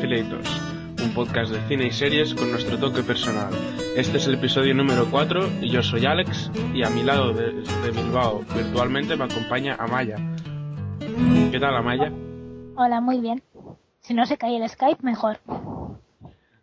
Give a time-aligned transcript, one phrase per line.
[0.00, 3.52] Cinefilators, un podcast de cine y series con nuestro toque personal.
[3.96, 7.52] Este es el episodio número 4 y yo soy Alex y a mi lado de,
[7.52, 10.16] de Bilbao virtualmente me acompaña Amaya.
[11.50, 12.10] ¿Qué tal Amaya?
[12.76, 13.42] Hola, muy bien.
[14.00, 15.38] Si no se cae el Skype, mejor.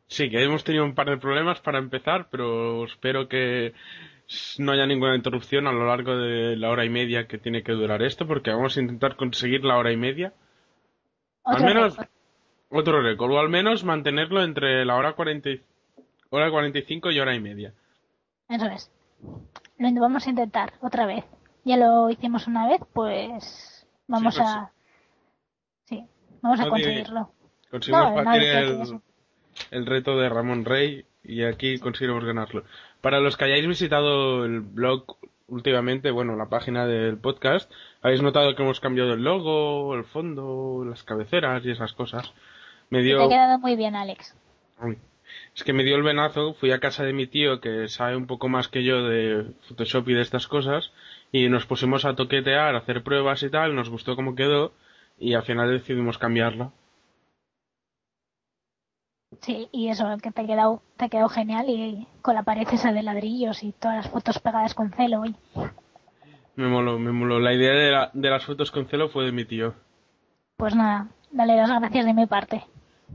[0.08, 3.74] Sí, que hemos tenido un par de problemas para empezar, pero espero que
[4.58, 7.74] no haya ninguna interrupción a lo largo de la hora y media que tiene que
[7.74, 10.34] durar esto, porque vamos a intentar conseguir la hora y media.
[11.44, 12.17] Al menos récord.
[12.70, 15.62] Otro récord, o al menos mantenerlo entre la hora 40, y-
[16.30, 17.74] hora 45 y hora y media.
[18.50, 18.92] Eso es.
[19.78, 21.24] Lo vamos a intentar otra vez.
[21.64, 24.72] Ya lo hicimos una vez, pues vamos Sí, pues a...
[25.86, 26.06] Sí,
[26.42, 27.32] vamos a No diga- conseguirlo.
[27.72, 29.00] Conseguimos No, batir quiere el,
[29.72, 32.64] el reto de Ramón Rey y aquí conseguimos ganarlo.
[33.02, 38.56] Para los que hayáis visitado el blog últimamente, bueno, la página del podcast, habéis notado
[38.56, 42.34] que hemos cambiado el logo, el fondo, las cabeceras y esas cosas.
[42.90, 43.24] Me Te dio...
[43.26, 44.36] ha quedado muy bien, Alex.
[45.56, 48.28] Es que me dio el venazo, fui a casa de mi tío que sabe un
[48.28, 50.92] poco más que yo de Photoshop y de estas cosas
[51.32, 54.72] y nos pusimos a toquetear, a hacer pruebas y tal, nos gustó cómo quedó
[55.20, 56.72] y al final decidimos cambiarlo.
[59.42, 62.68] Sí, y eso, que te ha quedado, te ha quedado genial y con la pared
[62.72, 65.26] esa de ladrillos y todas las fotos pegadas con celo.
[65.26, 65.36] y-
[66.56, 67.40] Me moló, me moló.
[67.40, 69.76] La idea de, la- de las fotos con celo fue de mi tío.
[70.58, 72.64] Pues nada, dale las gracias de mi parte.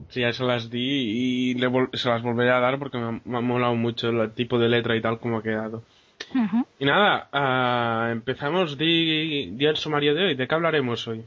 [0.08, 3.04] Sí, ya se las di y le vol- se las volveré a dar porque me
[3.08, 5.82] ha, me ha molado mucho el tipo de letra y tal como ha quedado.
[6.78, 10.34] Y nada, ah, empezamos, di, di el sumario de hoy.
[10.34, 11.24] ¿De qué hablaremos hoy?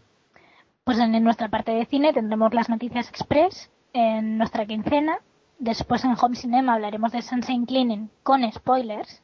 [0.83, 5.17] Pues en nuestra parte de cine tendremos las noticias express en nuestra quincena.
[5.59, 9.21] Después en Home Cinema hablaremos de Sunshine Cleaning con spoilers.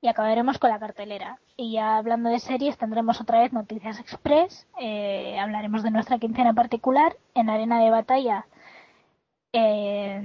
[0.00, 1.38] Y acabaremos con la cartelera.
[1.56, 4.66] Y ya hablando de series tendremos otra vez noticias express.
[4.80, 7.16] eh, hablaremos de nuestra quincena particular.
[7.34, 8.46] En Arena de Batalla.
[9.52, 10.22] Eh,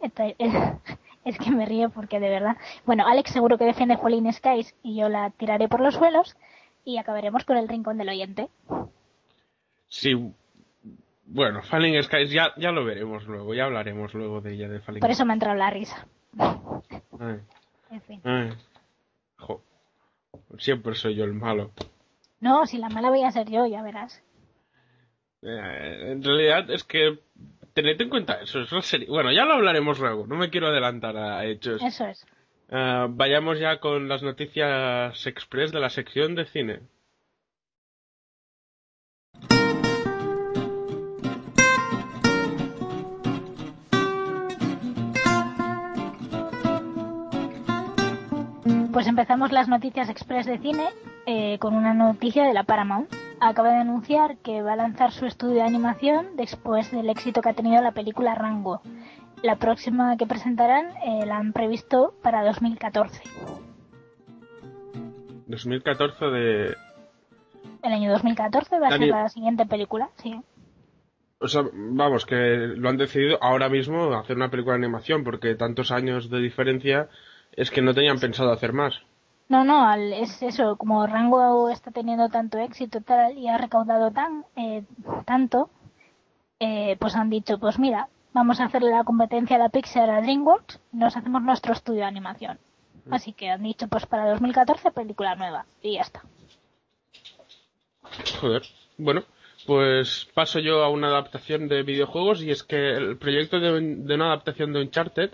[1.24, 2.56] es que me río porque de verdad.
[2.86, 6.36] Bueno, Alex seguro que defiende Falling Skies y yo la tiraré por los suelos.
[6.84, 8.48] Y acabaremos con el rincón del oyente.
[9.88, 10.14] Sí,
[11.30, 15.00] bueno, Falling Skies ya, ya lo veremos luego, ya hablaremos luego de ella, de Falling
[15.00, 16.06] Por eso me ha entrado la risa.
[16.38, 17.40] Ay,
[17.90, 18.20] En fin.
[18.24, 18.50] ay.
[19.38, 19.62] Jo.
[20.58, 21.70] Siempre soy yo el malo.
[22.40, 24.22] No, si la mala voy a ser yo, ya verás.
[25.42, 27.18] Eh, en realidad es que
[27.82, 29.06] tened en cuenta eso, es una serie.
[29.06, 31.80] Bueno, ya lo hablaremos luego, no me quiero adelantar a hechos.
[31.82, 32.26] Eso es.
[32.70, 36.80] Ah, vayamos ya con las noticias express de la sección de cine.
[48.92, 50.88] Pues empezamos las noticias express de cine
[51.26, 53.27] eh, con una noticia de la Paramount.
[53.40, 57.50] Acaba de anunciar que va a lanzar su estudio de animación después del éxito que
[57.50, 58.80] ha tenido la película Rango.
[59.42, 63.22] La próxima que presentarán eh, la han previsto para 2014.
[65.46, 66.76] 2014 de...
[67.82, 70.40] El año 2014 va a ser la siguiente película, sí.
[71.38, 75.54] O sea, vamos, que lo han decidido ahora mismo hacer una película de animación porque
[75.54, 77.08] tantos años de diferencia
[77.52, 79.00] es que no tenían pensado hacer más.
[79.48, 84.10] No, no, al- es eso, como Rango está teniendo tanto éxito tal, y ha recaudado
[84.10, 84.84] tan eh,
[85.24, 85.70] tanto,
[86.60, 90.20] eh, pues han dicho, pues mira, vamos a hacerle la competencia a la Pixar a
[90.20, 92.58] DreamWorks y nos hacemos nuestro estudio de animación.
[93.10, 96.22] Así que han dicho, pues para 2014 película nueva y ya está.
[98.40, 98.62] Joder.
[98.98, 99.22] Bueno,
[99.66, 104.14] pues paso yo a una adaptación de videojuegos y es que el proyecto de, de
[104.14, 105.30] una adaptación de Uncharted,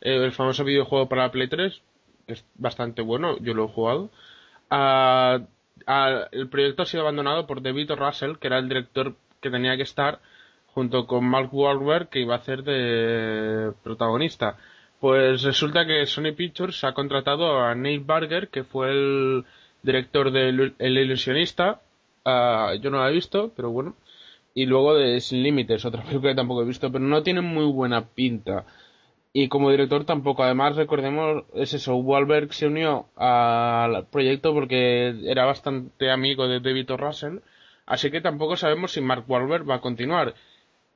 [0.00, 1.82] eh, el famoso videojuego para la Play 3, que
[2.28, 4.10] es bastante bueno, yo lo he jugado,
[4.70, 5.40] ah,
[6.32, 9.82] el proyecto ha sido abandonado por David Russell, que era el director que tenía que
[9.82, 10.20] estar
[10.74, 14.56] junto con Mark Wahlberg, que iba a hacer de protagonista.
[15.00, 19.44] Pues resulta que Sony Pictures ha contratado a Neil Barger, que fue el
[19.82, 21.80] director de El Ilusionista.
[22.24, 23.96] Ah, yo no la he visto, pero bueno.
[24.54, 27.66] y luego de Sin Límites, otra película que tampoco he visto, pero no tiene muy
[27.66, 28.66] buena pinta.
[29.40, 30.42] Y como director tampoco.
[30.42, 36.90] Además, recordemos, es eso, Wahlberg se unió al proyecto porque era bastante amigo de David
[36.90, 37.38] Russell,
[37.86, 40.34] así que tampoco sabemos si Mark Wahlberg va a continuar.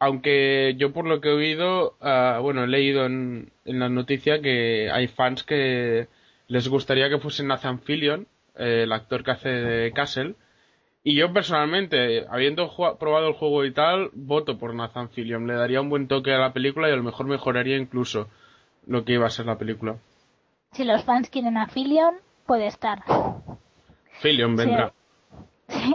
[0.01, 4.41] Aunque yo por lo que he oído, ah, bueno, he leído en, en las noticias
[4.41, 6.09] que hay fans que
[6.49, 10.35] les gustaría que fuese Nathan Fillion, eh, el actor que hace de Castle,
[11.05, 15.49] y yo personalmente, habiendo probado el juego y tal, voto por Nathan Fillion.
[15.49, 18.29] Le daría un buen toque a la película y a lo mejor mejoraría incluso
[18.87, 19.97] lo que iba a ser la película.
[20.73, 22.15] Si los fans quieren a Fillion,
[22.47, 23.03] puede estar.
[24.21, 24.93] Fillion vendrá.
[25.69, 25.95] Sí.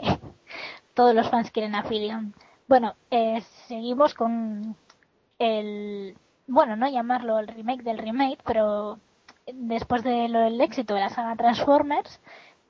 [0.95, 2.33] Todos los fans quieren a Fillion.
[2.67, 4.75] Bueno, eh, seguimos con
[5.37, 6.15] el...
[6.47, 8.97] Bueno, no llamarlo el remake del remake, pero
[9.45, 12.19] después del el éxito de la saga Transformers,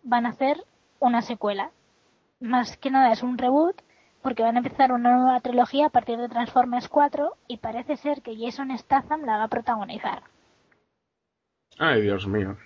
[0.03, 0.65] van a hacer
[0.99, 1.71] una secuela
[2.39, 3.81] más que nada es un reboot
[4.21, 8.21] porque van a empezar una nueva trilogía a partir de Transformers 4 y parece ser
[8.21, 10.23] que Jason Statham la va a protagonizar.
[11.77, 12.57] Ay, Dios mío.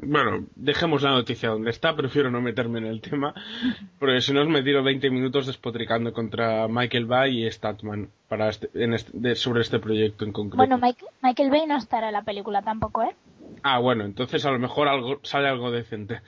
[0.00, 3.34] Bueno, dejemos la noticia donde está, prefiero no meterme en el tema,
[3.98, 8.48] porque si no os me tiro 20 minutos despotricando contra Michael Bay y Statman para
[8.48, 10.56] este, sobre este proyecto en concreto.
[10.56, 10.80] Bueno,
[11.22, 13.16] Michael Bay no estará en la película tampoco, ¿eh?
[13.62, 16.20] Ah, bueno, entonces a lo mejor algo, sale algo decente.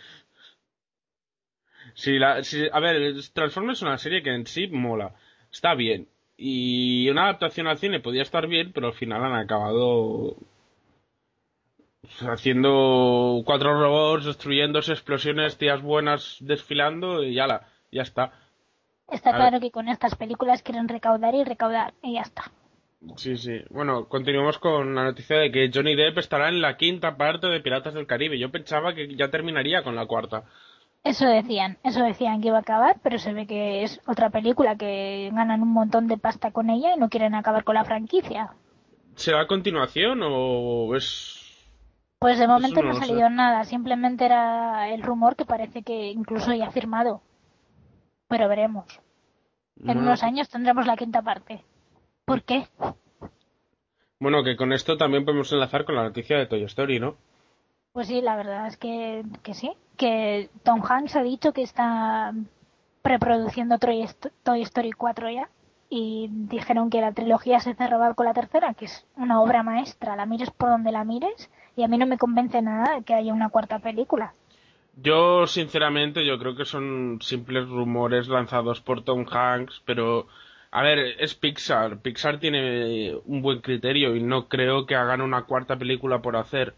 [1.94, 5.14] Si la, si, a ver, Transformers es una serie que en sí mola,
[5.50, 6.08] está bien.
[6.36, 10.36] Y una adaptación al cine podía estar bien, pero al final han acabado
[12.20, 18.32] haciendo cuatro robots, destruyéndose, explosiones, tías buenas desfilando y ya la, ya está.
[19.10, 22.52] Está claro que con estas películas quieren recaudar y recaudar y ya está.
[23.16, 23.62] Sí, sí.
[23.70, 27.60] Bueno, continuamos con la noticia de que Johnny Depp estará en la quinta parte de
[27.60, 28.38] Piratas del Caribe.
[28.38, 30.44] Yo pensaba que ya terminaría con la cuarta.
[31.02, 34.76] Eso decían, eso decían que iba a acabar, pero se ve que es otra película
[34.76, 38.50] que ganan un montón de pasta con ella y no quieren acabar con la franquicia.
[39.14, 41.36] ¿Será a continuación o es...?
[42.18, 46.52] Pues de momento no, ha salido nada, simplemente era el rumor que parece que incluso
[46.52, 47.22] ya ha firmado.
[48.28, 49.00] Pero veremos.
[49.82, 51.64] En unos años tendremos la quinta parte.
[52.26, 52.66] ¿Por qué?
[54.20, 57.16] Bueno, que con esto también podemos enlazar con la noticia de Toy Story, ¿no?
[57.92, 59.72] Pues sí, la verdad es que, que sí.
[59.96, 62.32] Que Tom Hanks ha dicho que está
[63.02, 65.48] preproduciendo Toy Story 4 ya.
[65.88, 70.14] Y dijeron que la trilogía se cerraba con la tercera, que es una obra maestra.
[70.14, 71.50] La mires por donde la mires.
[71.76, 74.34] Y a mí no me convence nada que haya una cuarta película.
[74.96, 80.26] Yo, sinceramente, yo creo que son simples rumores lanzados por Tom Hanks, pero
[80.70, 81.98] a ver, es Pixar.
[81.98, 86.74] Pixar tiene un buen criterio y no creo que hagan una cuarta película por hacer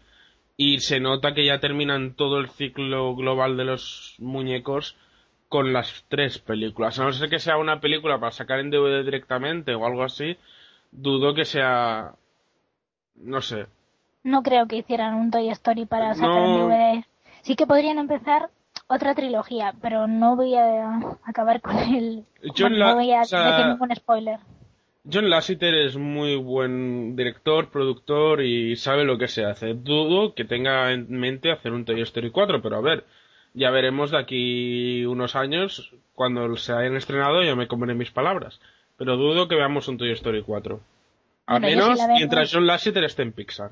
[0.57, 4.95] y se nota que ya terminan todo el ciclo global de los muñecos
[5.49, 6.99] con las tres películas.
[6.99, 10.37] A no ser que sea una película para sacar en DVD directamente o algo así,
[10.91, 12.13] dudo que sea.
[13.15, 13.67] No sé.
[14.23, 17.05] No creo que hicieran un Toy Story para sacar en DVD.
[17.41, 18.49] Sí que podrían empezar
[18.87, 22.25] otra trilogía, pero no voy a acabar con el.
[22.41, 24.39] no voy a decir ningún spoiler.
[25.11, 29.73] John Lasseter es muy buen director, productor y sabe lo que se hace.
[29.73, 33.05] Dudo que tenga en mente hacer un Toy Story 4, pero a ver,
[33.53, 38.61] ya veremos de aquí unos años, cuando se hayan estrenado, ya me comeré mis palabras.
[38.97, 40.79] Pero dudo que veamos un Toy Story 4.
[41.47, 43.71] Al menos mientras John Lasseter esté en Pixar.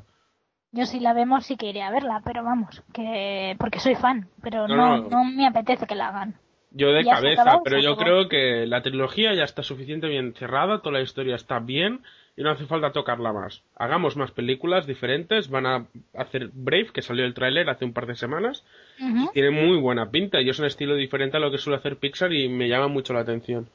[0.74, 4.27] Yo si la vemos sí que iré a verla, pero vamos, que porque soy fan,
[4.41, 6.36] pero no, no me apetece que la hagan.
[6.74, 10.94] Yo de cabeza, pero yo creo que la trilogía ya está suficientemente bien cerrada, toda
[10.94, 12.01] la historia está bien
[12.38, 13.62] y no hace falta tocarla más.
[13.75, 18.08] Hagamos más películas diferentes, van a hacer Brave, que salió el tráiler hace un par
[18.08, 18.66] de semanas,
[18.98, 21.98] y tiene muy buena pinta y es un estilo diferente a lo que suele hacer
[21.98, 23.68] Pixar y me llama mucho la atención.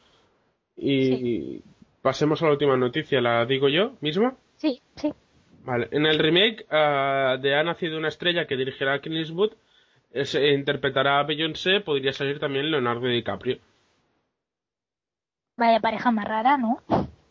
[0.75, 1.61] Y
[2.01, 4.39] pasemos a la última noticia, ¿la digo yo mismo?
[4.57, 5.13] Sí, sí.
[5.65, 9.53] Vale, en el remake uh, de Ha nacido una estrella que dirigirá Clint Eastwood,
[10.11, 13.59] ese, interpretará a Beyoncé, podría salir también Leonardo DiCaprio.
[15.57, 16.83] Vaya pareja más rara, ¿no?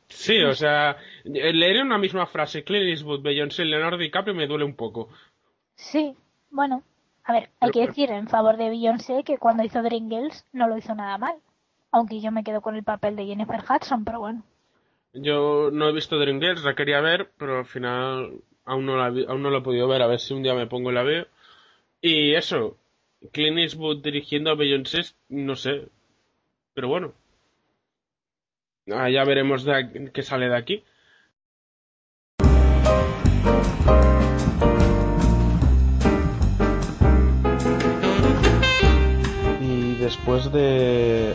[0.08, 4.75] Sí, o sea, leer una misma frase, Clint Eastwood, Beyoncé, Leonardo DiCaprio me duele un
[4.75, 5.10] poco.
[5.75, 6.15] Sí,
[6.51, 6.84] bueno,
[7.25, 10.77] a ver, hay que decir en favor de Beyoncé que cuando hizo Dreamgirls no lo
[10.77, 11.36] hizo nada mal.
[11.91, 14.44] Aunque yo me quedo con el papel de Jennifer Hudson, pero bueno.
[15.13, 19.41] Yo no he visto Dreamgirls, la quería ver, pero al final aún no la, aún
[19.41, 20.01] no la he podido ver.
[20.01, 21.25] A ver si un día me pongo y la veo.
[22.08, 22.78] Y eso,
[23.32, 25.88] Clint Eastwood dirigiendo a Beyoncé, no sé.
[26.76, 27.14] Pero bueno.
[28.92, 30.84] Ah, ya veremos de, qué sale de aquí.
[39.62, 41.34] Y después de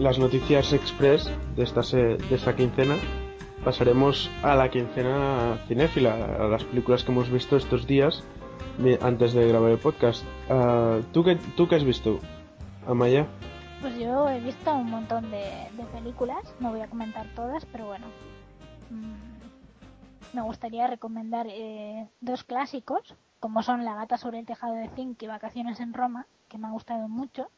[0.00, 2.96] las noticias express de esta, de esta quincena,
[3.64, 8.24] pasaremos a la quincena cinéfila, a las películas que hemos visto estos días
[9.00, 10.24] antes de grabar el podcast.
[10.50, 12.20] Uh, ¿tú, qué, ¿Tú qué has visto,
[12.86, 13.26] Amaya?
[13.80, 18.06] Pues yo he visto un montón de, películas, no voy a comentar todas, pero bueno.
[18.90, 24.88] Mm, me gustaría recomendar eh, dos clásicos, como son La gata sobre el tejado de
[24.90, 27.50] zinc y Vacaciones en Roma, que me han gustado mucho.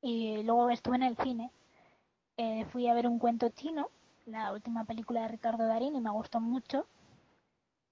[0.00, 1.50] Y luego estuve en el cine,
[2.36, 3.88] eh, fui a ver un cuento chino,
[4.26, 6.86] la última película de Ricardo Darín, y me gustó mucho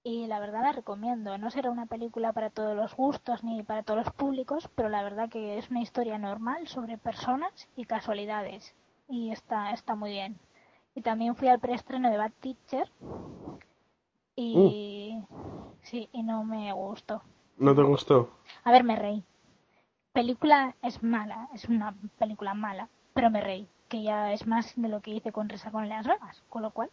[0.03, 1.37] y la verdad la recomiendo.
[1.37, 5.03] No será una película para todos los gustos ni para todos los públicos, pero la
[5.03, 8.75] verdad que es una historia normal sobre personas y casualidades
[9.07, 10.39] y está está muy bien.
[10.95, 12.91] Y también fui al preestreno de Bad Teacher
[14.35, 15.75] y uh.
[15.83, 17.21] sí, y no me gustó.
[17.57, 18.31] ¿No te gustó?
[18.63, 19.23] A ver, me reí.
[20.13, 24.89] Película es mala, es una película mala, pero me reí, que ya es más de
[24.89, 26.89] lo que hice con Resa con Las Vegas, con lo cual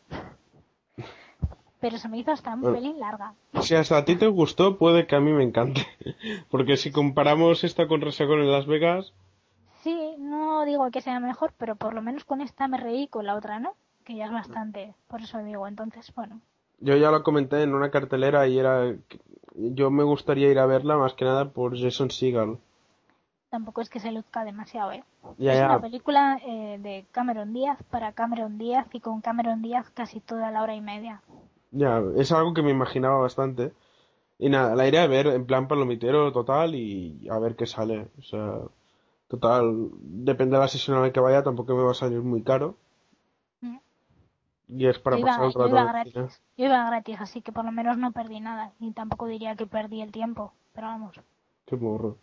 [1.80, 3.34] pero se me hizo hasta un pelín larga.
[3.60, 5.86] Si hasta a ti te gustó, puede que a mí me encante.
[6.50, 9.12] Porque si comparamos esta con Resacón en Las Vegas...
[9.82, 13.26] Sí, no digo que sea mejor, pero por lo menos con esta me reí, con
[13.26, 16.40] la otra no, que ya es bastante, por eso digo, entonces, bueno.
[16.80, 18.94] Yo ya lo comenté en una cartelera y era...
[19.54, 22.58] Yo me gustaría ir a verla más que nada por Jason Segel.
[23.50, 25.04] Tampoco es que se luzca demasiado, ¿eh?
[25.38, 30.20] es una película eh, de Cameron Díaz para Cameron Díaz y con Cameron Díaz casi
[30.20, 31.22] toda la hora y media.
[31.70, 33.72] Ya, es algo que me imaginaba bastante.
[34.38, 38.08] Y nada, la iré a ver en plan palomitero total y a ver qué sale.
[38.18, 38.60] O sea,
[39.26, 42.42] total, depende de la sesión a la que vaya, tampoco me va a salir muy
[42.42, 42.76] caro.
[43.60, 43.78] Mm.
[44.68, 45.60] Y es para pasar un rato.
[45.60, 48.72] Yo iba, gratis, yo iba gratis, así que por lo menos no perdí nada.
[48.78, 51.20] Y tampoco diría que perdí el tiempo, pero vamos.
[51.66, 52.16] Qué morro.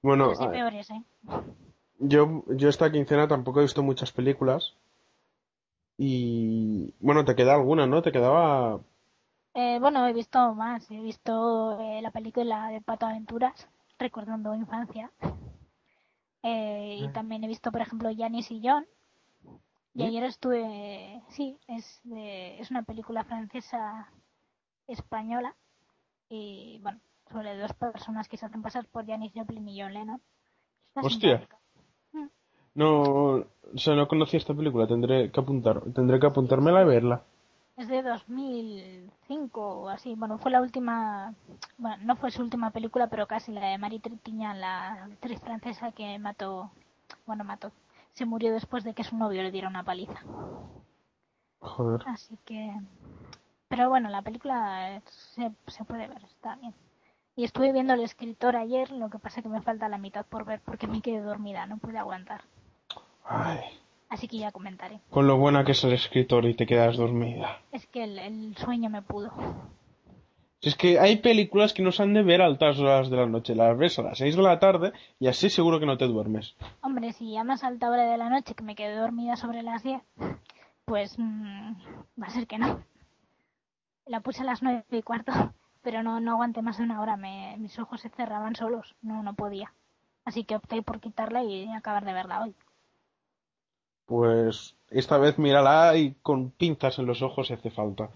[0.00, 1.02] Bueno, peores, ¿eh?
[1.98, 4.76] yo, yo esta quincena tampoco he visto muchas películas.
[6.00, 8.02] Y bueno, te queda alguna, ¿no?
[8.02, 8.80] Te quedaba...
[9.54, 10.88] Eh, bueno, he visto más.
[10.92, 15.10] He visto eh, la película de Pato Aventuras, recordando infancia.
[16.44, 17.12] Eh, y ah.
[17.12, 18.86] también he visto, por ejemplo, Janis y John.
[19.94, 21.20] Y ayer estuve...
[21.30, 24.12] Sí, es, es una película francesa
[24.86, 25.56] española.
[26.28, 27.00] Y bueno,
[27.32, 30.22] sobre dos personas que se hacen pasar por Janis Joplin y John Lennon.
[30.94, 31.48] Hostia.
[32.78, 33.44] No, o
[33.74, 37.24] sea, no conocía esta película, tendré que apuntar, tendré que apuntármela y verla.
[37.76, 41.34] Es de 2005 o así, bueno, fue la última,
[41.76, 45.90] bueno, no fue su última película, pero casi la de Marie Trintignant, la actriz francesa
[45.90, 46.70] que mató,
[47.26, 47.72] bueno, mató,
[48.12, 50.22] se murió después de que su novio le diera una paliza.
[51.58, 52.02] Joder.
[52.06, 52.72] Así que,
[53.66, 55.02] pero bueno, la película
[55.34, 56.74] se, se puede ver, está bien.
[57.34, 60.44] Y estuve viendo el escritor ayer, lo que pasa que me falta la mitad por
[60.44, 62.42] ver porque me quedé dormida, no pude aguantar.
[64.08, 65.00] Así que ya comentaré.
[65.10, 67.60] Con lo buena que es el escritor y te quedas dormida.
[67.72, 69.30] Es que el, sueño me pudo.
[70.62, 73.26] es que hay películas que no se han de ver a altas horas de la
[73.26, 73.54] noche.
[73.54, 76.56] Las ves a las 6 de la tarde y así seguro que no te duermes.
[76.80, 79.82] Hombre, si ya más alta hora de la noche que me quedé dormida sobre las
[79.82, 80.00] 10,
[80.86, 81.72] pues mm,
[82.20, 82.82] va a ser que no.
[84.06, 85.32] La puse a las 9 y cuarto,
[85.82, 87.18] pero no, no aguanté más de una hora.
[87.18, 88.94] Me, mis ojos se cerraban solos.
[89.02, 89.74] No, no podía.
[90.24, 92.54] Así que opté por quitarla y acabar de verla hoy
[94.08, 98.08] pues esta vez mírala y con pinzas en los ojos si hace falta.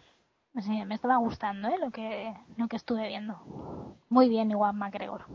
[0.58, 1.76] Sí, me estaba gustando ¿eh?
[1.78, 3.38] lo, que, lo que estuve viendo.
[4.08, 5.26] Muy bien, igual McGregor.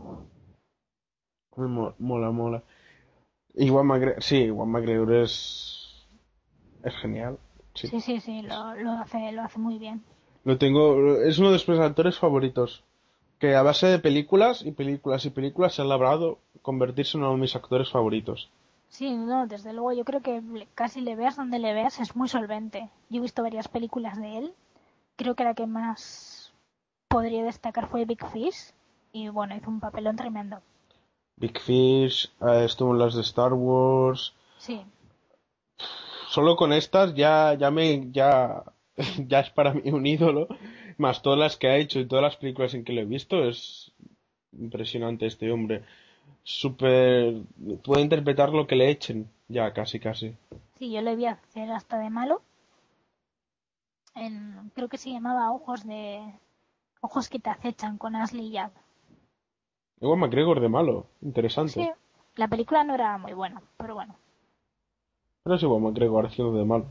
[1.56, 2.62] Mola, mola.
[3.54, 6.06] Igual McGregor, sí, igual McGregor es,
[6.82, 7.38] es genial.
[7.74, 10.02] Sí, sí, sí, lo, lo, hace, lo hace muy bien.
[10.44, 12.84] Lo tengo, es uno de mis actores favoritos.
[13.38, 17.32] Que a base de películas y películas y películas se ha logrado convertirse en uno
[17.32, 18.50] de mis actores favoritos.
[18.88, 20.42] Sí, no, desde luego yo creo que
[20.74, 22.90] casi le veas donde le veas es muy solvente.
[23.10, 24.54] Yo he visto varias películas de él.
[25.16, 26.52] Creo que la que más
[27.08, 28.72] podría destacar fue Big Fish
[29.12, 30.60] y bueno, hizo un papelón tremendo.
[31.36, 34.34] Big Fish, eh, estuvo en las de Star Wars.
[34.58, 34.84] Sí.
[36.28, 38.64] Solo con estas ya ya me ya
[39.26, 40.48] ya es para mí un ídolo,
[40.96, 43.44] más todas las que ha hecho y todas las películas en que lo he visto
[43.44, 43.92] es
[44.52, 45.84] impresionante este hombre
[46.42, 47.42] súper...
[47.84, 50.34] puede interpretar lo que le echen, ya casi casi.
[50.78, 52.42] Sí, yo le vi hacer hasta de malo.
[54.14, 56.20] En, creo que se llamaba Ojos de...
[57.00, 58.72] Ojos que te acechan con Ashley Judd.
[60.00, 61.72] Igual McGregor de malo, interesante.
[61.72, 61.90] Sí,
[62.36, 64.14] la película no era muy buena, pero bueno.
[65.42, 66.86] Pero es igual McGregor haciendo de malo.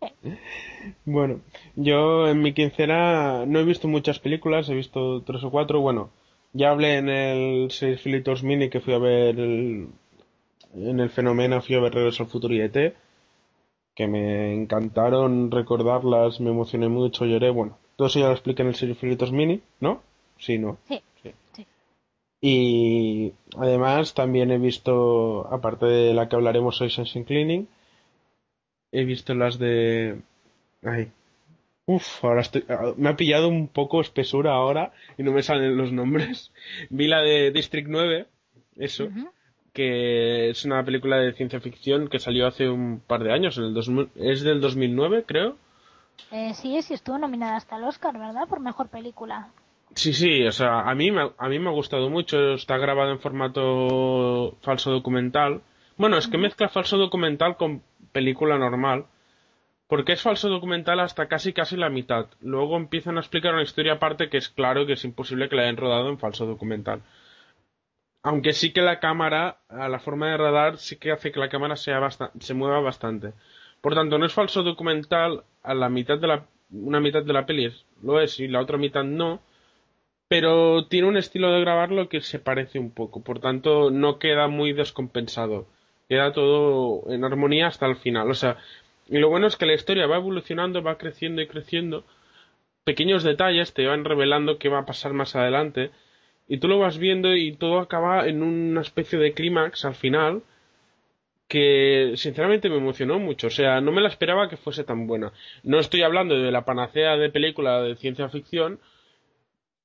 [1.04, 1.40] bueno,
[1.76, 6.10] yo en mi quincena no he visto muchas películas, he visto tres o cuatro, bueno,
[6.52, 11.74] ya hablé en el 6 Filitos Mini que fui a ver en el fenómeno fui
[11.74, 12.94] a ver Regreso al Futuro y ET,
[13.94, 18.68] que me encantaron recordarlas, me emocioné mucho, lloré, bueno, todo eso ya lo expliqué en
[18.68, 20.02] el serie Filitos Mini, ¿no?
[20.38, 20.78] Sí, ¿no?
[20.88, 21.02] Sí.
[22.44, 27.68] Y además también he visto, aparte de la que hablaremos hoy, Sunshine Cleaning,
[28.90, 30.20] he visto las de...
[30.82, 31.12] Ay.
[31.86, 32.64] Uf, ahora estoy...
[32.96, 36.52] Me ha pillado un poco espesura ahora y no me salen los nombres.
[36.90, 38.26] Vi la de District 9,
[38.76, 39.08] eso,
[39.72, 43.64] que es una película de ciencia ficción que salió hace un par de años, en
[43.64, 45.56] el 2000 es del 2009, creo.
[46.30, 48.46] Eh, sí, sí, estuvo nominada hasta el Oscar, ¿verdad?
[48.48, 49.50] Por mejor película.
[49.94, 52.54] Sí, sí, o sea, a mí, me, a mí me ha gustado mucho.
[52.54, 55.62] Está grabado en formato falso documental.
[55.98, 59.06] Bueno, es que mezcla falso documental con película normal.
[59.92, 62.24] Porque es falso documental hasta casi casi la mitad.
[62.40, 65.64] Luego empiezan a explicar una historia aparte que es claro que es imposible que la
[65.64, 67.02] hayan rodado en falso documental.
[68.22, 71.50] Aunque sí que la cámara, a la forma de radar, sí que hace que la
[71.50, 72.00] cámara sea
[72.40, 73.34] se mueva bastante.
[73.82, 77.44] Por tanto, no es falso documental a la mitad de la, una mitad de la
[77.44, 77.70] peli
[78.02, 79.42] lo es y la otra mitad no
[80.26, 84.48] pero tiene un estilo de grabarlo que se parece un poco, por tanto no queda
[84.48, 85.66] muy descompensado,
[86.08, 88.56] queda todo en armonía hasta el final, o sea,
[89.12, 92.04] y lo bueno es que la historia va evolucionando, va creciendo y creciendo,
[92.82, 95.90] pequeños detalles te van revelando qué va a pasar más adelante,
[96.48, 100.42] y tú lo vas viendo y todo acaba en una especie de clímax al final,
[101.46, 105.32] que sinceramente me emocionó mucho, o sea, no me la esperaba que fuese tan buena.
[105.62, 108.80] No estoy hablando de la panacea de película de ciencia ficción,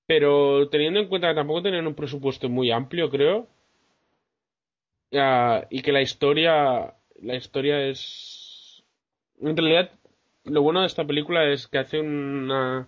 [0.05, 3.49] pero teniendo en cuenta que tampoco tenían un presupuesto muy amplio, creo,
[5.13, 8.36] ah, y que la historia, la historia es,
[9.41, 9.91] en realidad,
[10.45, 12.87] lo bueno de esta película es que hace una,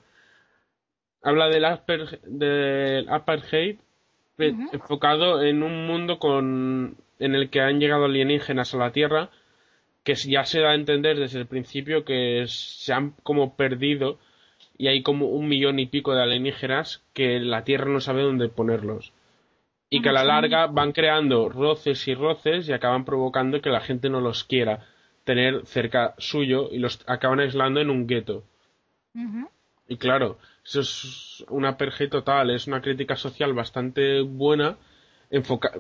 [1.22, 3.78] habla del asper, del apartheid
[4.36, 4.70] pe- Ujú.
[4.74, 9.30] enfocado en un mundo con, en el que han llegado alienígenas a la Tierra,
[10.04, 14.18] que ya se da a entender desde el principio que se han como perdido
[14.78, 18.48] y hay como un millón y pico de alienígenas que la Tierra no sabe dónde
[18.48, 19.12] ponerlos.
[19.90, 23.82] Y que a la larga van creando roces y roces y acaban provocando que la
[23.82, 24.86] gente no los quiera
[25.30, 28.44] tener cerca suyo y los acaban aislando en un gueto.
[29.88, 34.78] Y claro, eso es una perje total, es una crítica social bastante buena,
[35.30, 35.72] enfoca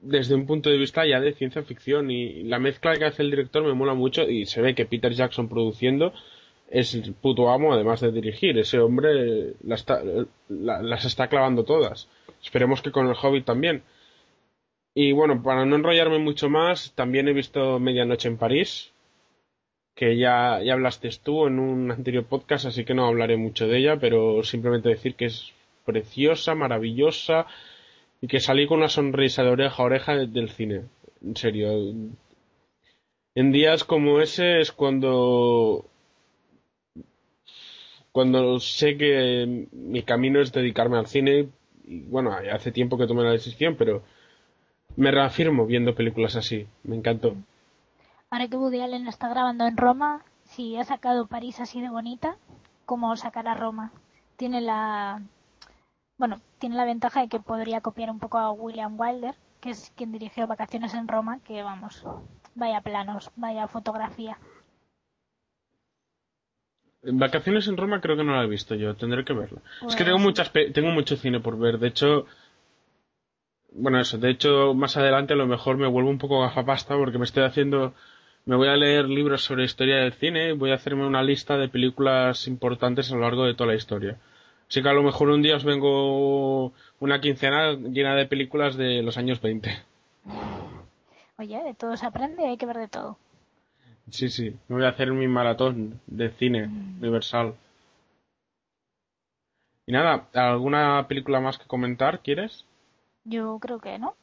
[0.00, 3.30] desde un punto de vista ya de ciencia ficción y la mezcla que hace el
[3.30, 6.12] director me mola mucho y se ve que Peter Jackson produciendo
[6.70, 10.02] es el puto amo además de dirigir, ese hombre la está-
[10.48, 12.08] la- las está clavando todas.
[12.44, 13.82] Esperemos que con el Hobbit también.
[14.94, 18.92] Y bueno, para no enrollarme mucho más, también he visto Medianoche en París,
[19.96, 23.78] que ya, ya hablaste tú en un anterior podcast, así que no hablaré mucho de
[23.78, 25.52] ella, pero simplemente decir que es
[25.84, 27.46] preciosa, maravillosa
[28.20, 30.82] y que salí con una sonrisa de oreja a oreja de- del cine.
[31.22, 31.70] En serio.
[33.34, 35.84] En días como ese es cuando
[38.12, 41.48] cuando sé que mi camino es dedicarme al cine
[41.86, 44.02] y bueno, hace tiempo que tomé la decisión, pero
[44.96, 46.66] me reafirmo viendo películas así.
[46.82, 47.34] Me encantó.
[48.30, 52.36] Ahora que Woody Allen está grabando en Roma, si ha sacado París así de bonita,
[52.86, 53.92] ¿cómo sacará Roma?
[54.36, 55.22] Tiene la
[56.16, 59.92] bueno, tiene la ventaja de que podría copiar un poco a William Wilder, que es
[59.96, 62.04] quien dirigió Vacaciones en Roma, que vamos,
[62.54, 64.38] vaya planos, vaya fotografía.
[67.02, 69.58] Vacaciones en Roma creo que no la he visto yo, tendré que verla.
[69.58, 72.26] es que Pues- tengo muchas pe- tengo mucho cine por ver, de hecho
[73.74, 77.18] bueno, eso, de hecho más adelante a lo mejor me vuelvo un poco gafapasta porque
[77.18, 77.94] me estoy haciendo
[78.46, 81.68] me voy a leer libros sobre historia del cine, voy a hacerme una lista de
[81.68, 84.18] películas importantes a lo largo de toda la historia.
[84.68, 89.02] Así que a lo mejor un día os vengo una quincena llena de películas de
[89.02, 89.70] los años 20.
[91.38, 93.18] Oye, de todo se aprende, hay que ver de todo.
[94.10, 96.68] Sí, sí, me voy a hacer mi maratón de cine
[97.00, 97.54] universal.
[99.86, 102.64] Y nada, ¿alguna película más que comentar quieres?
[103.24, 104.14] Yo creo que no.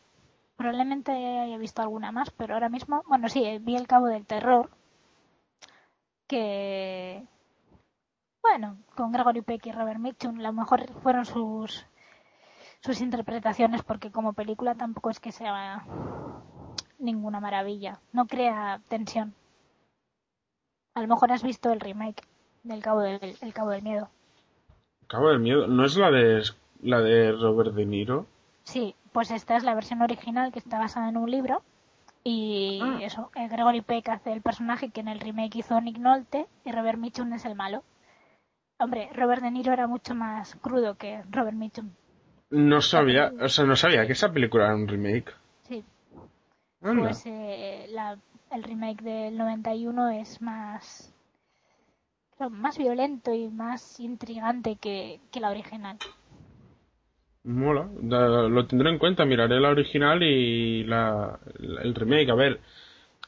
[0.56, 4.26] Probablemente haya visto alguna más, pero ahora mismo, bueno, sí, eh, vi El Cabo del
[4.26, 4.70] Terror,
[6.28, 7.24] que,
[8.42, 11.86] bueno, con Gregory Peck y Robert Mitchum, a lo mejor fueron sus
[12.82, 15.86] sus interpretaciones, porque como película tampoco es que sea
[17.00, 19.34] ninguna maravilla, no crea tensión.
[20.96, 22.24] A lo mejor has visto el remake
[22.64, 24.10] del Cabo del, el Cabo del Miedo.
[25.08, 26.44] Cabo del Miedo, ¿no es la de
[26.82, 28.26] la de Robert De Niro?
[28.64, 31.64] Sí, pues esta es la versión original que está basada en un libro.
[32.24, 33.00] Y Ah.
[33.02, 36.72] eso, eh, Gregory Peck hace el personaje que en el remake hizo Nick Nolte y
[36.72, 37.84] Robert Mitchum es el malo.
[38.78, 41.90] Hombre, Robert De Niro era mucho más crudo que Robert Mitchum.
[42.52, 45.34] No sabía, o sea, no sabía que esa película era un remake.
[45.64, 45.84] Sí.
[46.84, 47.04] Anda.
[47.04, 48.18] pues eh, la-
[48.52, 51.14] el remake del 91 es más
[52.50, 55.98] más violento y más intrigante que, que la original.
[57.44, 57.90] Mola,
[58.50, 62.30] lo tendré en cuenta, miraré la original y la, la- el remake.
[62.30, 62.60] A ver,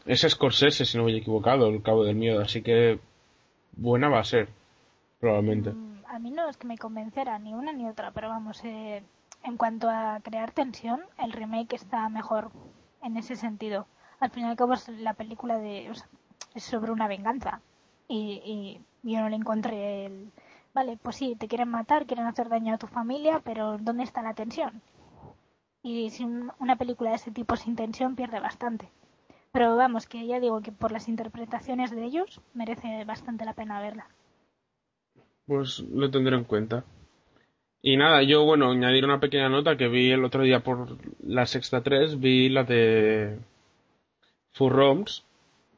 [0.05, 2.99] es Scorsese, si no me he equivocado, el Cabo del Miedo, así que
[3.75, 4.49] buena va a ser,
[5.19, 5.71] probablemente.
[5.71, 9.01] Mm, A mí no es que me convenciera ni una ni otra, pero vamos, eh,
[9.43, 12.51] en cuanto a crear tensión, el remake está mejor
[13.01, 13.87] en ese sentido.
[14.19, 16.07] Al fin y al cabo es la película de, o sea,
[16.53, 17.61] es sobre una venganza
[18.07, 20.29] y, y yo no le encontré el...
[20.73, 24.21] Vale, pues sí, te quieren matar, quieren hacer daño a tu familia, pero ¿dónde está
[24.23, 24.81] la tensión?
[25.83, 28.89] Y si un- una película de ese tipo sin tensión pierde bastante.
[29.51, 33.79] Pero vamos, que ya digo que por las interpretaciones de ellos merece bastante la pena
[33.81, 34.07] verla.
[35.45, 36.85] Pues lo tendré en cuenta.
[37.81, 41.45] Y nada, yo, bueno, añadir una pequeña nota que vi el otro día por la
[41.45, 43.37] Sexta 3, vi la de
[44.53, 45.23] Furroms,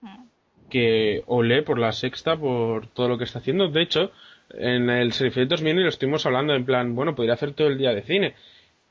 [0.02, 0.26] Mm.
[0.70, 3.70] que olé por la Sexta por todo lo que está haciendo.
[3.70, 4.12] De hecho,
[4.52, 7.94] en el Serifé 2000 lo estuvimos hablando en plan, bueno, podría hacer todo el día
[7.94, 8.36] de cine.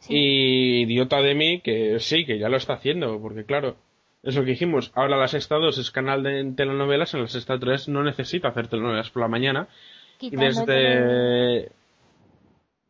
[0.00, 0.14] Sí.
[0.14, 3.76] Y idiota de mí que sí, que ya lo está haciendo, porque claro,
[4.22, 4.92] es lo que dijimos.
[4.94, 8.68] Ahora la Sexta 2 es canal de telenovelas, en la Sexta 3 no necesita hacer
[8.68, 9.68] telenovelas por la mañana.
[10.20, 11.72] Y Quitando el tele- desde...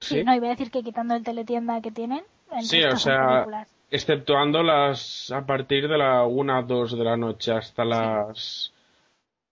[0.01, 2.23] Sí, no, iba a decir que quitando el teletienda que tienen,
[2.61, 3.47] Sí, o sea,
[3.91, 8.73] exceptuando las a partir de la 1 2 de la noche hasta las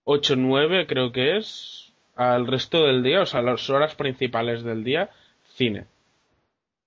[0.05, 1.82] 8 9 creo que es
[2.15, 5.09] al resto del día, o sea, las horas principales del día,
[5.55, 5.85] cine.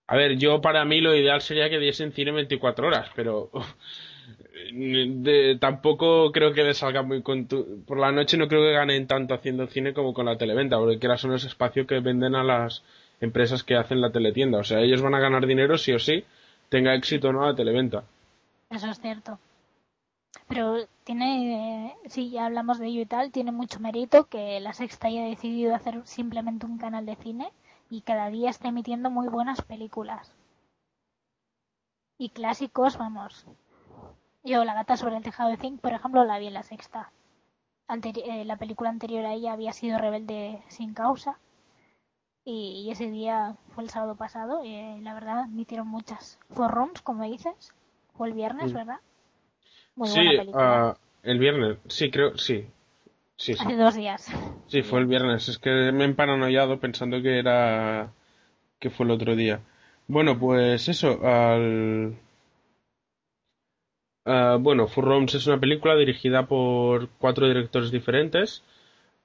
[0.08, 3.50] A ver, yo para mí lo ideal sería que diesen cine 24 horas, pero
[5.60, 9.34] tampoco creo que les salga muy contu- por la noche no creo que ganen tanto
[9.34, 12.82] haciendo cine como con la televenta, porque quieras son ese espacio que venden a las
[13.20, 16.24] empresas que hacen la teletienda, o sea, ellos van a ganar dinero sí o sí,
[16.68, 18.04] tenga éxito o no la televenta.
[18.70, 19.38] Eso es cierto.
[20.48, 25.08] Pero tiene, si ya hablamos de ello y tal, tiene mucho mérito que la Sexta
[25.08, 27.52] haya decidido hacer simplemente un canal de cine
[27.90, 30.32] y cada día está emitiendo muy buenas películas.
[32.18, 33.46] Y clásicos, vamos.
[34.44, 37.10] Yo, La gata sobre el tejado de zinc, por ejemplo, la vi en la Sexta.
[37.88, 41.38] Anteri- eh, la película anterior a ella había sido Rebelde sin causa.
[42.44, 46.38] Y, y ese día fue el sábado pasado y eh, la verdad emitieron muchas.
[46.50, 47.74] Fue Rooms, como dices.
[48.14, 48.72] Fue el viernes.
[48.72, 49.00] ¿verdad?
[49.96, 50.88] Muy sí, buena película.
[50.90, 52.66] ah, el viernes, sí, creo, sí.
[53.36, 53.58] Sí, sí.
[53.66, 54.30] Hace dos días.
[54.68, 55.48] Sí, fue el viernes.
[55.48, 58.12] Es que me he emparanoiado pensando que era.
[58.80, 59.60] que fue el otro día.
[60.08, 62.16] Bueno, pues eso, al.
[64.24, 68.62] ah, bueno, Furroms es una película dirigida por cuatro directores diferentes.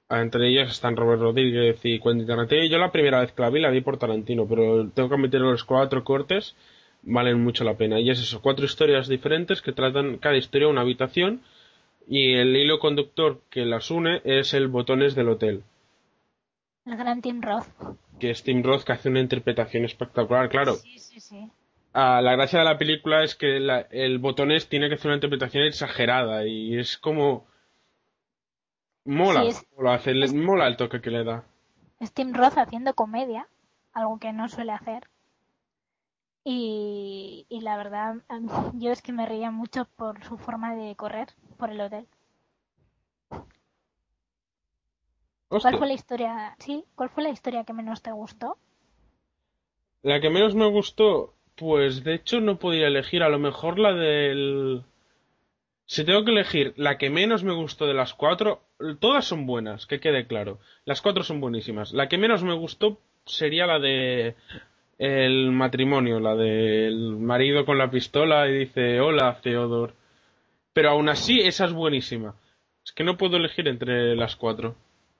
[0.08, 2.64] Ah, Entre ellos están Robert Rodríguez y Quentin Tarantino.
[2.66, 5.38] Yo la primera vez que la vi la vi por Tarantino, pero tengo que que
[5.38, 6.54] los cuatro cortes
[7.02, 8.00] valen mucho la pena.
[8.00, 11.42] Y es eso, cuatro historias diferentes que tratan cada historia una habitación
[12.08, 15.64] y el hilo conductor que las une es el botones del hotel.
[16.84, 17.66] El gran Tim Roth.
[18.18, 20.74] Que es Tim Roth que hace una interpretación espectacular, claro.
[20.74, 21.50] Sí, sí, sí.
[21.94, 25.16] Ah, la gracia de la película es que la- el botones tiene que hacer una
[25.16, 27.46] interpretación exagerada y es como
[29.04, 31.44] mola, Sí, es- hace, mola el toque que le da.
[32.00, 33.46] Es Tim Roth haciendo comedia,
[33.92, 35.04] algo que no suele hacer.
[36.44, 40.94] Y, y la verdad, mí- yo es que me reía mucho por su forma de
[40.94, 42.06] correr por el hotel.
[45.50, 46.56] Hostia, ¿Cuál fue la historia?
[46.58, 48.58] Sí, ¿cuál fue la historia que menos te gustó?
[50.02, 53.92] la que menos me gustó, pues de hecho no podía elegir, a lo mejor la
[53.92, 54.84] del...
[55.86, 58.62] Si tengo que elegir la que menos me gustó de las cuatro,
[58.98, 60.58] todas son buenas, que quede claro.
[60.84, 61.92] Las cuatro son buenísimas.
[61.92, 64.34] La que menos me gustó sería la de
[65.02, 69.94] el matrimonio, la del marido con la pistola y dice hola Theodore.
[70.72, 72.36] Pero aún así esa es buenísima.
[72.84, 74.76] Es que no puedo elegir entre las cuatro.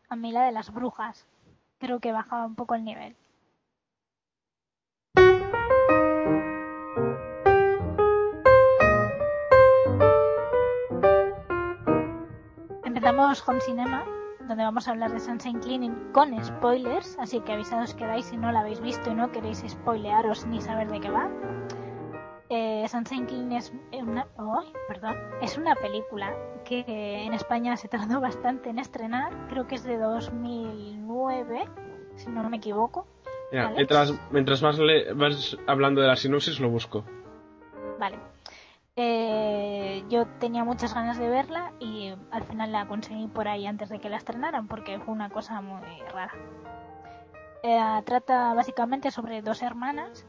[0.09, 1.27] A mí la de las brujas.
[1.81, 3.17] Creo que bajaba un poco el nivel.
[12.85, 14.07] Empezamos Home Cinema,
[14.49, 18.53] donde vamos a hablar de Sunshine Cleaning con spoilers, así que avisados quedáis si no
[18.53, 21.29] la habéis visto y no queréis spoilearos ni saber de qué va.
[22.49, 24.73] Eh, Sunshine Cleaning es una, ¡ay!
[24.89, 29.85] perdón, es una película que en España se tardó bastante en estrenar, creo que es
[29.85, 31.65] de 2009,
[32.17, 33.07] si no me equivoco.
[33.53, 33.75] Vale.
[33.77, 37.05] mientras, mientras más le, vas hablando de la sinopsis lo busco.
[37.99, 38.19] Vale.
[38.97, 39.22] Eh,
[40.09, 43.99] yo tenía muchas ganas de verla y al final la conseguí por ahí antes de
[43.99, 45.81] que la estrenaran porque fue una cosa muy
[46.13, 46.33] rara.
[47.63, 50.27] Eh, trata básicamente sobre dos hermanas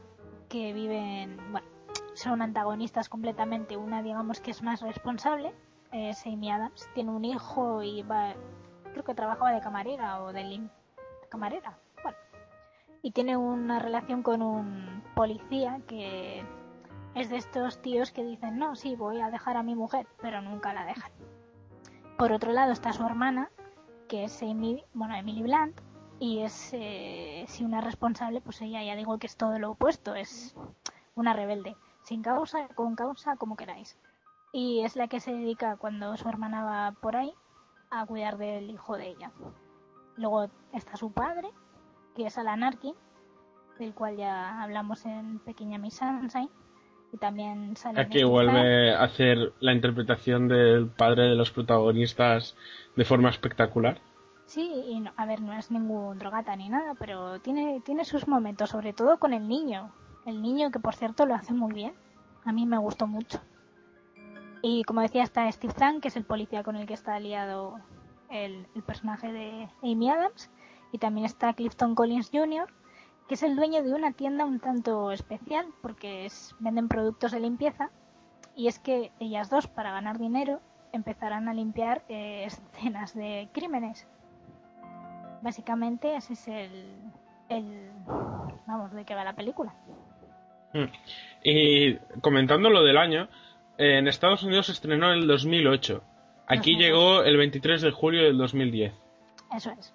[0.48, 1.66] que viven, bueno,
[2.14, 3.76] son antagonistas completamente.
[3.76, 5.52] Una, digamos, que es más responsable,
[5.92, 8.34] es Amy Adams, tiene un hijo y va,
[8.92, 10.68] creo que trabajaba de camarera o de, lim
[11.28, 12.18] camarera, bueno.
[13.02, 16.44] Y tiene una relación con un policía que
[17.14, 20.42] es de estos tíos que dicen, no, sí, voy a dejar a mi mujer, pero
[20.42, 21.12] nunca la dejan.
[22.18, 23.50] Por otro lado está su hermana,
[24.08, 25.80] que es Amy, bueno, Emily Blunt,
[26.18, 30.14] y es, eh, si una responsable, pues ella ya digo que es todo lo opuesto,
[30.14, 30.54] es
[31.14, 33.98] una rebelde, sin causa, con causa, como queráis.
[34.52, 37.34] Y es la que se dedica cuando su hermana va por ahí
[37.90, 39.32] a cuidar del hijo de ella.
[40.16, 41.50] Luego está su padre,
[42.14, 42.94] que es Alan Arkin,
[43.78, 46.50] del cual ya hablamos en Pequeña Miss Sunshine,
[47.14, 52.56] y también sale Aquí vuelve a hacer la interpretación del padre de los protagonistas
[52.96, 54.00] de forma espectacular.
[54.46, 58.70] Sí, y a ver, no es ningún drogata ni nada, pero tiene, tiene sus momentos,
[58.70, 59.92] sobre todo con el niño.
[60.26, 61.94] El niño que por cierto lo hace muy bien.
[62.44, 63.40] A mí me gustó mucho.
[64.60, 67.78] Y como decía, está Steve Zahn, que es el policía con el que está aliado
[68.28, 70.50] el, el personaje de Amy Adams.
[70.90, 72.66] Y también está Clifton Collins Jr.,
[73.28, 77.40] que es el dueño de una tienda un tanto especial porque es, venden productos de
[77.40, 77.90] limpieza.
[78.56, 80.60] Y es que ellas dos, para ganar dinero,
[80.92, 84.06] empezarán a limpiar eh, escenas de crímenes
[85.44, 87.90] básicamente ese es el,
[88.66, 89.74] vamos, de qué va la película.
[90.72, 90.86] Hmm.
[91.44, 93.28] Y comentando lo del año,
[93.76, 96.02] en Estados Unidos se estrenó en el 2008.
[96.46, 98.92] Aquí llegó el 23 de julio del 2010.
[99.54, 99.94] Eso es.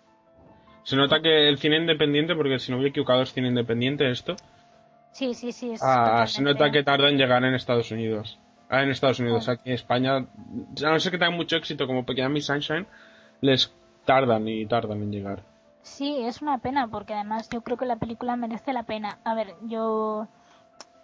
[0.89, 4.35] Se nota que el cine independiente, porque si no hubiera equivocado es cine independiente esto.
[5.11, 5.75] Sí, sí, sí.
[5.83, 8.39] ah, se nota que tarda en llegar en Estados Unidos.
[8.69, 10.25] Ah, en Estados Unidos, aquí en España, a
[10.89, 12.87] no ser que tengan mucho éxito como Pequeña Miss Sunshine,
[13.39, 13.71] les
[14.03, 15.43] tardan y tardan en llegar.
[15.83, 19.19] Sí, es una pena porque además yo creo que la película merece la pena.
[19.23, 20.27] A ver, yo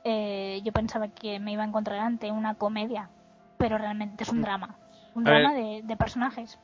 [0.04, 3.12] eh, yo pensaba que me iba a encontrar ante una comedia,
[3.60, 4.42] pero realmente es un mm.
[4.42, 4.80] drama,
[5.14, 6.60] un drama de, de, personajes.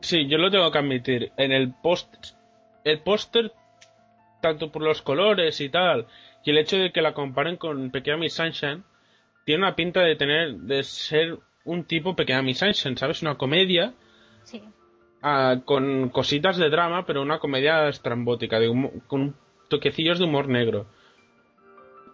[0.00, 1.32] Sí, yo lo tengo que admitir.
[1.36, 2.35] En el post,
[2.86, 3.52] el póster,
[4.40, 6.06] tanto por los colores y tal,
[6.44, 8.84] y el hecho de que la comparen con Pequeña Miss Sunshine,
[9.44, 13.22] tiene una pinta de tener, de ser un tipo Pequeña Miss Sunshine, ¿sabes?
[13.22, 13.92] Una comedia.
[14.44, 14.62] Sí
[15.64, 18.58] con cositas de drama, pero una comedia estrambótica,
[19.06, 19.34] con
[19.68, 20.86] toquecillos de humor negro.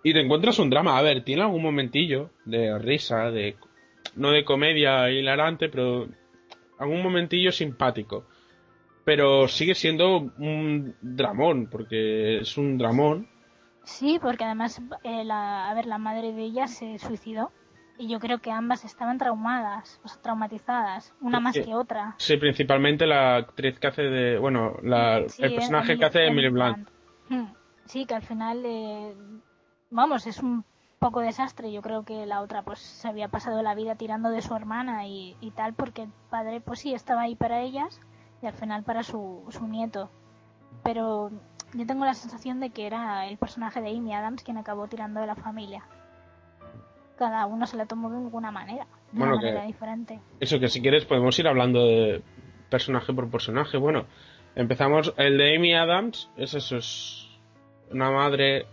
[0.03, 3.57] Y te encuentras un drama, a ver, tiene algún momentillo de risa, de
[4.17, 6.09] no de comedia hilarante, pero
[6.79, 8.27] algún momentillo simpático.
[9.05, 13.29] Pero sigue siendo un dramón, porque es un dramón.
[13.85, 17.51] Sí, porque además, eh, la, a ver, la madre de ella se suicidó
[17.99, 22.15] y yo creo que ambas estaban traumadas, o sea, traumatizadas, una más que otra.
[22.19, 26.89] Sí, principalmente la actriz que hace de, bueno, el personaje que hace Emily Blunt.
[27.29, 27.47] Hmm.
[27.85, 29.15] Sí, que al final, eh,
[29.91, 30.65] vamos, es un
[30.99, 31.73] poco desastre.
[31.73, 35.07] Yo creo que la otra pues se había pasado la vida tirando de su hermana
[35.07, 38.01] y, y tal, porque el padre pues sí estaba ahí para ellas
[38.43, 40.11] y al final para su, su nieto.
[40.83, 41.31] Pero
[41.75, 45.21] yo tengo la sensación de que era el personaje de Amy Adams quien acabó tirando
[45.21, 45.85] de la familia
[47.23, 50.19] cada uno se la tomó de alguna manera, de una manera diferente.
[50.41, 52.21] Eso que si quieres podemos ir hablando de
[52.69, 53.77] personaje por personaje.
[53.77, 54.07] Bueno,
[54.57, 57.29] empezamos el de Amy Adams, es eso, es
[57.93, 58.67] una madre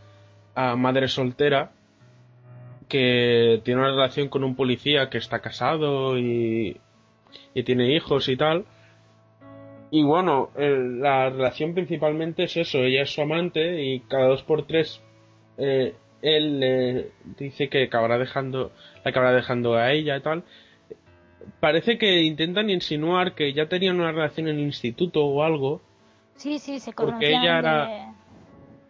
[0.56, 1.72] uh, madre soltera
[2.88, 6.82] que tiene una relación con un policía que está casado y,
[7.54, 8.66] y tiene hijos y tal.
[9.91, 14.67] Y bueno, la relación principalmente es eso, ella es su amante y cada dos por
[14.67, 15.02] tres
[15.58, 18.71] eh, él le dice que acabará dejando,
[19.04, 20.43] la acabará dejando a ella y tal.
[21.60, 25.82] Parece que intentan insinuar que ya tenían una relación en el instituto o algo.
[26.36, 27.19] Sí, sí, se conocían.
[27.19, 28.13] Porque ella era.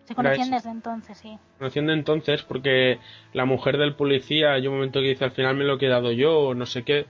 [0.06, 1.38] Se conocían desde entonces, sí.
[1.60, 3.00] Conocían de entonces porque
[3.34, 6.12] la mujer del policía, hay un momento que dice al final me lo he quedado
[6.12, 7.06] yo o no sé qué.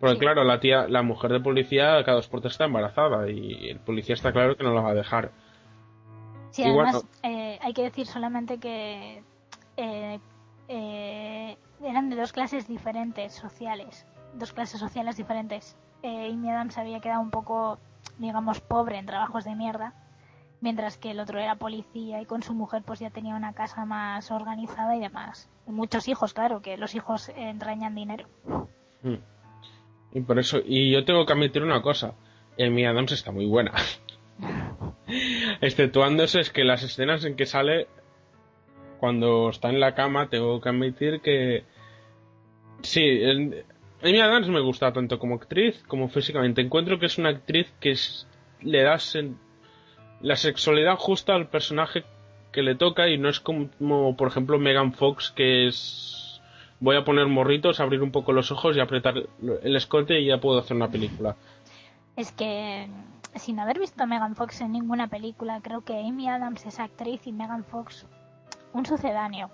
[0.00, 3.68] Porque claro, la tía, la mujer del policía cada dos por tres está embarazada y
[3.68, 5.30] el policía está claro que no la va a dejar.
[6.50, 9.22] Sí, además eh, hay que decir solamente que
[9.76, 10.18] eh,
[10.68, 15.76] eh, eran de dos clases diferentes sociales, dos clases sociales diferentes.
[16.02, 17.78] Eh, Amy Adams había quedado un poco,
[18.18, 19.94] digamos, pobre en trabajos de mierda,
[20.60, 23.84] mientras que el otro era policía y con su mujer pues ya tenía una casa
[23.84, 25.50] más organizada y demás.
[25.66, 28.26] muchos hijos, claro, que los hijos entrañan dinero.
[29.02, 29.16] Hmm.
[30.12, 32.14] Y por eso, y yo tengo que admitir una cosa,
[32.58, 33.72] Amy Adams está muy buena.
[35.60, 37.86] Exceptuándose es que las escenas en que sale
[38.98, 41.64] cuando está en la cama, tengo que admitir que.
[42.82, 43.22] Sí,
[44.02, 46.60] Amy Adams me gusta tanto como actriz como físicamente.
[46.60, 47.94] Encuentro que es una actriz que
[48.62, 48.98] le da
[50.20, 52.04] la sexualidad justa al personaje
[52.52, 56.29] que le toca y no es como, por ejemplo, Megan Fox, que es
[56.80, 59.14] voy a poner morritos, abrir un poco los ojos y apretar
[59.62, 61.36] el escote y ya puedo hacer una película.
[62.16, 62.88] Es que
[63.36, 67.26] sin haber visto a Megan Fox en ninguna película, creo que Amy Adams es actriz
[67.26, 68.06] y Megan Fox
[68.72, 69.50] un sucedáneo.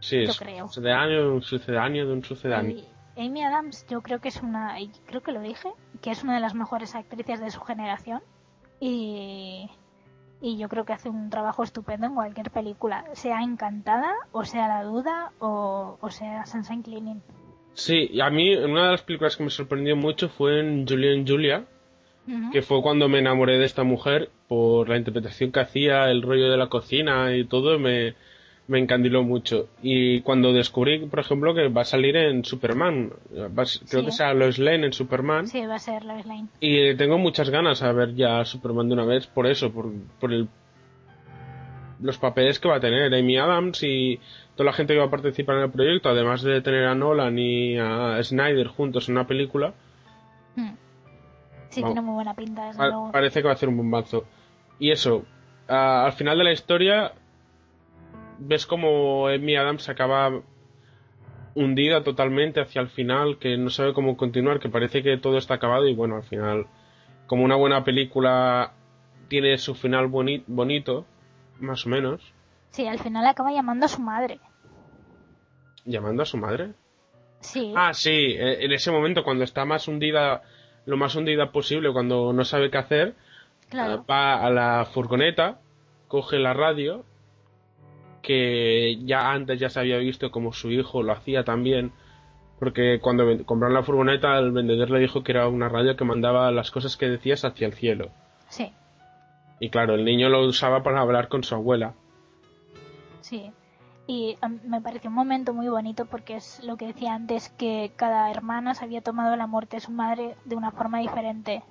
[0.00, 0.64] Sí, Yo es creo.
[0.64, 2.84] un sucedáneo, un sucedáneo de un sucedáneo.
[3.16, 6.40] Amy Adams yo creo que es una, creo que lo dije, que es una de
[6.40, 8.22] las mejores actrices de su generación
[8.80, 9.68] y,
[10.40, 14.68] y yo creo que hace un trabajo estupendo en cualquier película, sea Encantada o sea
[14.68, 17.22] La Duda o, o sea Sunshine Cleaning.
[17.74, 21.26] Sí, y a mí una de las películas que me sorprendió mucho fue en Julian
[21.26, 21.64] Julia,
[22.26, 22.50] Ujú.
[22.50, 26.50] que fue cuando me enamoré de esta mujer por la interpretación que hacía, el rollo
[26.50, 28.14] de la cocina y todo, me,
[28.70, 29.68] me encandiló mucho.
[29.82, 34.04] Y cuando descubrí, por ejemplo, que va a salir en Superman, va creo Sí.
[34.04, 36.46] que sea Lois Lane en Superman, Sí, va a ser Lois Lane.
[36.60, 40.32] y tengo muchas ganas a ver ya Superman de una vez por eso, por, por
[40.32, 40.48] el
[42.02, 44.18] los papeles que va a tener Amy Adams y
[44.54, 47.38] toda la gente que va a participar en el proyecto, además de tener a Nolan
[47.38, 49.74] y a Snyder juntos en una película,
[50.56, 50.70] Mm.
[51.68, 51.94] Sí, Vamos.
[51.94, 53.12] tiene muy buena pinta, desde Pa- luego.
[53.12, 54.24] parece que va a hacer un bombazo.
[54.80, 55.24] Y eso,
[55.68, 57.12] a- al final de la historia,
[58.40, 60.40] ves como Amy Adams acaba
[61.54, 65.54] hundida totalmente hacia el final, que no sabe cómo continuar, que parece que todo está
[65.54, 66.66] acabado y bueno, al final,
[67.26, 68.72] como una buena película
[69.28, 71.06] tiene su final boni- bonito,
[71.60, 72.20] más o menos,
[72.70, 74.38] Sí, al final acaba llamando a su madre.
[75.84, 76.72] llamando a su madre.
[77.40, 80.42] Sí, Ah, sí, eh, en ese momento cuando está más hundida,
[80.86, 83.14] lo más hundida posible, cuando no sabe qué hacer,
[83.70, 84.04] claro.
[84.08, 85.58] va a la furgoneta,
[86.06, 87.04] coge la radio,
[88.22, 91.92] que ya antes ya se había visto como su hijo lo hacía también,
[92.58, 96.50] porque cuando compraron la furgoneta el vendedor le dijo que era una radio que mandaba
[96.50, 98.10] las cosas que decías hacia el cielo.
[98.48, 98.72] Sí,
[99.60, 101.94] Y claro, el niño lo usaba para hablar con su abuela.
[103.20, 103.52] sí.
[104.06, 107.92] Y mí me pareció un momento muy bonito porque es lo que decía antes, que
[107.94, 111.62] cada hermana se había tomado la muerte de su madre de una forma diferente.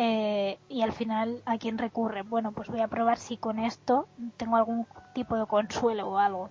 [0.00, 2.22] Eh, y al final, ¿a quién recurre?
[2.22, 4.06] Bueno, pues voy a probar si con esto
[4.36, 6.50] tengo algún tipo de consuelo o algo.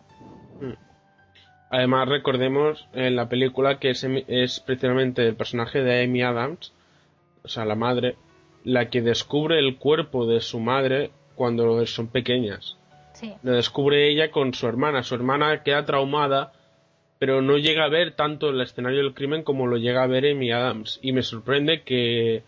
[1.70, 6.74] Además, recordemos en la película que es, precisamente el personaje de Amy Adams,
[7.44, 8.18] o sea, la madre,
[8.66, 12.78] la que descubre el cuerpo de su madre cuando son pequeñas.
[13.14, 15.04] Sí, Lo descubre ella con su hermana.
[15.04, 16.52] Su hermana queda traumada,
[17.18, 20.26] pero no llega a ver tanto el escenario del crimen como lo llega a ver
[20.26, 21.00] Amy Adams.
[21.02, 22.44] Y me sorprende que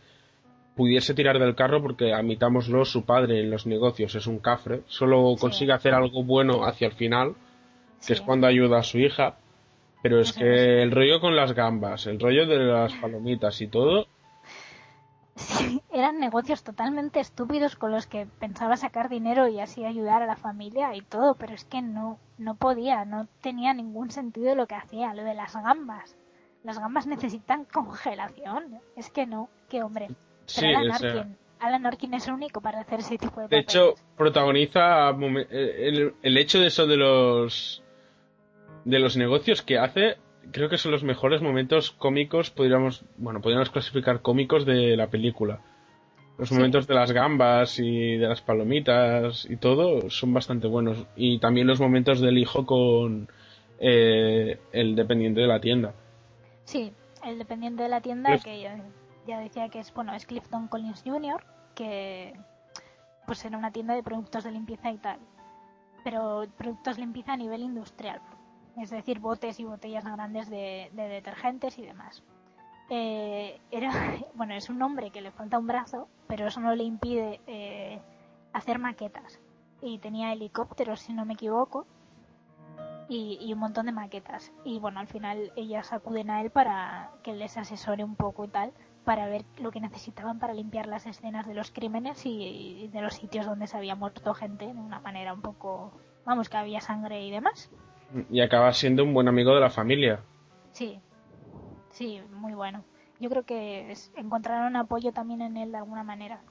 [0.80, 4.84] pudiese tirar del carro porque, admitámoslo, su padre en los negocios es un cafre.
[4.88, 5.42] Solo Sí.
[5.42, 7.36] consigue hacer algo bueno hacia el final,
[8.08, 9.36] que es cuando ayuda a su hija.
[10.02, 14.08] Pero es que el rollo con las gambas, el rollo de las palomitas y todo,
[15.36, 20.26] Sí, eran negocios totalmente estúpidos con los que pensaba sacar dinero y así ayudar a
[20.26, 24.66] la familia y todo, pero es que no, no podía, no tenía ningún sentido lo
[24.68, 26.16] que hacía, lo de las gambas.
[26.64, 30.08] Las gambas necesitan congelación, es que no, qué hombre.
[30.52, 33.64] Sí, Alan sea- Arkin, Alan Arkin es el único para hacer ese tipo de De
[33.64, 33.66] papeles.
[33.66, 37.84] hecho, protagoniza momen- el, el hecho de eso de los
[38.86, 40.16] de los negocios que hace,
[40.52, 45.60] creo que son los mejores momentos cómicos, podríamos, bueno, podríamos clasificar cómicos de la película.
[46.38, 46.56] Los Sí.
[46.56, 51.06] momentos de las gambas y de las palomitas y todo son bastante buenos.
[51.18, 53.28] Y también los momentos del hijo con
[53.82, 55.94] eh, el dependiente de la tienda.
[56.64, 56.94] Sí,
[57.26, 58.62] el dependiente de la tienda que
[59.30, 61.44] ya, decía que es, bueno, es Clifton Collins Jr.,
[61.76, 62.34] que
[63.26, 65.20] pues era una tienda de productos de limpieza y tal.
[66.04, 68.22] Pero productos de limpieza a nivel industrial.
[68.78, 72.24] Es decir, botes y botellas grandes de, de detergentes y demás.
[72.90, 73.92] Eh, era,
[74.34, 78.02] bueno, es un hombre que le falta un brazo, pero eso no le impide eh,
[78.54, 79.40] hacer maquetas.
[79.82, 81.86] Y tenía helicópteros, si no me equivoco,
[83.08, 84.52] y, y un montón de maquetas.
[84.64, 88.48] Y bueno, al final ellas acuden a él para que les asesore un poco y
[88.50, 88.74] tal,
[89.06, 93.02] para ver lo que necesitaban para limpiar las escenas de los crímenes y, y de
[93.02, 95.92] los sitios donde se había muerto gente de una manera un poco,
[96.26, 97.72] vamos, que había sangre y demás.
[98.30, 100.22] Y acaba siendo un buen amigo de la familia.
[100.72, 101.00] Sí,
[101.92, 102.84] sí, muy bueno.
[103.20, 106.42] Yo creo que es- encontraron apoyo también en él de alguna manera.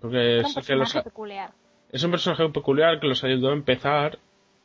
[0.00, 1.52] Porque Era un es que los, personaje peculiar.
[1.90, 4.18] Es un personaje peculiar que los ayudó a empezar,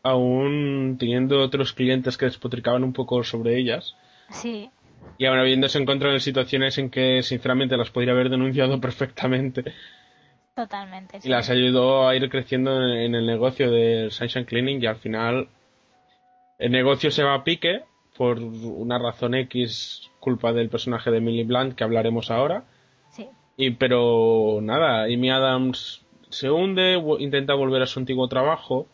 [0.04, 3.96] aún teniendo otros clientes que despotricaban un poco sobre ellas.
[4.30, 4.70] Sí,
[5.18, 9.64] Y ahora habiéndose encontrado en situaciones en que sinceramente las podría haber denunciado perfectamente.
[10.56, 11.18] totalmente.
[11.18, 11.30] Y sí.
[11.30, 15.48] las ayudó a ir creciendo en, el negocio del Sunshine Cleaning y al final
[16.60, 17.82] el negocio se va a pique
[18.18, 22.64] por una razón X culpa del personaje de Millie Blunt que hablaremos ahora.
[23.12, 28.88] Sí, Y pero nada, Amy Adams se hunde, intenta volver a su antiguo trabajo,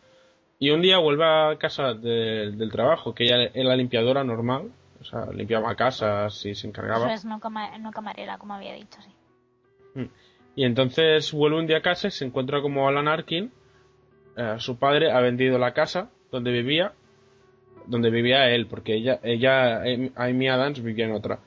[0.60, 4.72] Y un día vuelve a casa de- del trabajo, que ella era limpiadora normal,
[5.02, 7.06] o sea, limpiaba casas y se encargaba.
[7.08, 10.10] Eso es, no, cama- no camarera, como había dicho, sí.
[10.56, 13.52] Y entonces vuelve un día a casa y se encuentra como Alan Arkin,
[14.36, 16.94] eh, su padre ha vendido la casa donde vivía,
[17.86, 21.40] donde vivía él, porque ella, ella, Em- Amy Adams vivía en otra.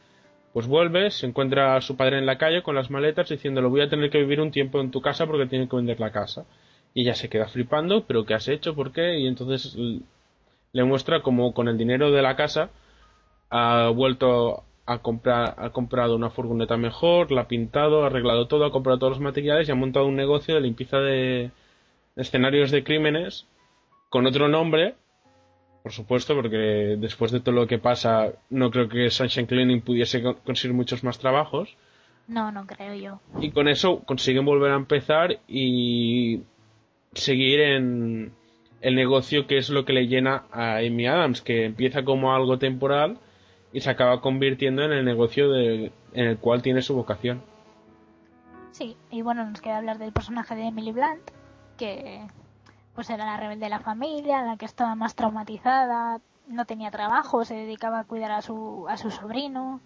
[0.53, 3.81] Pues vuelve, se encuentra a su padre en la calle con las maletas diciéndole voy
[3.83, 6.45] a tener que vivir un tiempo en tu casa porque tiene que vender la casa.
[6.95, 8.75] Y ella se queda flipando, pero ¿qué has hecho?
[8.75, 9.19] ¿Por qué?
[9.19, 10.01] Y entonces l-
[10.73, 12.69] le muestra como con el dinero de la casa
[13.53, 18.65] ha vuelto a comprar, ha comprado una furgoneta mejor, la ha pintado, ha arreglado todo,
[18.65, 21.51] ha comprado todos los materiales y ha montado un negocio de limpieza de
[22.17, 23.47] escenarios de crímenes
[24.09, 24.95] con otro nombre,
[25.83, 30.23] por supuesto, porque después de todo lo que pasa, no creo que Sunshine Cleaning pudiese
[30.23, 31.77] con- conseguir muchos más trabajos.
[32.29, 33.21] No, no creo yo.
[33.41, 36.41] Y con eso consiguen volver a empezar y
[37.15, 38.33] seguir en
[38.81, 42.59] el negocio que es lo que le llena a Amy Adams, que empieza como algo
[42.59, 43.19] temporal
[43.73, 47.43] y se acaba convirtiendo en el negocio de- en el cual tiene su vocación.
[48.71, 51.31] Sí, y bueno, nos queda hablar del personaje de Emily Blunt,
[51.77, 52.27] que
[52.95, 57.45] pues era la rebelde de la familia, la que estaba más traumatizada, no tenía trabajo,
[57.45, 59.81] se dedicaba a cuidar a su, a su sobrino,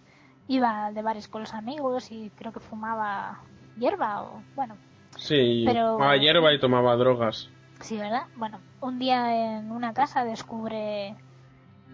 [0.48, 3.40] iba de bares con los amigos y creo que fumaba
[3.78, 4.74] hierba o bueno,
[5.16, 7.48] Sí, Pero- tomaba hierba y tomaba drogas.
[7.80, 8.24] sí, ¿verdad?
[8.36, 11.14] Bueno, un día en una casa descubre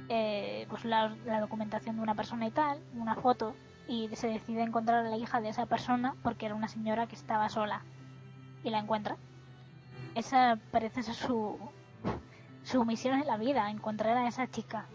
[0.08, 3.54] eh, pues la, documentación de una persona y tal, una foto,
[3.88, 7.16] y se decide encontrar a la hija de esa persona porque era una señora que
[7.16, 7.82] estaba sola
[8.64, 9.16] y la encuentra.
[10.14, 11.58] Esa parece ser su,
[12.84, 14.86] misión en la vida, encontrar a esa chica.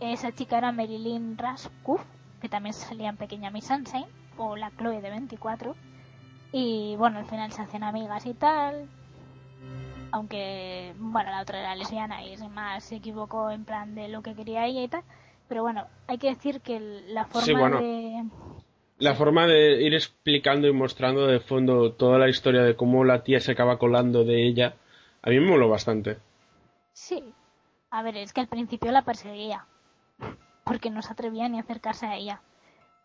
[0.00, 2.02] Esa chica era Marilyn Raskuf,
[2.40, 4.06] que también salía en Pequeña Miss Sunshine,
[4.36, 5.74] o la Chloe de 24.
[6.52, 8.88] Y bueno, al final se hacen amigas y tal.
[10.16, 14.22] Aunque, bueno, la otra era lesbiana y sin más se equivocó en plan de lo
[14.22, 15.02] que quería ella y tal.
[15.46, 17.80] Pero bueno, hay que decir que la forma Sí, bueno.
[17.80, 18.24] de.
[18.98, 23.24] La forma de ir explicando y mostrando de fondo toda la historia de cómo la
[23.24, 24.76] tía se acaba colando de ella,
[25.20, 26.16] a mí me moló bastante.
[26.94, 27.22] Sí.
[27.90, 29.66] A ver, es que al principio la perseguía.
[30.64, 32.40] Porque no se atrevía ni a acercarse a ella.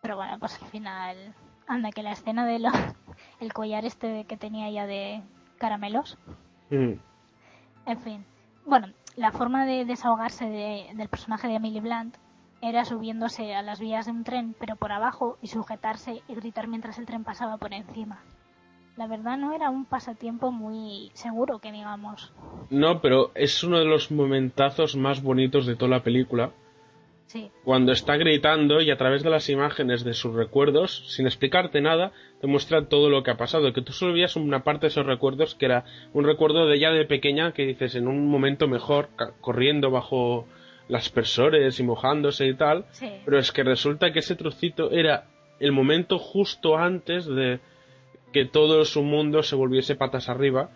[0.02, 1.36] Pero bueno, pues al final.
[1.68, 2.72] Anda, que la escena de los.
[3.42, 5.22] El collar este que tenía ella de
[5.58, 6.18] caramelos.
[6.72, 6.94] Mm.
[7.86, 8.26] En fin.
[8.66, 12.16] Bueno, la forma de desahogarse de- del personaje de Emily Blunt
[12.62, 16.68] era subiéndose a las vías de un tren, pero por abajo, y sujetarse y gritar
[16.68, 18.20] mientras el tren pasaba por encima.
[18.98, 22.32] La verdad no era un pasatiempo muy seguro, que digamos.
[22.70, 26.52] No, pero es uno de los momentazos más bonitos de toda la película.
[27.32, 31.80] Sí, Cuando está gritando y a través de las imágenes de sus recuerdos, sin explicarte
[31.80, 32.12] nada,
[32.42, 33.72] te muestra todo lo que ha pasado.
[33.72, 36.92] Que tú solo veías una parte de esos recuerdos que era un recuerdo de ella
[36.92, 39.08] de pequeña que dices en un momento mejor,
[39.40, 40.46] corriendo bajo
[40.90, 42.84] las aspersores y mojándose y tal.
[42.92, 43.10] sí.
[43.24, 45.30] Pero es que resulta que ese trocito era
[45.62, 47.62] el momento justo antes de
[48.34, 50.70] que todo su mundo se volviese patas arriba,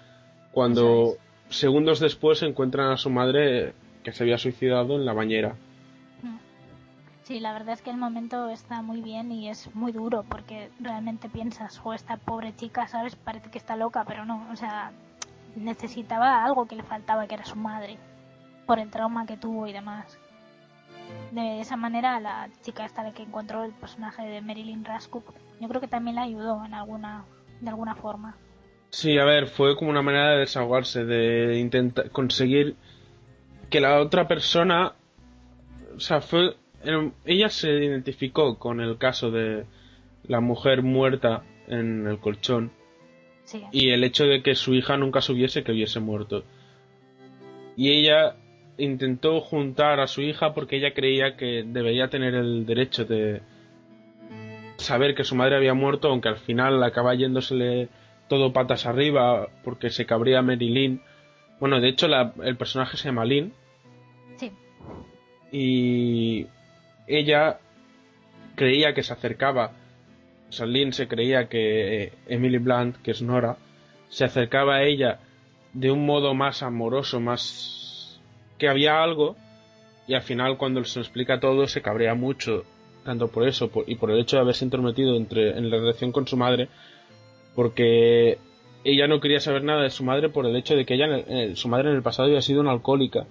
[0.53, 1.17] cuando
[1.49, 3.73] segundos después encuentran a su madre
[4.05, 5.57] que se había suicidado en la bañera.
[7.25, 10.69] Sí, la verdad es que el momento está muy bien y es muy duro porque
[10.79, 13.15] realmente piensas, o esta pobre chica, ¿sabes?
[13.15, 14.91] Parece que está loca, pero no, o sea,
[15.55, 17.97] necesitaba algo que le faltaba, que era su madre,
[18.67, 20.19] por el trauma que tuvo y demás.
[21.31, 25.67] De esa manera, la chica esta de que encontró el personaje de Marilyn Raskuk, yo
[25.67, 27.25] creo que también la ayudó en alguna,
[27.59, 28.37] de alguna forma.
[28.91, 32.75] Sí, a ver, fue como una manera de desahogarse, de intentar conseguir
[33.71, 34.93] que la otra persona,
[35.95, 36.55] o sea, fue,
[37.25, 39.65] ella se identificó con el caso de
[40.27, 42.71] la mujer muerta en el colchón
[43.43, 46.43] Sí, y el hecho de que su hija nunca supiese que hubiese muerto.
[47.77, 48.37] Y ella
[48.77, 53.41] intentó juntar a su hija porque ella creía que debería tener el derecho de
[54.77, 57.89] saber que su madre había muerto, aunque al final acaba yéndosele
[58.27, 61.01] todo patas arriba porque se cabría Marilyn.
[61.59, 63.53] Bueno, de hecho la- el personaje se llama Lynn
[64.37, 64.51] sí,
[65.51, 66.47] y
[67.07, 67.59] ella
[68.55, 69.71] creía que se acercaba,
[70.65, 73.57] Lynn se creía que eh, Emily Blunt, que es Nora,
[74.09, 75.19] se acercaba a ella
[75.73, 78.21] de un modo más amoroso, más
[78.57, 79.35] que había algo,
[80.07, 82.63] y al final cuando se lo explica todo se cabrea mucho,
[83.03, 86.11] tanto por eso por- y por el hecho de haberse intrometido entre, en la relación
[86.13, 86.69] con su madre,
[87.55, 88.37] porque
[88.83, 91.57] ella no quería saber nada de su madre por el hecho de que ella, el-
[91.57, 93.25] su madre en el pasado había sido una alcohólica.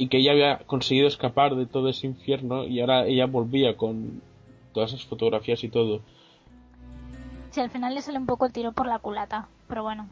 [0.00, 4.22] Y que ella había conseguido escapar de todo ese infierno y ahora ella volvía con
[4.72, 6.00] todas esas fotografías y todo.
[7.50, 10.08] Sí, al final le sale un poco el tiro por la culata, pero bueno.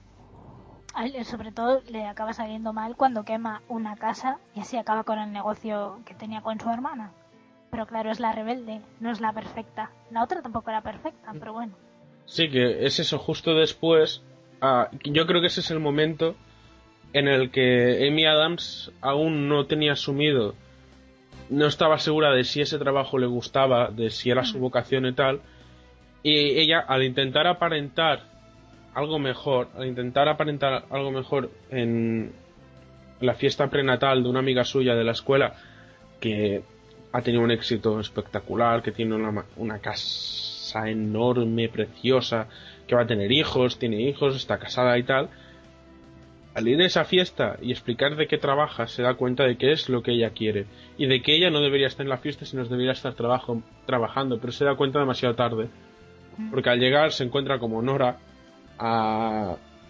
[1.25, 5.33] Sobre todo le acaba saliendo mal cuando quema una casa y así acaba con el
[5.33, 7.13] negocio que tenía con su hermana.
[7.71, 9.91] Pero claro, es la rebelde, no es la perfecta.
[10.11, 11.73] La otra tampoco era perfecta, pero bueno.
[12.27, 14.23] Sí, que es eso, justo después.
[14.61, 16.35] Ah, yo creo que ese es el momento
[17.13, 20.55] en el que Amy Adams aún no tenía asumido,
[21.51, 24.61] no estaba segura de si ese trabajo le gustaba, de si era su mm.
[24.61, 25.41] vocación y tal.
[26.23, 28.23] Y ella, al intentar aparentar
[28.95, 32.33] algo mejor, al intentar aparentar algo mejor en
[33.21, 35.55] la fiesta prenatal de una amiga suya de la escuela,
[36.21, 36.63] que
[37.13, 42.49] ha tenido un éxito espectacular, que tiene una, una casa enorme, preciosa,
[42.87, 45.31] que va a tener hijos, tiene hijos, está casada y tal,
[46.59, 49.71] al ir a esa fiesta y explicar de qué trabaja, se da cuenta de qué
[49.71, 52.45] es lo que ella quiere y de que ella no debería estar en la fiesta,
[52.45, 55.69] sino debería estar trabajo, trabajando, pero se da cuenta demasiado tarde.
[56.51, 58.19] Porque al llegar se encuentra como Nora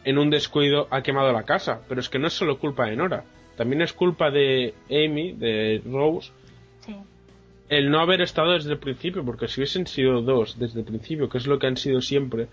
[0.04, 2.96] en un descuido ha quemado la casa, pero es que no es solo culpa de
[2.96, 3.24] Nora,
[3.56, 6.32] también es culpa de Amy, de Rose,
[7.68, 11.28] el no haber estado desde el principio, porque si hubiesen sido dos desde el principio,
[11.28, 12.48] que es lo que han sido siempre,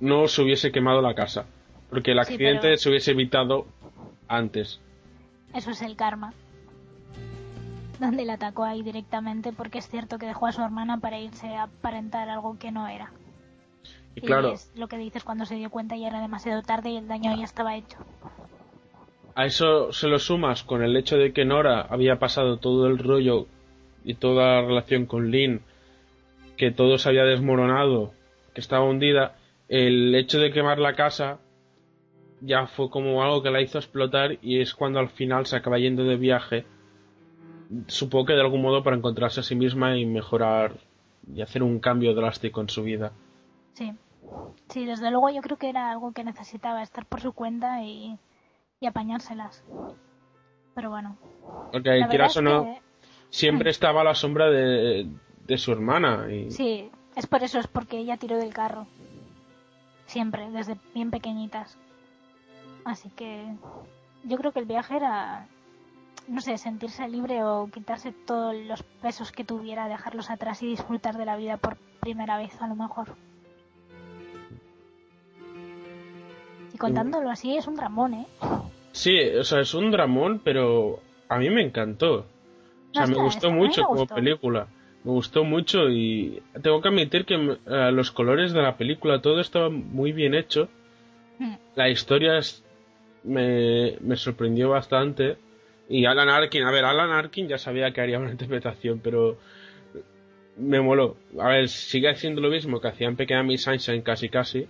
[0.00, 1.46] no se hubiese quemado la casa.
[1.90, 3.66] Porque el accidente se hubiese evitado
[4.28, 4.80] antes.
[5.54, 6.32] Eso es el karma.
[8.00, 11.54] Donde le atacó ahí directamente porque es cierto que dejó a su hermana para irse
[11.54, 13.12] a aparentar algo que no era.
[14.14, 14.52] Y, claro.
[14.52, 17.36] Es lo que dices cuando se dio cuenta ya era demasiado tarde y el daño
[17.36, 17.98] ya estaba hecho.
[19.34, 22.98] A eso se lo sumas con el hecho de que Nora había pasado todo el
[22.98, 23.46] rollo
[24.04, 25.60] y toda la relación con Lynn,
[26.56, 28.12] que todo se había desmoronado,
[28.54, 29.36] que estaba hundida,
[29.68, 31.38] el hecho de quemar la casa
[32.40, 35.78] ya fue como algo que la hizo explotar y es cuando al final se acaba
[35.78, 36.66] yendo de viaje.
[37.86, 40.78] Supongo que de algún modo para encontrarse a sí misma y mejorar
[41.32, 43.12] y hacer un cambio drástico en su vida.
[43.72, 43.92] Sí,
[44.68, 48.18] sí, desde luego yo creo que era algo que necesitaba estar por su cuenta y,
[48.80, 49.64] y apañárselas.
[50.74, 51.16] Pero bueno.
[51.72, 52.78] Porque quieras o no,
[53.30, 55.08] siempre estaba a la sombra de,
[55.46, 56.32] de su hermana.
[56.32, 56.50] Y...
[56.50, 58.86] Sí, es por eso, es porque ella tiró del carro.
[60.04, 61.78] Siempre, desde bien pequeñitas.
[62.86, 63.44] Así que
[64.22, 65.48] yo creo que el viaje era,
[66.28, 71.16] no sé, sentirse libre o quitarse todos los pesos que tuviera, dejarlos atrás y disfrutar
[71.16, 73.08] de la vida por primera vez, a lo mejor.
[76.72, 78.26] Y contándolo así es un dramón, ¿eh?
[78.92, 82.18] Sí, o sea, es un dramón, pero a mí me encantó.
[82.18, 84.68] O sea, me gustó mucho como película.
[85.02, 89.40] Me gustó mucho y tengo que admitir que eh, los colores de la película, todo
[89.40, 90.68] estaba muy bien hecho.
[91.38, 91.56] Hmm.
[91.74, 92.65] La historia es
[93.26, 95.36] me, me sorprendió bastante.
[95.88, 99.38] Y Alan Arkin, a ver, Alan Arkin ya sabía que haría una interpretación, pero
[100.56, 101.16] me moló.
[101.38, 104.66] A ver, sigue haciendo lo mismo que hacía en Pequeña Miss Sunshine casi casi.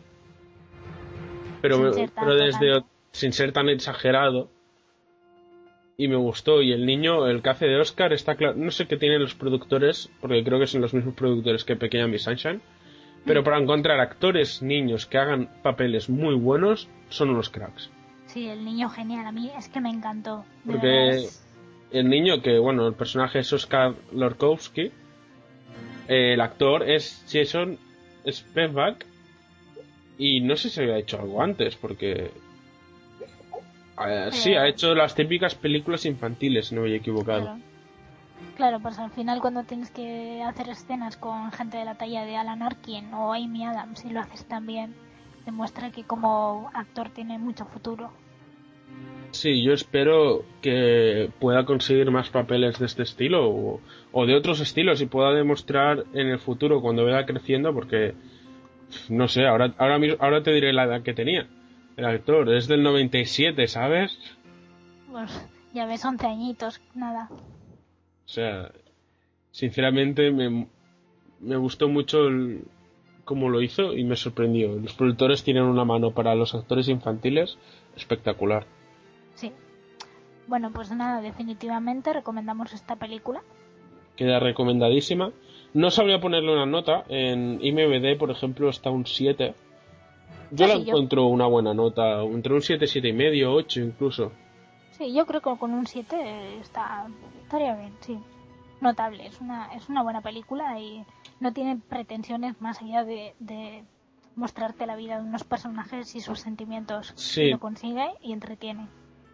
[1.62, 2.82] Pero, pero desde
[3.12, 4.50] sin ser tan exagerado.
[5.96, 6.61] Y me gustó.
[6.61, 8.54] Y el niño, el que hace de Oscar, está claro.
[8.57, 12.07] No sé qué tienen los productores, porque creo que son los mismos productores que Pequeña
[12.07, 12.61] Miss Sunshine.
[13.24, 13.44] Pero mm.
[13.44, 17.90] para encontrar actores niños que hagan papeles muy buenos, son unos cracks.
[18.37, 20.45] Sí, el niño genial, a mí es que me encantó.
[20.66, 21.26] Porque
[21.91, 24.93] el niño, que bueno, el personaje es Oscar Lorkowski,
[26.07, 27.78] el actor es Jason
[28.30, 29.07] Spivak,
[30.18, 32.30] y no sé si había hecho algo antes, porque
[34.07, 37.41] eh, sí, ha hecho las típicas películas infantiles, si no me he equivocado.
[37.45, 37.61] Claro.
[38.55, 38.80] claro.
[38.80, 42.62] pues al final cuando tienes que hacer escenas con gente de la talla de Alan
[42.62, 44.95] Arkin o Amy Adams y lo haces también,
[45.47, 48.11] demuestra que como actor tiene mucho futuro.
[49.31, 53.81] Sí, yo espero que pueda conseguir más papeles de este estilo
[54.12, 58.14] o, de otros estilos y pueda demostrar en el futuro cuando vaya creciendo porque
[59.09, 61.49] no sé, ahora ahora ahora te diré la edad que tenía.
[61.97, 64.18] El actor es del 97, ¿sabes?
[65.11, 65.31] Pues
[65.72, 67.29] ya ves 11 añitos, nada.
[67.31, 68.70] O sea,
[69.51, 70.68] sinceramente me,
[71.41, 72.64] me gustó mucho el,
[73.27, 74.77] cómo lo hizo y me sorprendió.
[74.77, 77.59] Los productores tienen una mano para los actores infantiles
[77.97, 78.66] espectacular.
[80.47, 83.42] Bueno, pues nada, definitivamente recomendamos esta película.
[84.16, 85.32] Queda recomendadísima.
[85.74, 87.05] No sabría ponerle una nota.
[87.09, 89.55] En IMBD, por ejemplo, está un 7.
[90.53, 92.22] Yo la encuentro una buena nota.
[92.22, 94.32] Entre un 7, 7 y medio, 8 incluso.
[94.92, 97.07] Sí, yo creo que con un 7 está,
[97.42, 98.18] estaría bien, sí.
[98.80, 99.26] Notable.
[99.26, 101.05] Es una, es una buena película y
[101.40, 103.84] no tiene pretensiones más allá de, de
[104.36, 107.12] mostrarte la vida de unos personajes y sus sentimientos.
[107.16, 107.51] Sí.
[107.51, 108.86] Lo consigue y entretiene.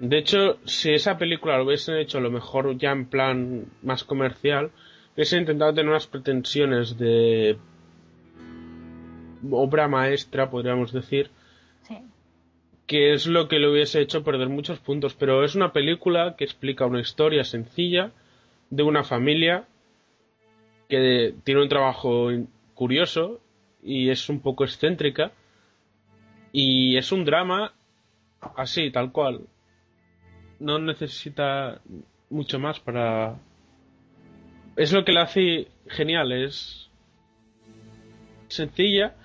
[0.02, 4.02] De hecho, si esa película lo hubiesen hecho a lo mejor ya en plan más
[4.02, 4.72] comercial,
[5.14, 7.56] hubiesen intentado tener unas pretensiones de
[9.48, 11.30] obra maestra, podríamos decir,
[11.86, 11.98] sí.
[12.88, 16.42] que es lo que le hubiese hecho perder muchos puntos, pero es una película que
[16.42, 18.10] explica una historia sencilla
[18.70, 19.68] de una familia
[20.88, 22.28] que tiene un trabajo
[22.74, 23.38] curioso
[23.84, 25.30] y es un poco excéntrica
[26.50, 27.72] y es un drama
[28.56, 29.42] así, tal cual.
[30.62, 31.80] No necesita
[32.30, 33.36] mucho más para...
[34.76, 36.88] Es lo que la hace genial, es
[38.48, 39.16] sencilla,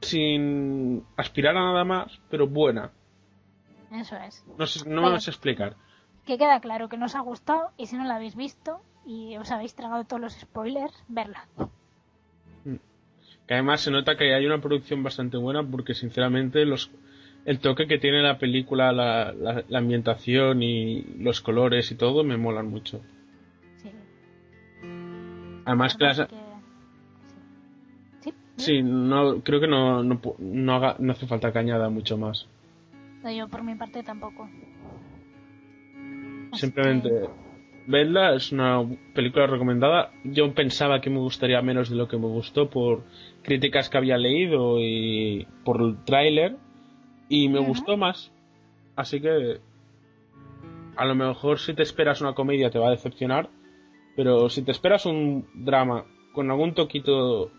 [0.00, 2.92] sin aspirar a nada más, pero buena.
[3.90, 4.44] Eso es.
[4.56, 5.76] No, sé, no me vas a explicar.
[6.24, 9.50] Que queda claro que nos ha gustado y si no la habéis visto y os
[9.50, 11.48] habéis tragado todos los spoilers, verla.
[13.46, 16.90] Que además se nota que hay una producción bastante buena porque sinceramente los
[17.48, 22.36] el toque que tiene la película, la, la, ambientación y los colores y todo me
[22.36, 23.00] molan mucho.
[23.76, 23.90] Sí.
[25.64, 26.28] Además que las...
[28.56, 32.46] Sí, no, creo que no, no, no, haga, no hace falta que añada mucho más.
[33.34, 34.46] yo por mi parte tampoco.
[36.52, 37.30] Simplemente
[37.86, 38.84] vedla, es una
[39.14, 40.10] película recomendada.
[40.22, 43.04] Yo pensaba que me gustaría menos de lo que me gustó por
[43.42, 46.67] críticas que había leído y por el tráiler
[47.28, 48.32] y me gustó más.
[48.96, 49.60] Así que
[50.96, 53.50] a lo mejor si te esperas una comedia te va a decepcionar,
[54.16, 57.52] pero si te esperas un drama con algún toquito,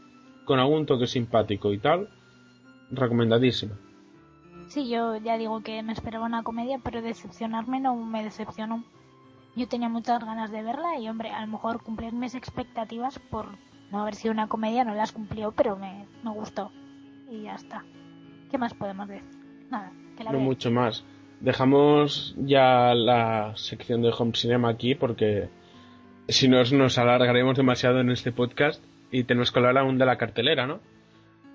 [0.46, 2.10] con algún toque simpático y tal,
[2.92, 3.76] recomendadísimo.
[4.68, 8.84] Sí, yo ya digo que me esperaba una comedia, pero decepcionarme no me decepcionó.
[9.56, 13.48] Yo tenía muchas ganas de verla y, hombre, a lo mejor cumplir mis expectativas por
[13.92, 16.72] no haber sido una comedia, no las cumplió, pero me, me gustó.
[17.32, 17.84] Y ya está.
[18.52, 19.39] ¿Qué más podemos decir?
[19.70, 21.04] Nada, que la No mucho más.
[21.40, 25.50] Dejamos ya la sección de Home Cinema aquí porque
[26.28, 30.18] si no nos alargaremos demasiado en este podcast y tenemos que hablar aún de la
[30.18, 30.80] cartelera, ¿no?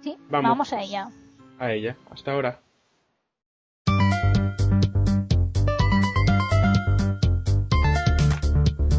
[0.01, 1.09] Sí, vamos a ella.
[1.59, 1.97] A ella.
[2.11, 2.61] Hasta ahora.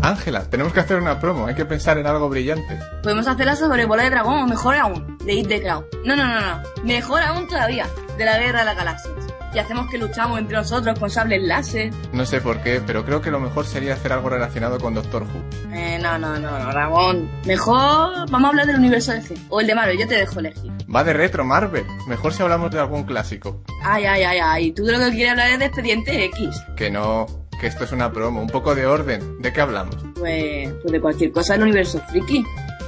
[0.06, 2.80] Ángela, tenemos que hacer una promo, hay que pensar en algo brillante.
[3.02, 5.84] Podemos hacerla sobre Bola de Dragón o mejor aún, de Hit the Cloud.
[6.06, 7.88] No, no, no, no, mejor aún todavía,
[8.18, 9.14] de la Guerra de las Galaxias.
[9.54, 11.92] Y hacemos que luchamos entre nosotros con sables láser.
[12.12, 15.24] No sé por qué, pero creo que lo mejor sería hacer algo relacionado con Doctor
[15.24, 15.74] Who.
[15.74, 17.30] Eh, no, no, no, no, Ramón.
[17.46, 19.36] Mejor vamos a hablar del universo de C.
[19.50, 20.72] O el de Marvel, yo te dejo elegir.
[20.94, 21.86] Va de retro, Marvel.
[22.08, 23.64] Mejor si hablamos de algún clásico.
[23.82, 24.72] Ay, ay, ay, ay.
[24.74, 26.62] Tú de lo que quieres hablar es de Expediente X.
[26.76, 27.26] Que no,
[27.60, 29.42] que esto es una promo, un poco de orden.
[29.42, 29.96] ¿De qué hablamos?
[30.16, 32.44] Pues, pues de cualquier cosa del universo friki.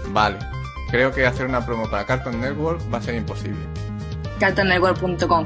[0.09, 0.37] Vale,
[0.91, 3.59] creo que hacer una promo para Cartoon Network va a ser imposible.
[4.39, 5.45] CartoonNetwork.com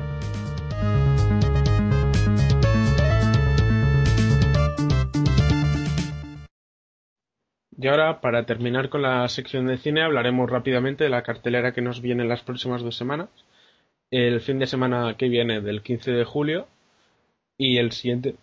[7.78, 11.82] Y ahora, para terminar con la sección de cine, hablaremos rápidamente de la cartelera que
[11.82, 13.30] nos viene en las próximas dos semanas.
[14.12, 16.68] El fin de semana que viene del 15 de julio
[17.58, 18.36] y el siguiente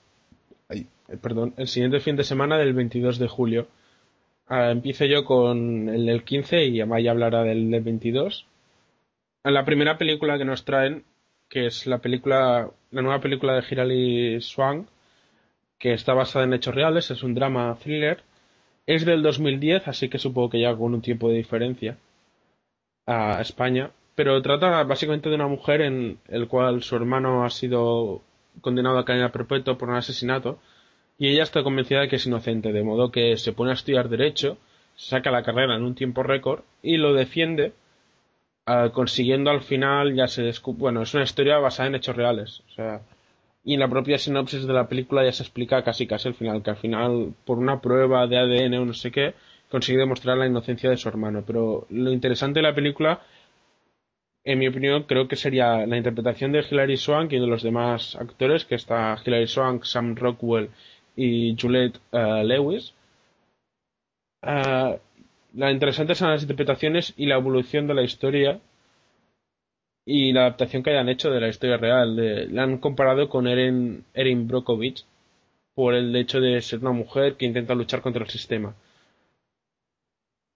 [1.16, 3.68] perdón, el siguiente fin de semana del 22 de julio.
[4.46, 8.46] Ah, empiezo yo con el del 15 y Amaya hablará del, del 22.
[9.44, 11.04] La primera película que nos traen,
[11.48, 14.88] que es la película, la nueva película de Hilary Swank,
[15.78, 18.22] que está basada en hechos reales, es un drama thriller.
[18.86, 21.98] Es del 2010, así que supongo que ya con un tiempo de diferencia
[23.06, 23.90] a España.
[24.14, 28.22] Pero trata básicamente de una mujer en el cual su hermano ha sido
[28.60, 30.58] condenado a cadena perpetua por un asesinato
[31.18, 34.08] y ella está convencida de que es inocente, de modo que se pone a estudiar
[34.08, 34.58] derecho,
[34.96, 37.72] saca la carrera en un tiempo récord y lo defiende,
[38.68, 42.62] ah, consiguiendo al final ya se descubre, bueno, es una historia basada en hechos reales,
[42.68, 43.00] o sea,
[43.64, 46.62] y en la propia sinopsis de la película ya se explica casi casi el final,
[46.62, 49.34] que al final por una prueba de ADN o no sé qué,
[49.70, 53.20] consigue demostrar la inocencia de su hermano, pero lo interesante de la película
[54.44, 58.16] en mi opinión, creo que sería la interpretación de Hilary Swank y de los demás
[58.16, 60.70] actores, que está Hilary Swank, Sam Rockwell
[61.16, 62.94] y Juliette eh, Lewis.
[64.42, 64.96] Uh,
[65.54, 68.60] la interesante son las interpretaciones y la evolución de la historia
[70.04, 72.54] y la adaptación que hayan hecho de la historia real.
[72.54, 75.04] la han comparado con Erin, Erin Brockovich
[75.74, 78.74] por el hecho de ser una mujer que intenta luchar contra el sistema.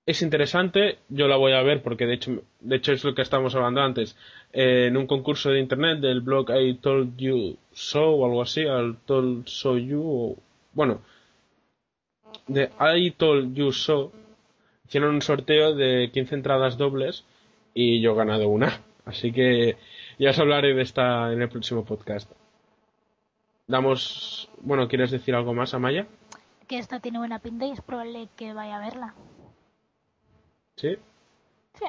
[0.05, 3.23] Es interesante, yo la voy a ver porque de hecho, de hecho es lo que
[3.23, 4.17] estábamos hablando antes.
[4.53, 8.63] Eh, en un concurso de internet del blog I Told You So o algo así,
[8.63, 10.37] I Told So You
[10.75, 11.03] bueno,
[12.47, 14.13] de I Told You So,
[14.93, 17.25] hicieron un sorteo de 15 entradas dobles
[17.73, 18.83] y yo he ganado una.
[19.07, 19.79] Así que
[20.19, 22.31] ya os hablaré de esta en el próximo podcast.
[23.67, 26.07] Damos, bueno, ¿quieres decir algo más, Amaya?
[26.69, 29.15] Que esta tiene buena pinta y es probable que vaya a verla.
[30.77, 30.99] ¿Sí?
[31.73, 31.87] Sí.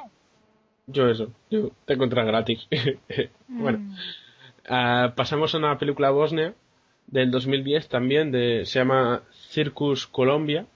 [0.87, 2.69] Yo eso, yo te encontré gratis.
[3.49, 3.79] bueno.
[3.79, 3.95] Mm.
[4.69, 6.53] Ah, pasamos a una película bosnia
[7.07, 10.67] del 2010 también, de, se llama Circus Colombia.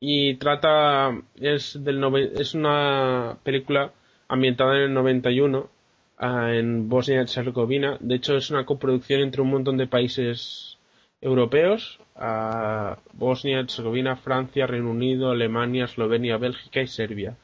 [0.00, 2.02] Y trata, es, del
[2.38, 3.92] es una película
[4.28, 5.70] ambientada en el 91
[6.18, 7.98] ah, en Bosnia y Herzegovina.
[8.00, 10.78] De hecho, es una coproducción entre un montón de países
[11.20, 17.36] europeos, ah, Bosnia, Herzegovina, Francia, Reino Unido, Alemania, Eslovenia, Bélgica y Serbia.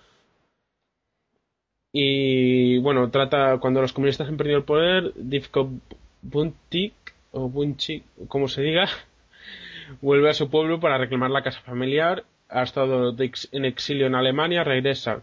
[1.93, 5.71] Y bueno, trata cuando los comunistas han perdido el poder, Divko
[6.23, 6.95] Buntik,
[7.37, 8.89] o Bunchik, como se diga,
[10.01, 12.25] vuelve a su pueblo para reclamar la casa familiar.
[12.49, 13.15] Ha estado
[13.53, 15.23] en exilio en Alemania, regresa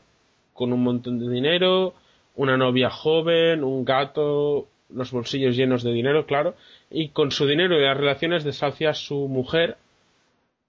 [0.53, 1.93] con un montón de dinero,
[2.35, 6.55] una novia joven, un gato, los bolsillos llenos de dinero, claro,
[6.89, 9.77] y con su dinero y las relaciones desahucia a su mujer,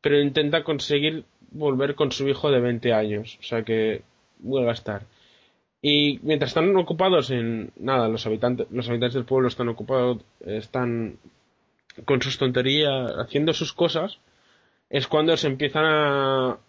[0.00, 4.02] pero intenta conseguir volver con su hijo de 20 años, o sea que
[4.38, 5.02] vuelve a estar.
[5.80, 11.18] Y mientras están ocupados en nada, los habitantes, los habitantes del pueblo están ocupados, están
[12.04, 14.18] con sus tonterías, haciendo sus cosas,
[14.94, 16.60] es cuando se empiezan a,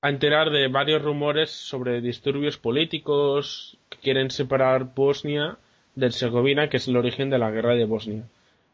[0.00, 5.58] a enterar de varios rumores sobre disturbios políticos que quieren separar Bosnia
[5.96, 8.22] de Herzegovina, que es el origen de la guerra de Bosnia.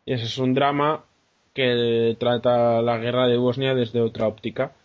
[0.07, 1.05] Y ese es un drama
[1.55, 4.77] que trata la guerra de Bosnia desde otra óptica.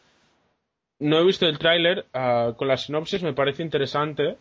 [0.97, 4.37] No he visto el tráiler, ah, con la sinopsis me parece interesante.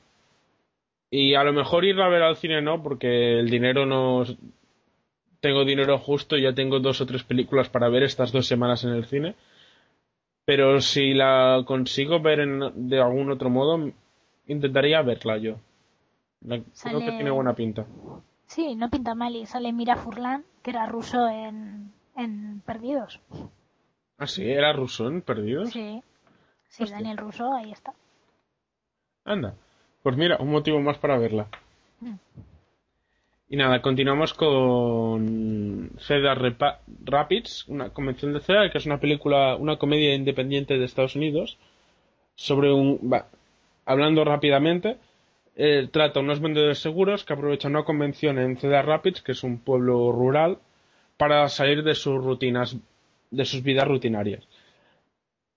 [1.11, 4.25] Y a lo mejor ir a ver al cine no, porque el dinero no.
[5.41, 8.91] Tengo dinero justo, ya tengo dos o tres películas para ver estas dos semanas en
[8.91, 9.35] el cine.
[10.45, 13.91] Pero si la consigo ver en- de algún otro modo,
[14.47, 15.57] intentaría verla yo.
[16.43, 17.87] La- Creo que tiene buena pinta.
[18.47, 23.21] Sí, no pinta mal y sale Mira Furlan, que era ruso en, en Perdidos.
[24.19, 25.71] Ah, sí, era ruso en Perdidos.
[25.71, 26.03] Sí,
[26.69, 26.97] sí, Hostia.
[26.99, 27.93] Daniel Russo, ahí está.
[29.25, 29.55] Anda.
[30.03, 31.49] Pues mira, un motivo más para verla.
[32.01, 32.15] Mm.
[33.49, 39.55] Y nada, continuamos con Cedar Repa- Rapids, una convención de Cedar, que es una película,
[39.57, 41.57] una comedia independiente de Estados Unidos,
[42.35, 42.99] sobre un...
[43.85, 44.97] hablando rápidamente,
[45.55, 49.59] eh, trata unos vendedores seguros que aprovechan una convención en Cedar Rapids, que es un
[49.59, 50.59] pueblo rural,
[51.17, 52.77] para salir de sus rutinas,
[53.31, 54.47] de sus vidas rutinarias.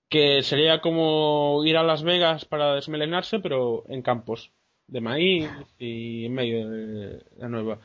[0.08, 4.50] Que sería como ir a Las Vegas para desmelenarse, pero en campos
[4.90, 7.78] de maíz y en medio de la nueva.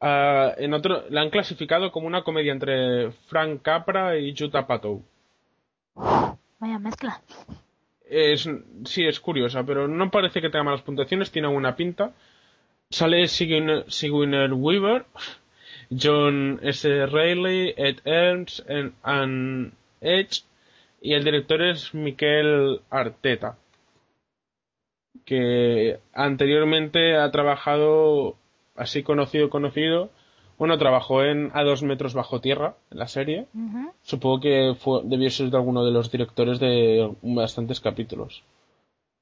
[0.00, 5.02] Ah, en otro, la han clasificado como una comedia entre Frank Capra y Jutta Apatow.
[5.94, 7.20] Vaya mezcla.
[8.08, 8.48] Es,
[8.84, 12.12] sí, es curiosa, pero no parece que tenga malas puntuaciones, tiene buena pinta.
[12.90, 15.06] Sale Sigourney Weaver,
[15.90, 17.06] John S.
[17.06, 20.42] Reilly, Ed Ernst en- and Edge,
[21.00, 23.56] y el director es Miquel Arteta,
[25.24, 28.36] que anteriormente ha trabajado,
[28.76, 30.10] así conocido, conocido,
[30.58, 33.46] bueno, trabajó en A dos metros bajo tierra, en la serie.
[34.02, 38.44] Supongo que fue, debió ser de alguno de los directores de bastantes capítulos.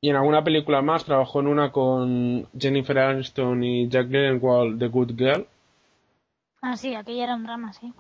[0.03, 4.88] Y en alguna película más trabajó en una con Jennifer Aniston y Jack Gyllenhaal, The
[4.88, 5.46] Good Girl,
[6.62, 7.90] Ah, sí, aquella era un drama, sí.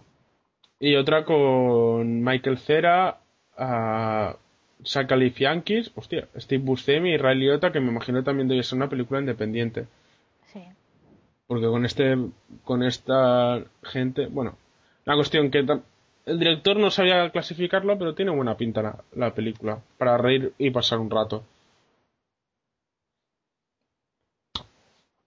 [0.78, 3.20] y otra con Michael Cera,
[3.58, 4.36] uh,
[4.84, 9.20] Sacalifiankis, hostia, Steve Buscemi y Ray Liotta, que me imagino también debe ser una película
[9.20, 9.86] independiente.
[10.52, 10.62] Sí.
[11.46, 12.16] Porque con este,
[12.64, 14.56] con esta gente, bueno,
[15.04, 15.66] la cuestión que
[16.26, 20.70] el director no sabía clasificarlo, pero tiene buena pinta la, la película, para reír y
[20.70, 21.44] pasar un rato.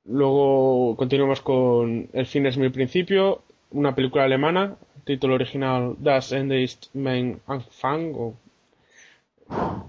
[0.06, 3.42] Luego continuamos con El fin es mi principio,
[3.72, 4.76] una película alemana,
[5.06, 8.34] título original Das Ende ist mein Anfang, o...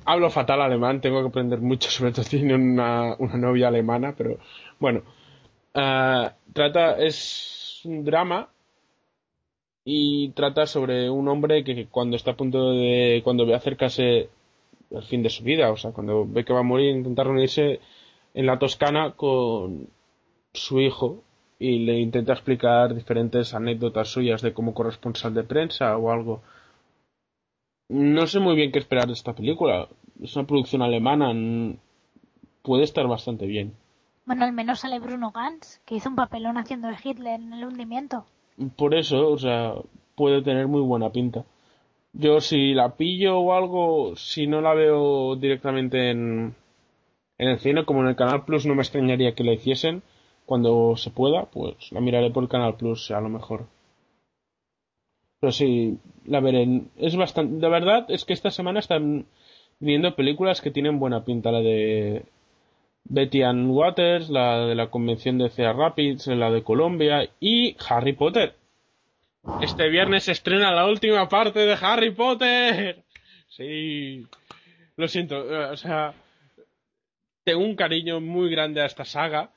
[0.06, 4.38] Hablo fatal alemán, tengo que aprender mucho, sobre todo tiene una, una novia alemana, pero
[4.78, 5.02] bueno.
[5.74, 8.48] Ah, trata, es un drama
[9.84, 14.30] y trata sobre un hombre que cuando está a punto de, cuando ve acercarse
[14.90, 17.80] el fin de su vida, o sea, cuando ve que va a morir, intenta reunirse
[18.34, 19.88] en la Toscana con
[20.52, 21.22] su hijo
[21.58, 26.42] y le intenta explicar diferentes anécdotas suyas de como corresponsal de prensa o algo.
[27.88, 29.88] No sé muy bien qué esperar de esta película.
[30.22, 31.32] Es una producción alemana.
[32.62, 33.74] Puede estar bastante bien.
[34.26, 37.64] Bueno, al menos sale Bruno Gantz, que hizo un papelón haciendo de Hitler en el
[37.64, 38.24] hundimiento.
[38.76, 39.74] Por eso, o sea,
[40.14, 41.44] puede tener muy buena pinta.
[42.14, 46.54] Yo si la pillo o algo, si no la veo directamente en,
[47.38, 50.02] en el cine, como en el Canal Plus, no me extrañaría que la hiciesen
[50.46, 53.66] cuando se pueda, pues la miraré por el Canal Plus a lo mejor.
[55.44, 56.84] Pero sí, la veré.
[56.96, 59.26] Es bastante, de verdad, es que esta semana están
[59.78, 61.52] viniendo películas que tienen buena pinta.
[61.52, 62.24] La de
[63.04, 68.14] Betty Ann Waters, la de la convención de Cedar Rapids, la de Colombia y Harry
[68.14, 68.54] Potter.
[69.60, 73.02] Este viernes se estrena la última parte de Harry Potter.
[73.48, 74.26] Sí.
[74.96, 76.14] Lo siento, eh, o sea,
[77.44, 79.50] tengo un cariño muy grande a esta saga.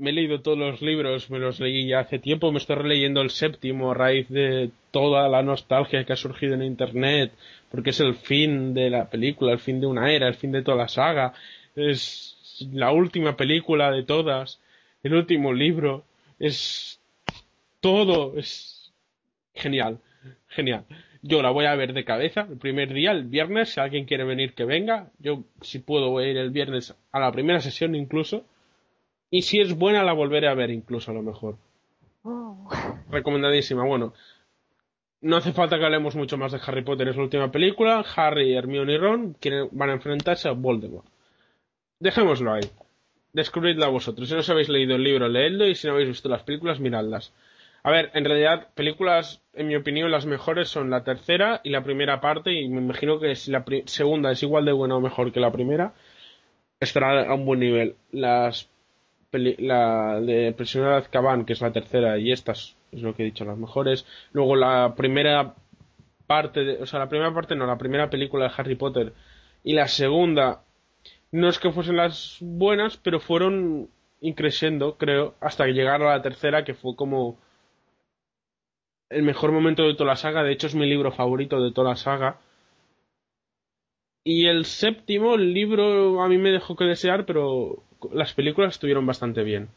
[0.00, 3.20] Me he leído todos los libros, me los leí ya hace tiempo, me estoy releyendo
[3.20, 7.32] el séptimo a raíz de toda la nostalgia que ha surgido en internet,
[7.70, 10.62] porque es el fin de la película, el fin de una era, el fin de
[10.62, 11.34] toda la saga.
[11.76, 14.58] Es la última película de todas,
[15.02, 16.04] el último libro,
[16.38, 16.98] es
[17.80, 18.90] todo, es
[19.54, 19.98] genial,
[20.48, 20.86] genial.
[21.20, 24.24] Yo la voy a ver de cabeza el primer día, el viernes, si alguien quiere
[24.24, 25.10] venir que venga.
[25.18, 28.46] Yo si puedo voy a ir el viernes a la primera sesión incluso.
[29.30, 31.56] Y si es buena la volveré a ver incluso a lo mejor.
[32.22, 32.68] Oh.
[33.10, 33.84] Recomendadísima.
[33.84, 34.12] Bueno,
[35.20, 38.04] no hace falta que hablemos mucho más de Harry Potter, es la última película.
[38.16, 39.36] Harry, Hermione y Ron
[39.72, 41.06] van a enfrentarse a Voldemort.
[41.98, 42.62] Dejémoslo ahí.
[43.32, 44.28] Descubridla vosotros.
[44.28, 46.80] Si no os habéis leído el libro, leedlo y si no habéis visto las películas,
[46.80, 47.32] miradlas.
[47.82, 51.82] A ver, en realidad, películas, en mi opinión, las mejores son la tercera y la
[51.82, 55.32] primera parte, y me imagino que si la segunda es igual de buena o mejor
[55.32, 55.94] que la primera,
[56.78, 57.96] estará a un buen nivel.
[58.10, 58.68] Las
[59.32, 63.26] la de Prisionero de Azkaban, que es la tercera, y estas es lo que he
[63.26, 64.06] dicho, las mejores.
[64.32, 65.54] Luego la primera
[66.26, 69.12] parte, de, o sea, la primera parte no, la primera película de Harry Potter
[69.64, 70.62] y la segunda
[71.32, 73.88] no es que fuesen las buenas, pero fueron
[74.20, 77.38] increciendo, creo, hasta que llegaron a la tercera, que fue como
[79.10, 80.42] el mejor momento de toda la saga.
[80.42, 82.40] De hecho, es mi libro favorito de toda la saga.
[84.24, 87.82] Y el séptimo, el libro a mí me dejó que desear, pero
[88.12, 89.68] las películas estuvieron bastante bien.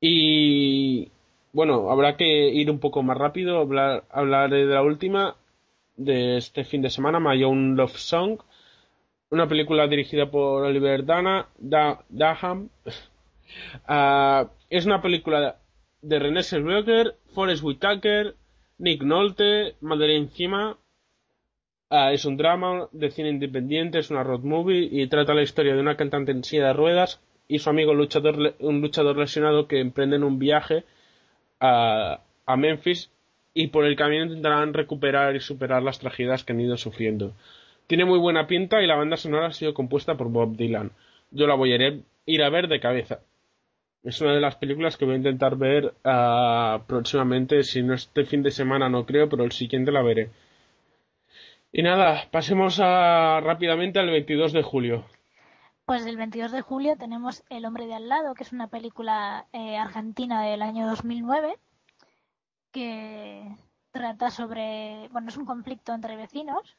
[0.00, 1.10] Y
[1.52, 5.36] bueno, habrá que ir un poco más rápido, hablar, hablar de la última,
[5.96, 8.38] de este fin de semana, My Own Love Song,
[9.30, 12.70] una película dirigida por Oliver Dana, Daham.
[13.86, 15.56] Ah, es una película
[16.02, 18.36] de René Zellweger, Forrest Whitaker,
[18.76, 20.76] Nick Nolte, Madeleine Cima.
[21.88, 25.74] Ah, es un drama de cine independiente, es una road movie y trata la historia
[25.74, 29.80] de una cantante en silla de ruedas y su amigo luchador, un luchador lesionado que
[29.80, 30.84] emprenden un viaje
[31.60, 33.10] a, a Memphis
[33.54, 37.32] y por el camino intentarán recuperar y superar las tragedias que han ido sufriendo.
[37.86, 40.92] Tiene muy buena pinta y la banda sonora ha sido compuesta por Bob Dylan.
[41.30, 43.20] Yo la voy a ir a ver de cabeza
[44.08, 47.62] es una de las películas que voy a intentar ver uh, próximamente.
[47.62, 50.30] Si no este fin de semana, no creo, pero el siguiente la veré.
[51.72, 55.04] Y nada, pasemos a, rápidamente al 22 de julio.
[55.88, 59.46] Pues el 22 de julio tenemos El hombre de al lado, que es una película
[59.54, 61.58] eh, argentina del año 2009
[62.72, 63.56] que
[63.90, 66.76] trata sobre, bueno, es un conflicto entre vecinos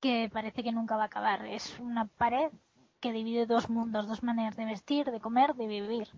[0.00, 1.46] que parece que nunca va a acabar.
[1.46, 2.50] Es una pared
[2.98, 6.08] que divide dos mundos, dos maneras de vestir, de comer, de vivir.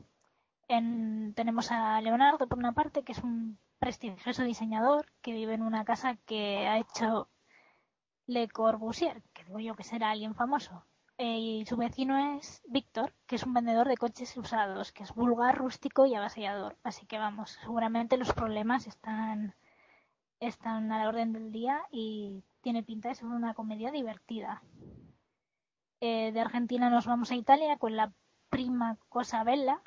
[0.67, 5.85] tenemos a Leonardo, por una parte, que es un prestigioso diseñador que vive en una
[5.85, 7.29] casa que ha hecho
[8.27, 10.87] Le Corbusier, que digo yo que será alguien famoso.
[11.25, 15.15] Eh, y su vecino es Víctor, que es un vendedor de coches usados, que es
[15.15, 16.77] vulgar, rústico y avasallador.
[16.83, 19.55] Así que vamos, seguramente los problemas están,
[20.41, 24.65] están a la orden del día y tiene pinta de ser una comedia divertida.
[26.01, 28.13] Eh, de Argentina nos vamos a Italia con la
[28.51, 29.81] prima Cosa Bella,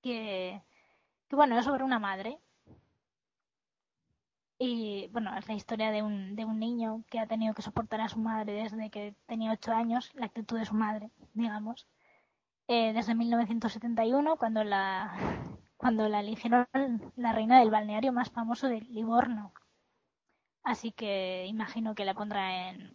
[0.00, 0.62] que,
[1.28, 2.38] bueno, es sobre una madre.
[4.58, 8.00] Y bueno, es la historia de un, de un niño que ha tenido que soportar
[8.00, 11.86] a su madre desde que tenía ocho años, la actitud de su madre, digamos.
[12.68, 15.14] Eh, desde 1971, cuando la,
[15.76, 16.66] cuando la eligieron
[17.16, 19.52] la reina del balneario más famoso de Livorno.
[20.62, 22.92] Así que imagino que la pondrá en,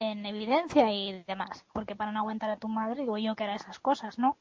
[0.00, 3.54] en evidencia y demás, porque para no aguantar a tu madre digo yo que era
[3.54, 4.38] esas cosas, ¿no?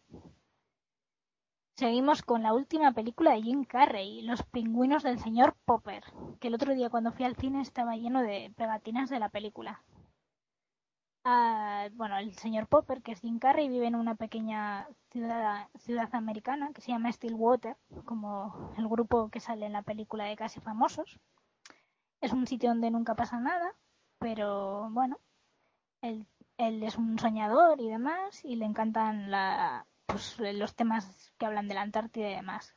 [1.77, 6.03] Seguimos con la última película de Jim Carrey, Los pingüinos del señor Popper,
[6.39, 9.83] que el otro día cuando fui al cine estaba lleno de pegatinas de la película.
[11.23, 16.09] Ah, bueno, el señor Popper, que es Jim Carrey, vive en una pequeña ciudad, ciudad
[16.15, 20.59] americana que se llama Stillwater, como el grupo que sale en la película de Casi
[20.59, 21.19] Famosos.
[22.21, 23.75] Es un sitio donde nunca pasa nada,
[24.17, 25.19] pero bueno,
[26.01, 26.25] él,
[26.57, 29.29] es un soñador y demás, y le encantan
[30.07, 32.73] pues, los temas que hablan de la Antártida y demás.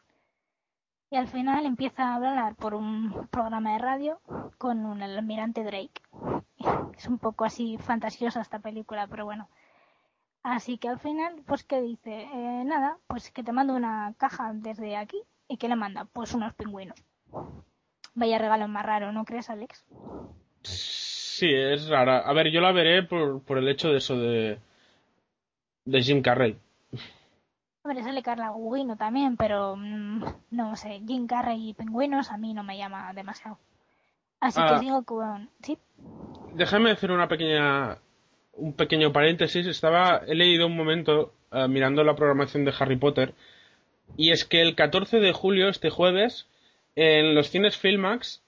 [1.10, 4.20] Y al final empieza a hablar por un programa de radio
[4.58, 6.02] con un almirante Drake.
[6.96, 9.48] Es un poco así fantasiosa esta película, pero bueno.
[10.42, 14.52] Así que al final, pues que dice, eh, nada, pues que te mando una caja
[14.54, 17.02] desde aquí y que le manda, pues unos pingüinos.
[18.14, 19.84] Vaya regalo más raro, ¿no crees, Alex?
[20.62, 22.20] Sí, es rara.
[22.20, 24.60] A ver, yo la veré por, por el hecho de eso de,
[25.84, 26.58] de Jim Carrey.
[27.82, 32.52] Hombre, sale Carla Gugino también, pero mm, no sé, Jim Carrey y Pingüinos a mí
[32.52, 33.58] no me llama demasiado.
[34.38, 34.74] Así Ah.
[34.74, 35.48] que digo con...
[35.62, 35.78] Sí,
[36.54, 37.98] Déjame hacer una pequeña
[38.54, 39.66] un pequeño paréntesis.
[39.66, 43.34] Estaba he leído un momento eh, mirando la programación de Harry Potter
[44.16, 46.48] y es que el 14 de julio, este jueves,
[46.96, 48.42] en los cines Filmax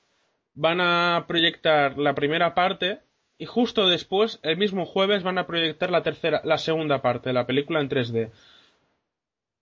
[0.55, 3.01] van a proyectar la primera parte
[3.39, 7.35] y justo después, el mismo jueves, van a proyectar la tercera, la segunda parte de
[7.35, 8.31] la película en 3D.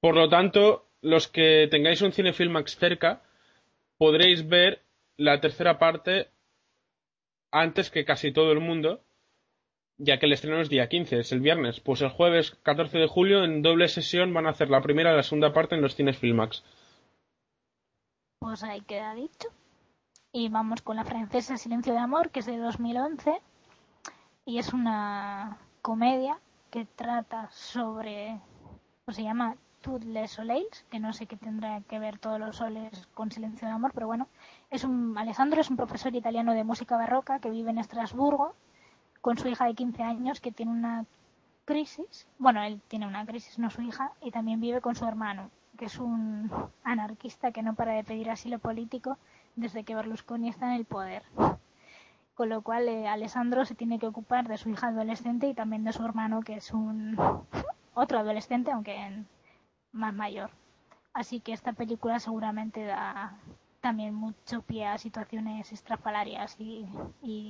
[0.01, 3.23] Por lo tanto, los que tengáis un cine Filmax cerca,
[3.99, 4.83] podréis ver
[5.17, 6.31] la tercera parte
[7.53, 9.03] antes que casi todo el mundo,
[9.99, 11.81] ya que el estreno es día 15, es el viernes.
[11.81, 15.17] Pues el jueves 14 de julio, en doble sesión, van a hacer la primera y
[15.17, 16.65] la segunda parte en los cines Filmax.
[18.39, 19.49] pues ahí queda dicho.
[20.33, 23.43] Y vamos con la francesa Silencio de Amor, que es de 2011.
[24.47, 26.41] Y es una comedia
[26.71, 28.41] que trata sobre...
[29.05, 33.09] Pues se llama Les soleils, que no sé qué tendrá que ver todos los soles
[33.15, 34.29] con Silencio de Amor, pero bueno.
[34.71, 35.17] Es un...
[35.17, 38.55] Alessandro es un profesor italiano de música barroca que vive en Estrasburgo
[39.23, 41.07] con su hija de 15 años que tiene una
[41.65, 42.27] crisis.
[42.39, 45.87] Bueno, él tiene una crisis, no su hija, y también vive con su hermano, que
[45.87, 46.51] es un
[46.85, 49.17] anarquista que no para de pedir asilo político
[49.57, 51.23] desde que Berlusconi está en el poder.
[52.35, 55.85] Con lo cual, eh, Alessandro se tiene que ocupar de su hija adolescente y también
[55.85, 57.17] de su hermano, que es un
[57.95, 59.27] otro adolescente, aunque en-
[59.93, 60.51] más mayor.
[61.13, 63.39] Así que esta película seguramente da
[63.81, 66.87] también mucho pie a situaciones estrafalarias y,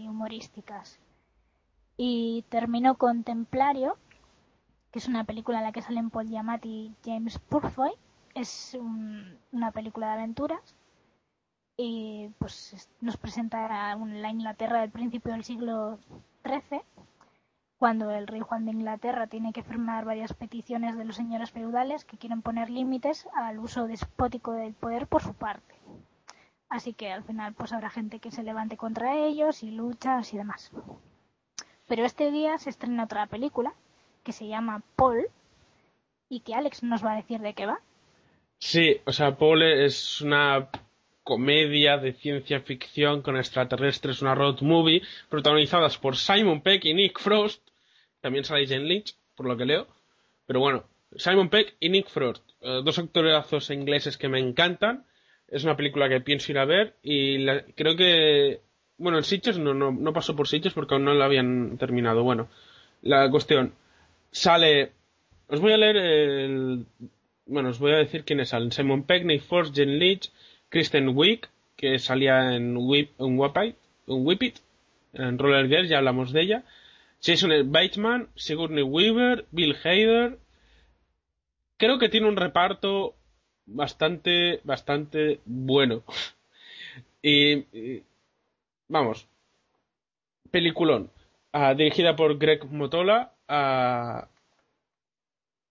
[0.08, 0.98] humorísticas.
[1.96, 3.98] Y termino con Templario,
[4.90, 7.92] que es una película en la que salen Paul Giamatti y James Purfoy.
[8.34, 10.74] Es un- una película de aventuras
[11.76, 15.98] y pues es- nos presenta la Inglaterra del principio del siglo
[16.44, 16.82] XIII,
[17.80, 22.04] cuando el rey Juan de Inglaterra tiene que firmar varias peticiones de los señores feudales
[22.04, 25.74] que quieren poner límites al uso despótico del poder por su parte.
[26.68, 30.36] Así que al final pues habrá gente que se levante contra ellos y luchas y
[30.36, 30.70] demás.
[31.88, 33.72] Pero este día se estrena otra película
[34.24, 35.28] que se llama Paul
[36.28, 37.80] y que Alex nos va a decir de qué va.
[38.58, 40.68] Sí, o sea, Paul es una
[41.22, 45.00] comedia de ciencia ficción con extraterrestres, una road movie,
[45.30, 47.69] protagonizadas por Simon Peck y Nick Frost.
[48.20, 49.86] También sale Jane Lynch, por lo que leo.
[50.46, 50.84] Pero bueno,
[51.16, 55.04] Simon Peck y Nick Frost, eh, dos actorazos ingleses que me encantan.
[55.48, 58.60] Es una película que pienso ir a ver y la- creo que...
[58.98, 62.22] Bueno, en Sitges no, no, no pasó por Sitges porque aún no la habían terminado.
[62.22, 62.48] Bueno,
[63.02, 63.72] la cuestión.
[64.30, 64.92] Sale...
[65.48, 66.86] Os voy a leer el...
[67.46, 68.70] Bueno, os voy a decir quiénes salen.
[68.70, 70.30] Simon Peck, Nick Frost, Jen Leach,
[70.68, 74.56] Kristen Wiig, que salía en Whip, en en Whip It,
[75.14, 76.62] en Roller Girls, ya hablamos de ella.
[77.22, 80.38] Jason Bateman, Sigourney Weaver, Bill Hader.
[81.76, 83.14] Creo que tiene un reparto
[83.66, 86.02] bastante, bastante bueno.
[87.22, 88.02] y,
[88.88, 89.26] vamos,
[90.50, 91.10] peliculón.
[91.52, 93.32] Ah, dirigida por Greg Motola.
[93.48, 94.28] ah,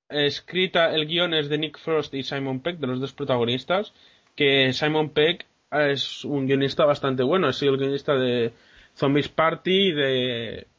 [0.10, 3.93] escrita, el guion es de Nick Frost y Simon Peck, de los dos protagonistas.
[4.36, 7.47] Que Simon Peck es un guionista bastante bueno.
[7.47, 8.54] Ha sido el guionista de
[8.95, 10.78] Zombies Party y de ah,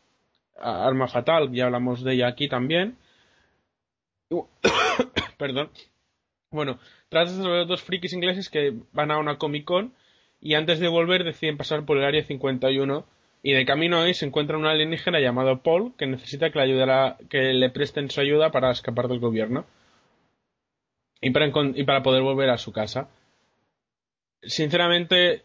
[0.60, 1.52] Arma Fatal.
[1.52, 2.96] Ya hablamos de ella aquí también.
[5.38, 5.70] Perdón.
[6.50, 9.94] Bueno, trata sobre dos frikis ingleses que van a una Comic Con
[10.40, 13.06] y antes de volver deciden pasar por el área 51
[13.42, 17.16] y de camino ahí se encuentra un alienígena llamado Paul que necesita que le, ayudara,
[17.28, 19.64] que le presten su ayuda para escapar del gobierno
[21.20, 23.08] y para poder volver a su casa.
[24.42, 25.44] Sinceramente,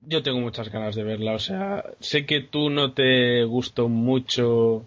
[0.00, 1.32] yo tengo muchas ganas de verla.
[1.34, 4.84] O sea, sé que tú no te gustó mucho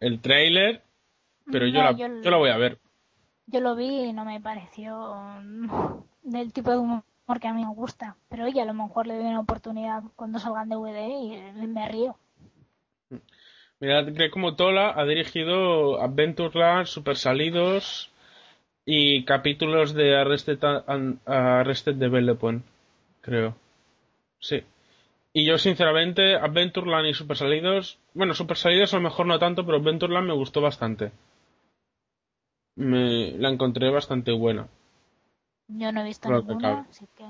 [0.00, 0.82] el tráiler,
[1.50, 2.78] pero yo, la, yo- yo la voy a ver.
[3.46, 5.68] Yo lo vi y no me pareció mm,
[6.22, 7.02] del tipo de humor
[7.40, 8.16] que a mí me gusta.
[8.28, 11.88] Pero oye, a lo mejor le doy una oportunidad cuando salgan DVD y eh, me
[11.88, 12.16] río.
[13.80, 18.10] Mira, Greg Motola ha dirigido Adventureland, Super Salidos
[18.84, 20.58] y capítulos de Arrested,
[21.26, 22.64] Arrested Development,
[23.20, 23.56] creo.
[24.42, 24.62] Sí.
[25.32, 29.64] Y yo, sinceramente, Adventureland y Super Salidos, bueno, Super Salidos a lo mejor no tanto,
[29.64, 31.12] pero Adventureland me gustó bastante.
[32.76, 34.68] Me la encontré bastante buena.
[35.68, 37.24] Yo no he visto que ninguna, así que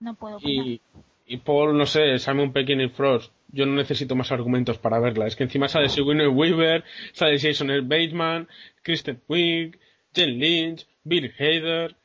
[0.00, 0.66] no puedo opinar.
[0.66, 0.80] Y,
[1.26, 3.32] y Paul, no sé, Simon Peck y Frost.
[3.48, 5.26] Yo no necesito más argumentos para verla.
[5.26, 7.82] Es que encima sale Sigourney Weaver, sale Jason L.
[7.82, 8.48] Bateman,
[8.82, 9.78] Kristen Wiig,
[10.14, 11.96] Jen Lynch, Bill Hader.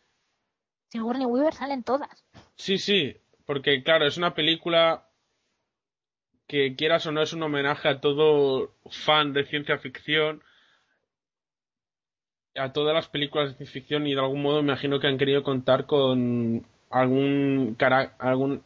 [0.89, 2.26] Sigourney Weaver salen todas.
[2.55, 3.15] Sí, sí,
[3.48, 5.08] porque claro, es una película
[6.48, 10.43] que quieras o no es un homenaje a todo fan de ciencia ficción
[12.56, 15.18] a todas las películas de ciencia ficción y de algún modo me imagino que han
[15.18, 18.64] querido contar con algún cara, algún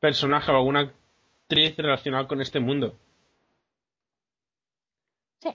[0.00, 0.92] personaje o alguna
[1.42, 2.96] actriz relacionada con este mundo.
[5.40, 5.50] Sí.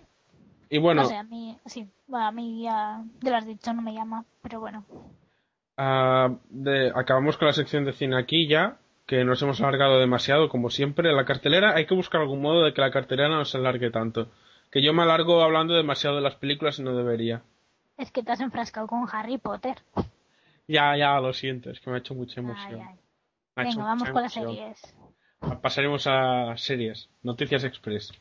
[0.69, 3.93] Y bueno, No sé, a mí, sí, a mí ya, lo has dicho, no me
[3.93, 4.85] llama, pero bueno.
[5.77, 10.49] Ah, de- acabamos con la sección de cine aquí ya, que nos hemos alargado demasiado,
[10.49, 11.11] como siempre.
[11.13, 14.29] La cartelera, hay que buscar algún modo de que la cartelera no se alargue tanto.
[14.71, 17.41] Que yo me alargo hablando demasiado de las películas y no debería.
[17.97, 19.75] Es que te has enfrascado con Harry Potter.
[20.67, 22.81] Ya, ya, lo siento, es que me ha hecho mucha emoción.
[22.87, 22.95] ay.
[23.67, 24.95] Hecho Venga, vamos con las series.
[25.61, 27.09] Pasaremos a series.
[27.21, 28.11] Noticias Express.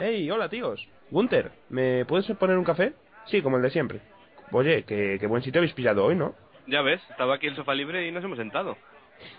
[0.00, 0.88] Hey, hola tíos.
[1.10, 2.92] Gunter, ¿me puedes poner un café?
[3.26, 4.00] Sí, como el de siempre.
[4.52, 6.34] Oye, qué, qué buen sitio habéis pillado hoy, ¿no?
[6.66, 8.76] Ya ves, estaba aquí el sofá libre y nos hemos sentado.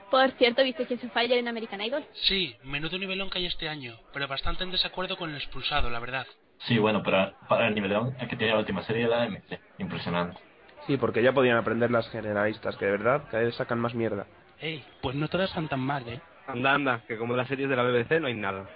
[0.09, 2.03] Por cierto, ¿viste quién se fue ayer en American Idol?
[2.13, 5.99] Sí, menudo nivelón que hay este año, pero bastante en desacuerdo con el expulsado, la
[5.99, 6.25] verdad.
[6.59, 9.59] Sí, bueno, para, para el nivelón que tiene la última serie de la AMC.
[9.77, 10.39] Impresionante.
[10.87, 14.25] Sí, porque ya podían aprender las generalistas, que de verdad cada vez sacan más mierda.
[14.59, 16.21] Ey, pues no todas están tan mal, ¿eh?
[16.47, 18.67] Anda, anda, que como las series de la BBC no hay nada.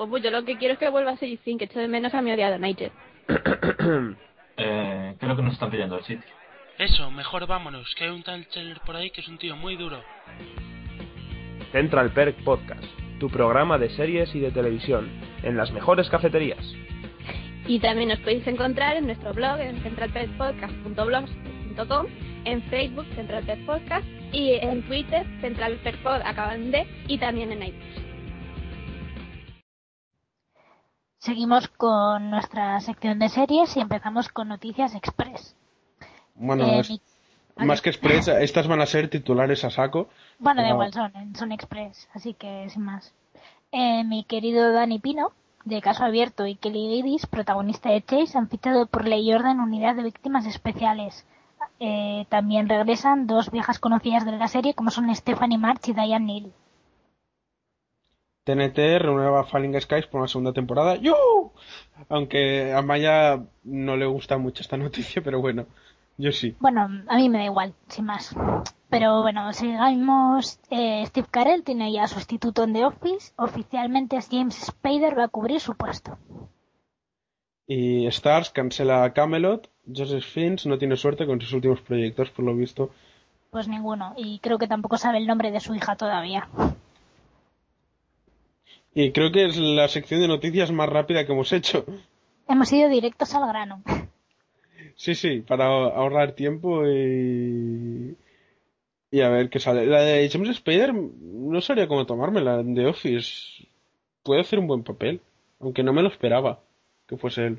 [0.00, 1.88] Oh, pues yo lo que quiero es que vuelva a ser Sin, que echo de
[1.88, 2.92] menos a mi odiado Nigel.
[4.60, 6.28] Eh, creo que nos están pidiendo el sitio.
[6.78, 9.76] Eso, mejor vámonos, que hay un tal Cheller por ahí que es un tío muy
[9.76, 10.02] duro.
[11.70, 12.82] Central Perk Podcast,
[13.20, 15.08] tu programa de series y de televisión,
[15.44, 16.58] en las mejores cafeterías.
[17.68, 22.06] Y también nos podéis encontrar en nuestro blog en centralperpodcast.blogspot.com,
[22.44, 27.52] en Facebook Central Perk Podcast y en Twitter Central Perk Pod acaban de y también
[27.52, 28.07] en iTunes.
[31.32, 35.54] Seguimos con nuestra sección de series y empezamos con Noticias Express.
[36.34, 37.02] Bueno, Eh, es- mi-
[37.66, 40.08] más que Express, estas van a ser titulares a saco.
[40.38, 43.12] Bueno, da igual, son, son Express, así que sin más.
[43.72, 45.32] Eh, mi querido Dani Pino,
[45.66, 49.60] de Caso Abierto, y Kelly Guidis, protagonista de Chase, han fichado por Ley y Orden
[49.60, 51.26] Unidad de Víctimas Especiales.
[51.78, 56.24] Eh, también regresan dos viejas conocidas de la serie, como son Stephanie March y Diane
[56.24, 56.52] Neal.
[58.48, 60.96] TNT renueva Falling Skies por una segunda temporada.
[60.96, 61.52] ¡Yo!
[62.08, 65.66] Aunque a Maya no le gusta mucho esta noticia, pero bueno,
[66.16, 66.56] yo sí.
[66.58, 68.34] Bueno, a mí me da igual, sin más.
[68.88, 70.60] Pero bueno, sigamos.
[70.70, 73.34] Eh, Steve Carell tiene ya sustituto en The Office.
[73.36, 76.16] Oficialmente James Spader va a cubrir su puesto.
[77.66, 79.68] Y Stars cancela Camelot.
[79.94, 82.92] Joseph Fiennes no tiene suerte con sus últimos proyectos, por lo visto.
[83.50, 84.14] Pues ninguno.
[84.16, 86.48] Y creo que tampoco sabe el nombre de su hija todavía.
[88.94, 91.84] Y creo que es la sección de noticias más rápida que hemos hecho.
[92.48, 93.82] Hemos ido directos al grano.
[94.96, 98.16] Sí, sí, para ahorrar tiempo y.
[99.10, 99.86] Y a ver qué sale.
[99.86, 102.62] La de James Spader no sabría cómo tomármela.
[102.62, 103.66] De Office
[104.22, 105.20] puede hacer un buen papel.
[105.60, 106.60] Aunque no me lo esperaba
[107.06, 107.58] que fuese él.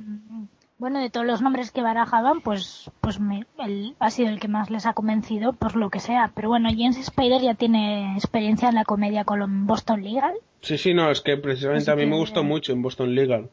[0.78, 4.48] Bueno, de todos los nombres que barajaban, pues, pues me, él ha sido el que
[4.48, 6.32] más les ha convencido, por lo que sea.
[6.34, 10.36] Pero bueno, James Spader ya tiene experiencia en la comedia con Boston Legal.
[10.62, 13.50] Sí, sí, no, es que precisamente Así a mí me gustó mucho en Boston Legal.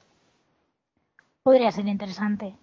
[1.43, 2.57] Podría ser interesante.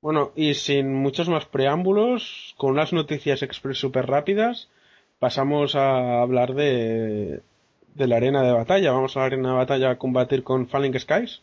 [0.00, 4.68] Bueno, y sin muchos más preámbulos, con unas noticias express súper rápidas,
[5.18, 7.42] pasamos a hablar de,
[7.94, 8.92] de la arena de batalla.
[8.92, 11.42] Vamos a la arena de batalla a combatir con Falling Skies.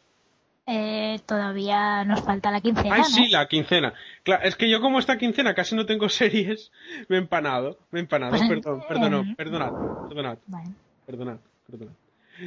[0.66, 3.08] Eh, todavía nos falta la quincena, Ay, ¿no?
[3.08, 3.94] sí, la quincena.
[4.24, 6.72] Claro, es que yo como esta quincena casi no tengo series,
[7.10, 9.74] me he empanado, me he empanado, Pues en- perdón, perdón, en- perdonad,
[10.08, 10.70] perdonad, Vale.
[11.06, 11.38] perdonad,
[11.68, 11.94] perdonad.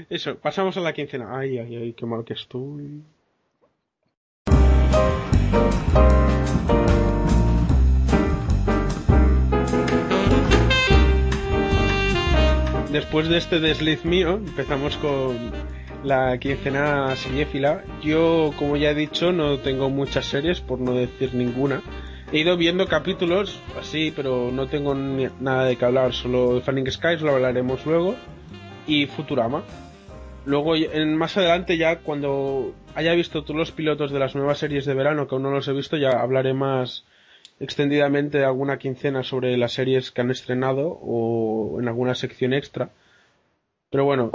[0.09, 1.39] Eso, pasamos a la quincena.
[1.39, 3.03] Ay, ay, ay, qué mal que estoy.
[12.93, 15.37] Después de este desliz mío, empezamos con
[16.05, 17.83] la quincena seriéfila.
[18.03, 21.83] Yo, como ya he dicho, no tengo muchas series, por no decir ninguna.
[22.33, 26.13] He ido viendo capítulos así, pero no tengo ni- nada de qué hablar.
[26.13, 28.17] Solo Fanning Skies lo hablaremos luego.
[28.87, 29.63] Y Futurama.
[30.45, 34.85] Luego, en, más adelante, ya cuando haya visto todos los pilotos de las nuevas series
[34.87, 37.05] de verano, que aún no los he visto, ya hablaré más
[37.59, 42.91] extendidamente de alguna quincena sobre las series que han estrenado o en alguna sección extra.
[43.91, 44.31] Pero bueno,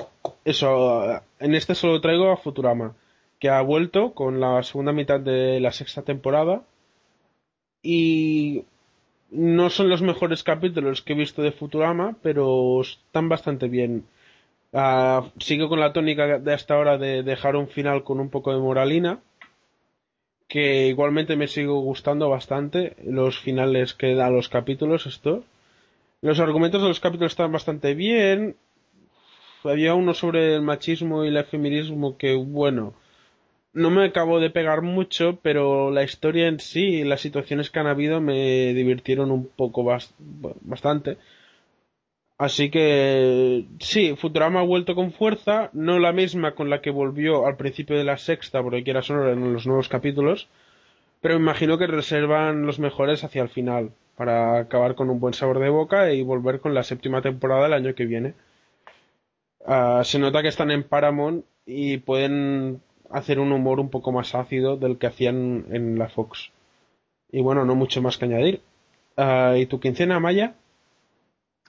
[0.45, 2.95] eso, en este solo traigo a Futurama,
[3.39, 6.63] que ha vuelto con la segunda mitad de la sexta temporada
[7.81, 8.65] y
[9.31, 14.05] no son los mejores capítulos que he visto de Futurama, pero están bastante bien.
[14.73, 18.53] Ah, sigo con la tónica de hasta ahora de dejar un final con un poco
[18.53, 19.19] de moralina,
[20.47, 25.43] que igualmente me sigo gustando bastante los finales que dan los capítulos esto.
[26.21, 28.57] Los argumentos de los capítulos están bastante bien.
[29.65, 32.93] Había uno sobre el machismo y el feminismo que, bueno,
[33.73, 37.79] no me acabó de pegar mucho, pero la historia en sí y las situaciones que
[37.79, 40.13] han habido me divirtieron un poco bas-
[40.61, 41.17] bastante.
[42.37, 47.45] Así que sí, Futurama ha vuelto con fuerza, no la misma con la que volvió
[47.47, 50.49] al principio de la sexta, porque quiera sonora en los nuevos capítulos,
[51.21, 55.59] pero imagino que reservan los mejores hacia el final, para acabar con un buen sabor
[55.59, 58.35] de boca y volver con la séptima temporada el año que viene.
[59.65, 64.35] Ah, se nota que están en Paramount y pueden hacer un humor un poco más
[64.35, 66.51] ácido del que hacían en la Fox.
[67.31, 68.61] Y bueno, no mucho más que añadir.
[69.17, 70.55] Ah, ¿Y tu quincena, Maya?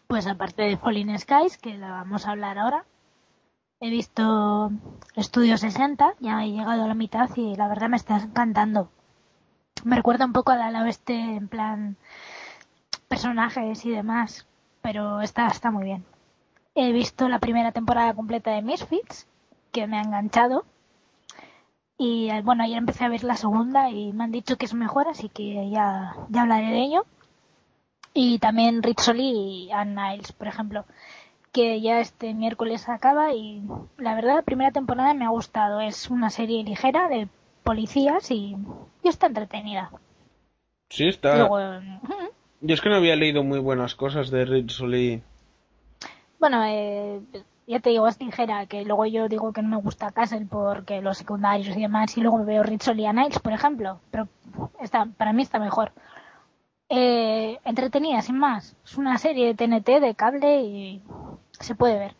[0.06, 2.84] Pues aparte de Falling Skies, que la vamos a hablar ahora,
[3.80, 4.70] he visto
[5.16, 8.90] Estudio 60, ya he llegado a la mitad y la verdad me está encantando.
[9.84, 11.96] Me recuerda un poco a la oeste en plan
[13.08, 14.46] personajes y demás,
[14.82, 16.04] pero está, está muy bien.
[16.74, 19.26] He visto la primera temporada completa de Misfits,
[19.72, 20.64] que me ha enganchado.
[21.98, 24.74] Y eh, bueno, ayer empecé a ver la segunda y me han dicho que es
[24.74, 27.06] mejor, así que ya, ya hablaré de ello.
[28.14, 30.84] Y también Rizzoli y Anne Niles, por ejemplo,
[31.52, 33.62] que ya este miércoles acaba y
[33.98, 35.80] la verdad la primera temporada me ha gustado.
[35.80, 37.28] Es una serie ligera de
[37.62, 38.56] policías y,
[39.02, 39.90] y está entretenida.
[40.88, 41.36] Sí, está.
[41.36, 42.00] Luego, eh,
[42.60, 45.22] Yo es que no había leído muy buenas cosas de Rizzoli.
[46.42, 47.20] Bueno, eh,
[47.68, 51.00] ya te digo, es ligera, que luego yo digo que no me gusta Castle porque
[51.00, 54.26] los secundarios y demás, y luego veo Rizzoli y Niles, por ejemplo, pero
[54.80, 55.92] está, para mí está mejor.
[56.88, 58.74] Eh, entretenida, sin más.
[58.84, 61.02] Es una serie de TNT, de cable y
[61.60, 62.16] se puede ver.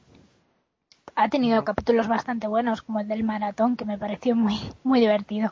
[1.17, 5.51] Ha tenido capítulos bastante buenos, como el del maratón, que me pareció muy, muy divertido.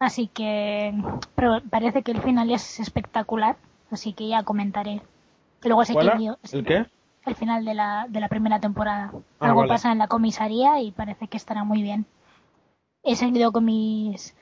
[0.00, 0.92] Así que
[1.36, 3.56] pero parece que el final es espectacular,
[3.92, 5.02] así que ya comentaré.
[5.62, 6.36] Luego sé ¿Cuál?
[6.50, 6.86] ¿El qué?
[7.26, 9.10] El final de la, de la primera temporada.
[9.40, 9.68] Ah, Algo vale.
[9.68, 12.06] pasa en la comisaría y parece que estará muy bien.
[13.02, 14.34] He seguido con mis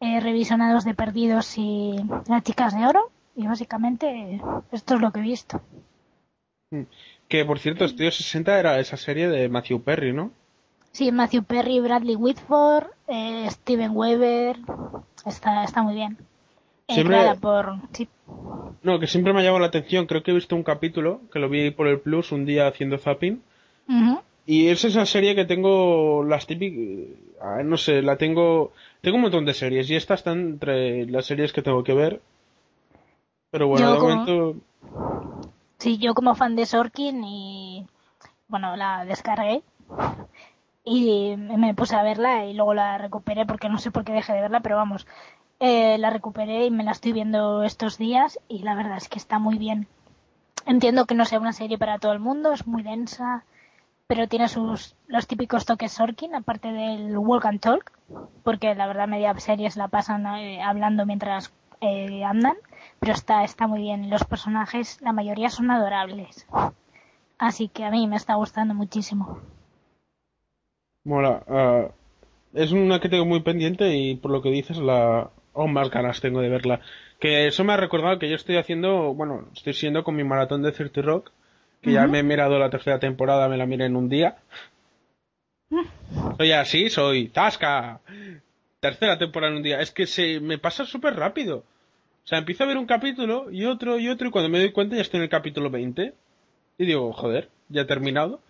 [0.00, 1.96] eh, revisionados de perdidos y
[2.28, 4.40] las chicas de oro y básicamente
[4.70, 5.60] esto es lo que he visto.
[7.28, 10.30] Que por cierto, Estudio 60 era esa serie de Matthew Perry, ¿no?
[10.92, 14.58] Sí, Matthew Perry, Bradley Whitford, eh, Steven Weber,
[15.24, 16.18] está, está muy bien.
[16.94, 17.74] Siempre- creada por...
[17.92, 18.08] sí,
[18.82, 20.06] No, que siempre me ha llamado la atención.
[20.06, 22.98] Creo que he visto un capítulo, que lo vi por el Plus un día haciendo
[22.98, 23.42] zapping.
[23.88, 24.20] ujú.
[24.44, 27.16] Y es esa serie que tengo las típicas...
[27.40, 28.72] ah, No sé, la tengo...
[29.00, 32.20] Tengo un montón de series y esta está entre las series que tengo que ver.
[33.50, 34.60] Pero bueno, Yo de como- momento...
[35.78, 37.86] Sí, yo como fan de Sorkin y
[38.48, 39.62] bueno, la descargué
[40.84, 44.32] y me puse a verla y luego la recuperé porque no sé por qué dejé
[44.32, 45.06] de verla, pero vamos,
[45.64, 49.20] eh, la recuperé y me la estoy viendo estos días y la verdad es que
[49.20, 49.86] está muy bien.
[50.66, 53.44] Entiendo que no sea una serie para todo el mundo, es muy densa,
[54.08, 57.92] pero tiene sus los típicos toques Sorkin, aparte del walk and talk,
[58.42, 62.56] porque la verdad media series la pasan eh, hablando mientras eh, andan,
[62.98, 64.10] pero está, está muy bien.
[64.10, 66.44] Los personajes, la mayoría son adorables.
[67.38, 69.38] Así que a mí me está gustando muchísimo.
[71.04, 71.44] Mola.
[71.46, 71.86] ah,
[72.52, 75.30] es una que tengo muy pendiente y por lo que dices, la...
[75.54, 76.80] Aún más ganas tengo de verla.
[77.18, 79.14] Que eso me ha recordado que yo estoy haciendo...
[79.14, 81.30] Bueno, estoy siendo con mi maratón de 30 Rock.
[81.80, 84.36] Que ya me he mirado la tercera temporada, me la miré en un día.
[86.36, 88.00] Soy así, soy Tasca.
[88.80, 89.80] Tercera temporada en un día.
[89.80, 91.58] Es que se me pasa súper rápido.
[92.24, 94.70] O sea, empiezo a ver un capítulo y otro y otro y cuando me doy
[94.70, 96.14] cuenta ya estoy en el capítulo 20.
[96.78, 98.40] Y digo, joder, ya he terminado.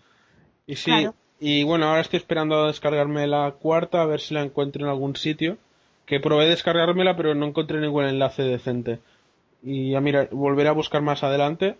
[0.67, 1.15] Y sí, Claro.
[1.39, 4.89] y bueno, ahora estoy esperando a descargarme la cuarta a ver si la encuentro en
[4.89, 5.57] algún sitio.
[6.05, 8.99] Que probé descargármela pero no encontré ningún enlace decente.
[9.63, 11.77] Y a mirar, volveré a buscar más adelante.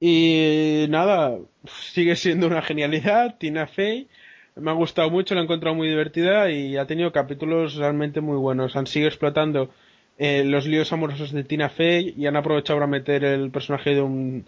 [0.00, 4.08] Y nada, sigue siendo una genialidad, Tina Fey.
[4.56, 8.36] Me ha gustado mucho, la he encontrado muy divertida y ha tenido capítulos realmente muy
[8.36, 8.76] buenos.
[8.76, 9.70] Han sido explotando
[10.18, 14.02] eh, los líos amorosos de Tina Fey y han aprovechado para meter el personaje de
[14.02, 14.44] un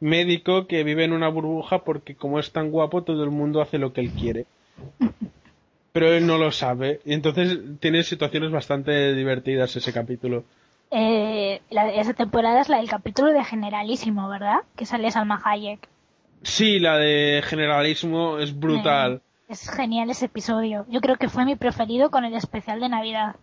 [0.00, 3.78] médico que vive en una burbuja porque como es tan guapo todo el mundo hace
[3.78, 4.46] lo que él quiere.
[5.92, 10.44] Pero él no lo sabe y entonces tiene situaciones bastante divertidas ese capítulo.
[10.90, 14.58] Eh, la- esa temporada es la del capítulo de Generalísimo, ¿verdad?
[14.76, 15.88] Que sale Salma Hayek.
[16.42, 19.14] Sí, la de generalismo es brutal.
[19.48, 20.86] Eh, es genial ese episodio.
[20.88, 23.36] Yo creo que fue mi preferido con el especial de Navidad.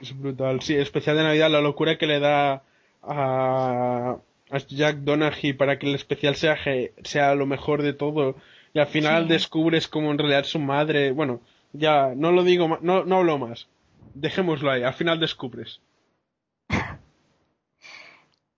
[0.00, 0.60] Es brutal.
[0.62, 2.62] Sí, especial de Navidad, la locura que le da
[3.02, 4.16] a,
[4.50, 6.56] a Jack Donaghy para que el especial sea,
[7.02, 8.36] sea lo mejor de todo.
[8.72, 9.28] Y al final Sí.
[9.30, 11.12] descubres como en realidad su madre.
[11.12, 11.40] Bueno,
[11.74, 13.68] ya, no lo digo más, no, no hablo más.
[14.14, 15.80] Dejémoslo ahí, al final descubres.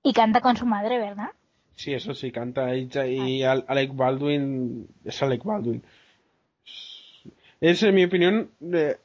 [0.03, 1.31] Y canta con su madre, ¿verdad?
[1.75, 5.83] Sí, eso sí, canta y, y Al- Alec Baldwin es Alec Baldwin.
[7.61, 8.97] Es, en mi opinión, eh,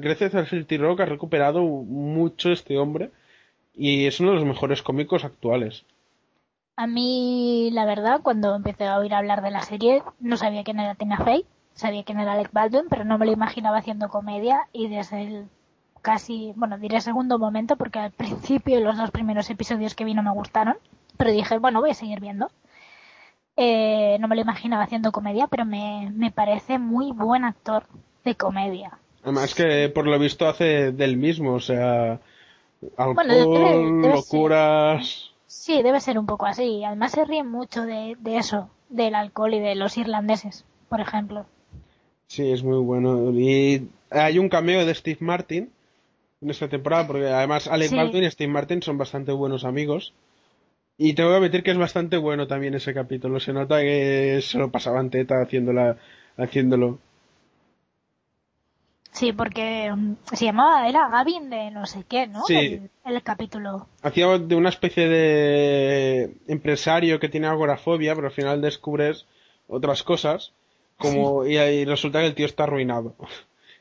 [0.00, 3.10] gracias al Filthy Rock ha recuperado mucho este hombre
[3.74, 5.84] y es uno de los mejores cómicos actuales.
[6.76, 10.80] A mí, la verdad, cuando empecé a oír hablar de la serie, no sabía quién
[10.80, 11.44] era Tina Fey,
[11.80, 15.48] sabía quién era Alec Baldwin, pero no me lo imaginaba haciendo comedia y desde el
[16.02, 20.22] casi, bueno, diré segundo momento, porque al principio los dos primeros episodios que vi no
[20.22, 20.76] me gustaron,
[21.16, 22.50] pero dije, bueno, voy a seguir viendo.
[23.56, 27.84] Eh, no me lo imaginaba haciendo comedia, pero me, me parece muy buen actor
[28.24, 28.98] de comedia.
[29.22, 32.20] Además que por lo visto hace del mismo, o sea,
[32.96, 34.40] alcohol, Bueno, debe- debe ser.
[34.40, 35.30] locuras.
[35.46, 36.82] Sí, debe ser un poco así.
[36.84, 41.44] Además se ríe mucho de, de eso, del alcohol y de los irlandeses, por ejemplo.
[42.30, 43.32] Sí, es muy bueno.
[43.32, 45.68] Y hay un cameo de Steve Martin
[46.40, 47.96] en esta temporada, porque además Alec Sí.
[47.96, 50.14] Baldwin y Steve Martin son bastante buenos amigos.
[50.96, 53.40] Y tengo que admitir que es bastante bueno también ese capítulo.
[53.40, 55.96] Se nota que se lo pasaban teta haciéndola,
[56.36, 57.00] haciéndolo.
[59.10, 62.44] Sí, porque mm, se llamaba, era Gavin de no sé qué, ¿no?
[62.46, 62.54] Sí.
[62.54, 63.88] El, el capítulo.
[64.02, 69.26] Hacía de una especie de empresario que tiene agorafobia, pero al final descubres
[69.66, 70.52] otras cosas.
[71.00, 73.14] Como, y ahí resulta que el tío está arruinado.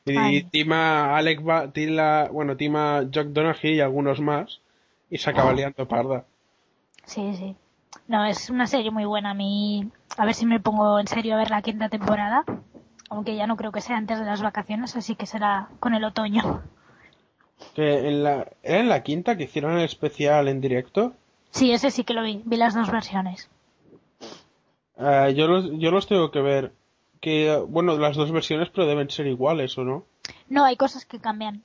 [0.05, 0.43] Y, Ay.
[0.43, 1.41] tima Alec
[1.73, 4.61] tila, bueno, tima Jock Donaghy y algunos más.
[5.09, 6.25] Y se acaba liando parda.
[7.05, 7.55] Sí, sí.
[8.07, 9.31] No, es una serie muy buena.
[9.31, 12.43] A mí, a ver si me pongo en serio a ver la quinta temporada.
[13.09, 16.03] Aunque ya no creo que sea antes de las vacaciones, así que será con el
[16.03, 16.61] otoño.
[17.75, 21.13] Que en la, ¿Era en la quinta que hicieron el especial en directo?
[21.51, 22.41] Sí, ese sí que lo vi.
[22.45, 23.49] Vi las dos versiones.
[24.97, 26.71] Eh, yo, los, yo los tengo que ver.
[27.19, 30.05] Que, bueno, las dos versiones, pero deben ser iguales, ¿o no?
[30.47, 31.63] No, hay cosas que cambian.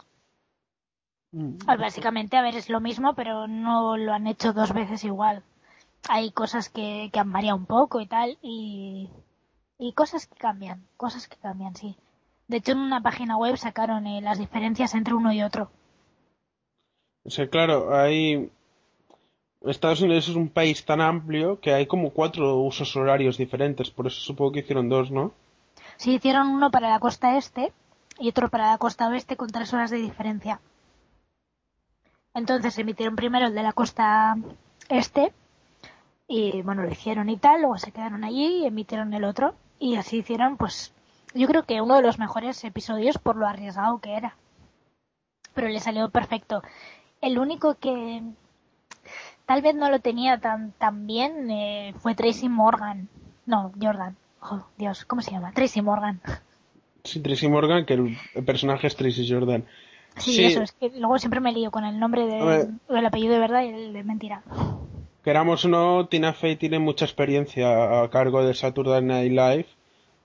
[1.32, 1.58] Mm.
[1.66, 5.42] Ah, Básicamente, a ver, es lo mismo, pero no lo han hecho dos veces igual.
[6.08, 9.08] Hay cosas que, que han variado un poco y tal, y,
[9.78, 11.96] y cosas que cambian, cosas que cambian, sí.
[12.48, 15.70] De hecho, en una página web sacaron eh, las diferencias entre uno y otro.
[17.24, 18.50] O sea, claro, hay...
[19.62, 24.06] Estados Unidos es un país tan amplio que hay como cuatro usos horarios diferentes, por
[24.06, 25.32] eso supongo que hicieron dos, ¿no?
[25.96, 27.72] Sí, hicieron uno para la costa este
[28.18, 30.60] y otro para la costa oeste con tres horas de diferencia.
[32.34, 34.36] Entonces emitieron primero el de la costa
[34.88, 35.32] este
[36.26, 39.96] y bueno, lo hicieron y tal, luego se quedaron allí y emitieron el otro y
[39.96, 40.92] así hicieron pues
[41.34, 44.36] yo creo que uno de los mejores episodios por lo arriesgado que era.
[45.52, 46.62] Pero le salió perfecto.
[47.20, 48.22] El único que
[49.46, 53.08] tal vez no lo tenía tan, tan bien eh, fue Tracy Morgan.
[53.46, 54.16] No, Jordan.
[54.44, 55.52] Oh, Dios, ¿cómo se llama?
[55.52, 56.20] Tracy Morgan.
[57.04, 59.64] Sí, Tracy Morgan, que el, el personaje es Tracy Jordan.
[60.16, 62.68] Sí, eso, es que luego siempre me lío con el nombre A ver.
[62.88, 64.42] de, el apellido de verdad y el de mentira.
[65.24, 69.66] Queramos o no, Tina Fey tiene mucha experiencia a cargo de Saturday Night Live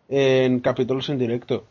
[0.10, 1.66] en capítulos en directo.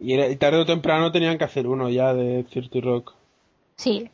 [0.00, 3.14] Y, era- y tarde o temprano tenían que hacer uno ya de Cirty Rock.
[3.76, 4.10] Sí,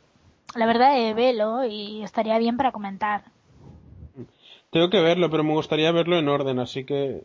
[0.55, 3.23] la verdad, eh, velo y estaría bien para comentar.
[4.71, 7.23] Tengo que verlo, pero me gustaría verlo en orden, así que...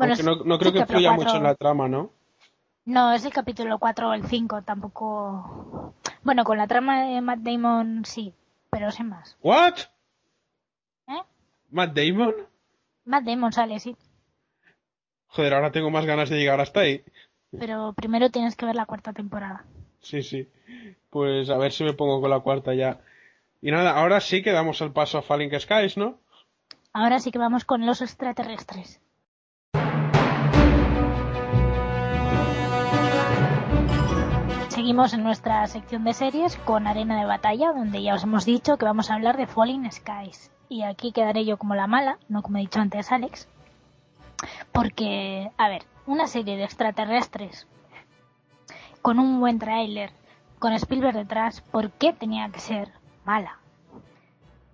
[0.00, 2.10] Bueno, Aunque no, no creo que influya mucho en la trama, ¿no?
[2.86, 5.94] No, es el capítulo 4 o el 5, tampoco...
[6.22, 8.32] Bueno, con la trama de Matt Damon sí,
[8.70, 9.36] pero sin más.
[9.42, 9.74] ¿What?
[11.06, 11.20] ¿Eh?
[11.68, 12.34] ¿Matt Damon?
[13.04, 13.94] Matt Damon sale, sí,
[15.26, 17.04] Joder, ahora tengo más ganas de llegar hasta ahí.
[17.50, 19.66] pero primero tienes que ver la cuarta temporada.
[20.00, 20.48] Sí, sí.
[21.10, 23.02] Pues a ver si me pongo con la cuarta ya.
[23.60, 26.18] Y nada, ahora sí que damos el paso a Falling Skies, ¿no?
[26.94, 29.02] Ahora sí que vamos con los extraterrestres.
[34.80, 38.78] Seguimos en nuestra sección de series con Arena de Batalla, donde ya os hemos dicho
[38.78, 40.50] que vamos a hablar de Falling Skies.
[40.70, 43.46] Y aquí quedaré yo como la mala, no como he dicho antes Alex.
[44.72, 47.66] Porque, a ver, una serie de extraterrestres
[49.02, 50.12] con un buen tráiler,
[50.58, 52.90] con Spielberg detrás, ¿por qué tenía que ser
[53.26, 53.58] mala?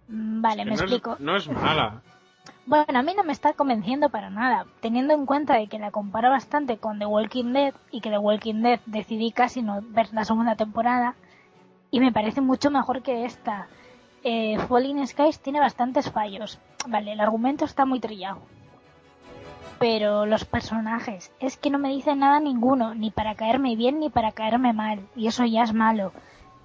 [0.06, 1.14] Mm, Vale, me no explico.
[1.14, 2.02] Es, no es mala.
[2.66, 5.92] Bueno, a mí no me está convenciendo para nada, teniendo en cuenta de que la
[5.92, 10.12] comparo bastante con The Walking Dead y que The Walking Dead decidí casi no ver
[10.12, 11.14] la segunda temporada
[11.92, 13.68] y me parece mucho mejor que esta.
[14.24, 16.58] Eh, Falling Skies tiene bastantes fallos.
[16.88, 18.38] Vale, el argumento está muy trillado.
[19.78, 24.10] Pero los personajes, es que no me dicen nada ninguno, ni para caerme bien ni
[24.10, 26.12] para caerme mal, y eso ya es malo.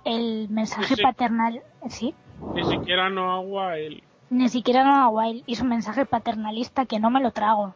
[0.06, 1.04] El mensaje Sí.
[1.04, 2.16] paternal, ¿sí?
[2.56, 4.02] Ni siquiera no agua el...
[4.32, 7.76] Ni siquiera Noah Wild hizo un mensaje paternalista que no me lo trago.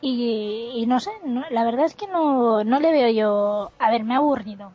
[0.00, 3.70] Y, y no sé, no- la verdad es que no, no le veo yo...
[3.78, 4.72] A ver, me ha aburrido,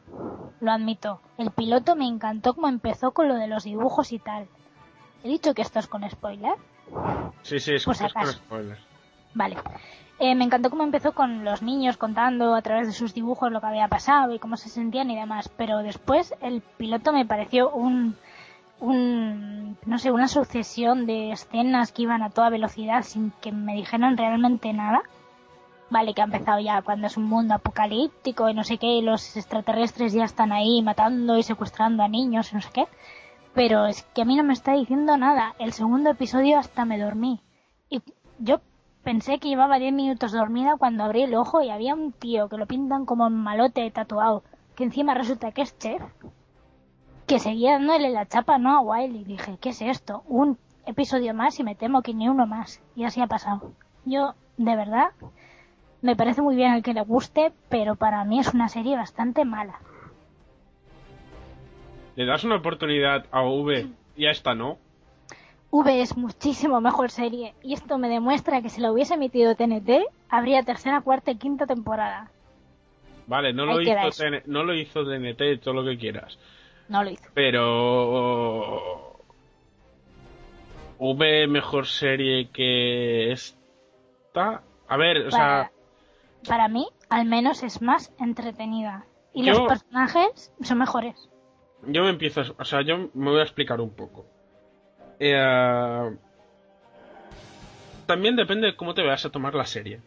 [0.60, 1.20] lo admito.
[1.38, 4.48] El piloto me encantó como empezó con lo de los dibujos y tal.
[5.24, 6.54] He dicho que esto es con spoiler.
[7.42, 8.34] Sí, sí, es con acaso.
[8.34, 8.80] spoilers.
[9.34, 9.58] Vale.
[10.20, 13.60] Eh, me encantó cómo empezó con los niños contando a través de sus dibujos lo
[13.60, 17.70] que había pasado y cómo se sentían y demás, pero después el piloto me pareció
[17.72, 18.16] un,
[18.86, 23.76] un no sé, una sucesión de escenas que iban a toda velocidad sin que me
[23.76, 25.04] dijeran realmente nada.
[25.90, 29.02] Vale, que ha empezado ya cuando es un mundo apocalíptico y no sé qué, y
[29.02, 32.88] los extraterrestres ya están ahí matando y secuestrando a niños y no sé qué.
[33.54, 35.56] Pero es que a mí no me está diciendo nada.
[35.60, 37.42] El segundo episodio hasta me dormí.
[37.90, 38.02] Y
[38.40, 38.62] yo
[39.04, 42.58] pensé que llevaba 10 minutos dormida cuando abrí el ojo y había un tío que
[42.58, 44.44] lo pintan como malote tatuado,
[44.76, 46.02] que encima resulta que es chef,
[47.28, 49.22] que seguía dándole la chapa no a Wiley.
[49.22, 50.24] Y dije, ¿qué es esto?
[50.28, 52.82] Un episodio más y me temo que ni uno más.
[52.96, 53.72] Y así ha pasado.
[54.06, 55.10] Yo, de verdad,
[56.02, 59.46] me parece muy bien el que le guste, pero para mí es una serie bastante
[59.46, 59.80] mala.
[62.16, 64.78] Le das una oportunidad a V y a esta no.
[65.72, 70.06] V es muchísimo mejor serie y esto me demuestra que si lo hubiese emitido TNT
[70.30, 72.30] habría tercera, cuarta y quinta temporada.
[73.28, 74.24] Vale, no Ahí lo, hizo.
[74.24, 76.38] TN no lo hizo DNT, todo lo que quieras.
[76.90, 77.24] No lo hizo.
[77.34, 79.16] Pero...
[80.98, 84.62] V mejor serie que esta...
[84.88, 85.40] A ver, o sea...
[85.40, 85.72] Para,
[86.48, 89.06] para mí, al menos es más entretenida.
[89.34, 91.30] Y Yo- los personajes son mejores.
[91.88, 94.26] Yo me empiezo, o sea, yo me voy a explicar un poco.
[95.20, 96.16] Eh,
[98.06, 100.00] también depende de cómo te vayas a tomar la serie.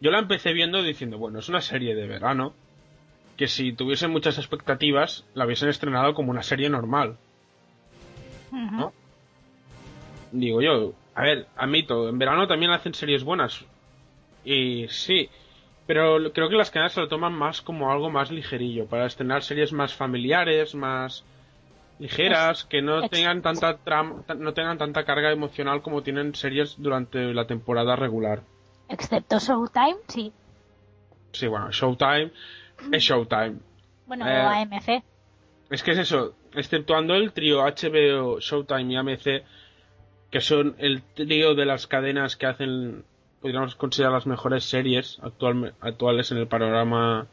[0.00, 2.54] Yo la empecé viendo diciendo, bueno, es una serie de verano,
[3.36, 7.16] que si tuviesen muchas expectativas, la hubiesen estrenado como una serie normal.
[8.50, 8.92] ¿No?
[10.32, 13.64] Digo yo, a ver, admito, en verano también hacen series buenas.
[14.44, 15.28] Y sí,
[15.86, 19.42] pero creo que las cadenas se lo toman más como algo más ligerillo, para estrenar
[19.42, 21.24] series más familiares, más
[21.98, 27.32] ligeras, que no tengan tanta tram- no tengan tanta carga emocional como tienen series durante
[27.32, 28.42] la temporada regular.
[28.88, 30.32] Excepto Showtime, sí.
[31.32, 32.30] Sí, bueno, Showtime
[32.90, 33.56] es Showtime.
[34.06, 35.02] Bueno, Eh, AMC.
[35.70, 39.42] Es que es eso, exceptuando el trío HBO, Showtime y AMC,
[40.30, 43.04] que son el trío de las cadenas que hacen,
[43.40, 47.26] podríamos considerar las mejores series actual- actuales en el panorama.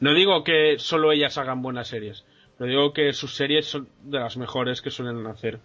[0.00, 2.24] No digo que solo ellas hagan buenas series,
[2.58, 5.60] pero digo que sus series son de las mejores que suelen hacer.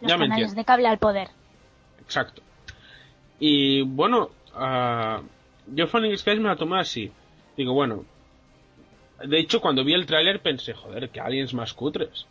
[0.00, 1.28] Los ya canales de cable al poder.
[2.00, 2.40] Exacto.
[3.38, 5.20] Y bueno, ah,
[5.66, 7.12] yo Falling Skies me la tomé así.
[7.58, 8.04] Digo, bueno.
[9.22, 12.26] De hecho, cuando vi el tráiler pensé, joder, que aliens más cutres.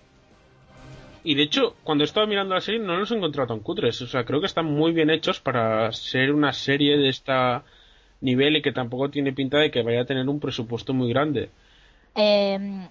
[1.25, 4.01] Y de hecho, cuando estaba mirando la serie no los he encontrado tan cutres.
[4.01, 7.65] O sea, creo que están muy bien hechos para ser una serie de esta
[8.21, 11.49] nivel y que tampoco tiene pinta de que vaya a tener un presupuesto muy grande.
[12.15, 12.87] Eh,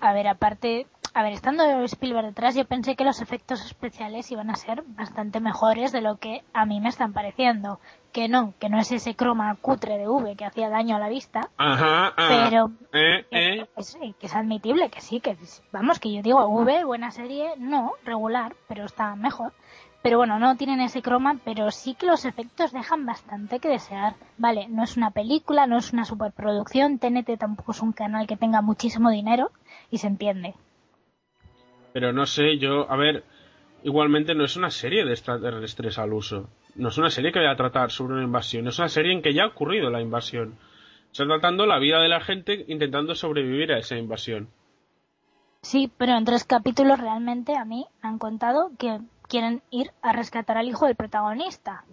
[0.00, 4.50] a ver, aparte, a ver, estando Spielberg detrás, yo pensé que los efectos especiales iban
[4.50, 7.78] a ser bastante mejores de lo que a mí me están pareciendo.
[8.14, 11.08] Que no, que no es ese croma cutre de V que hacía daño a la
[11.08, 12.48] vista, Ajá, ajá.
[12.48, 13.66] pero Eh, eh.
[13.76, 15.36] es, que es admitible que sí, que
[15.72, 19.52] vamos, que yo digo V, buena serie, no, regular, pero está mejor.
[20.00, 24.14] Pero bueno, no tienen ese croma, pero sí que los efectos dejan bastante que desear.
[24.38, 28.36] Vale, no es una película, no es una superproducción, TNT tampoco es un canal que
[28.36, 29.50] tenga muchísimo dinero
[29.90, 30.54] y se entiende.
[31.92, 33.24] Pero no sé, yo, a ver,
[33.82, 36.48] igualmente no es una serie de extraterrestres al uso.
[36.76, 39.22] No es una serie que vaya a tratar sobre una invasión, es una serie en
[39.22, 40.58] que ya ha ocurrido la invasión.
[41.12, 44.48] Está tratando la vida de la gente intentando sobrevivir a esa invasión.
[45.62, 48.98] Sí, pero en tres capítulos realmente a mí me han contado que
[49.28, 51.84] quieren ir a rescatar al hijo del protagonista.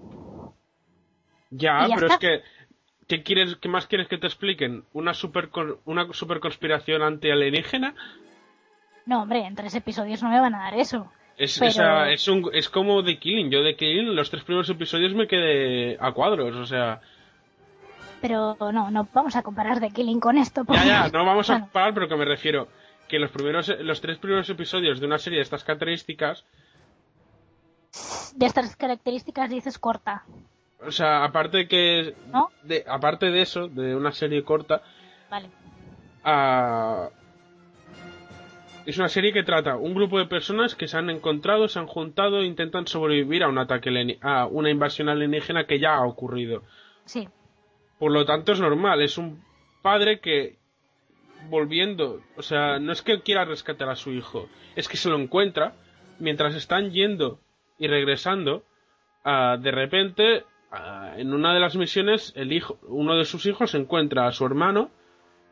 [1.52, 2.14] Ya, pero está.
[2.14, 2.44] es que,
[3.08, 4.86] ¿qué, quieres, ¿qué más quieres que te expliquen?
[4.94, 5.50] ¿Una super,
[5.86, 7.94] una super conspiración anti-alienígena?
[9.06, 11.12] No, hombre, en tres episodios no me van a dar eso.
[11.44, 13.50] Es, Pero- o sea, es, un, es como The Killing.
[13.50, 17.02] Yo The Killing, los tres primeros episodios me quedé a cuadros, o sea...
[18.22, 20.62] Pero no, no vamos a comparar The Killing con esto.
[20.62, 22.68] Ya, porque- ya, no vamos a comparar, pero que me refiero
[23.08, 26.46] que los primeros, los tres primeros episodios de una serie de estas características,
[28.36, 30.24] de estas características dices corta.
[30.86, 32.50] o sea, aparte que, ¿No?
[32.64, 34.84] de, aparte de eso, de una serie corta,
[35.30, 35.50] Vale.
[36.24, 37.10] ah,
[38.86, 41.88] es una serie que trata un grupo de personas que se han encontrado, se han
[41.88, 46.64] juntado e intentan sobrevivir a un ataque, a una invasión alienígena que ya ha ocurrido.
[47.06, 47.28] Sí.
[48.00, 49.02] Por lo tanto, es normal.
[49.02, 49.44] Es un
[49.82, 50.58] padre que,
[51.50, 55.18] volviendo, o sea, no es que quiera rescatar a su hijo, es que se lo
[55.18, 55.74] encuentra
[56.20, 57.40] mientras están yendo
[57.78, 58.64] y regresando.
[59.24, 63.76] ah, de repente, ah, en una de las misiones, el hijo, uno de sus hijos
[63.76, 64.90] encuentra a su hermano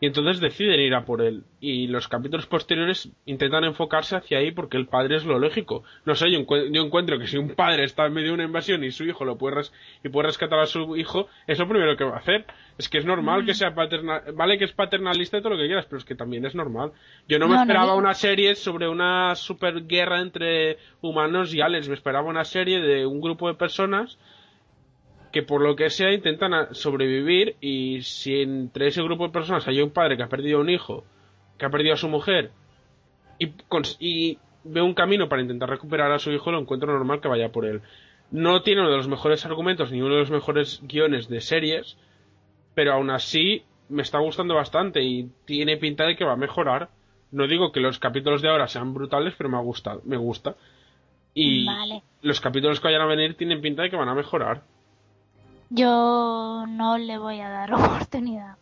[0.01, 1.43] Y entonces deciden ir a por él.
[1.59, 5.83] Y los capítulos posteriores intentan enfocarse hacia ahí porque el padre es lo lógico.
[6.05, 6.39] No sé, yo,
[6.71, 9.25] yo encuentro que si un padre está en medio de una invasión y su hijo
[9.25, 12.19] lo puede, res- y puede rescatar a su hijo, es lo primero que va a
[12.19, 12.45] hacer.
[12.77, 15.67] Es que es normal que sea paternal, vale que es paternalista y todo lo que
[15.67, 16.93] quieras, pero es que también es normal.
[17.27, 21.59] Yo no me No, no esperaba una serie sobre una super guerra entre humanos y
[21.59, 24.17] aliens, me esperaba una serie de un grupo de personas
[25.31, 29.81] que por lo que sea intentan sobrevivir y si entre ese grupo de personas hay
[29.81, 31.03] un padre que ha perdido a un hijo,
[31.57, 32.51] que ha perdido a su mujer
[33.99, 37.49] y, ve un camino para intentar recuperar a su hijo, lo encuentro normal que vaya
[37.51, 37.81] por él.
[38.29, 41.97] No tiene uno de los mejores argumentos ni uno de los mejores guiones de series,
[42.75, 46.89] pero aún así me está gustando bastante y tiene pinta de que va a mejorar.
[47.31, 50.55] No digo que los capítulos de ahora sean brutales, pero me ha gustado, me gusta.
[51.33, 52.03] Y Vale.
[52.21, 54.63] los capítulos que vayan a venir tienen pinta de que van a mejorar.
[55.69, 58.55] Yo no le voy a dar oportunidad.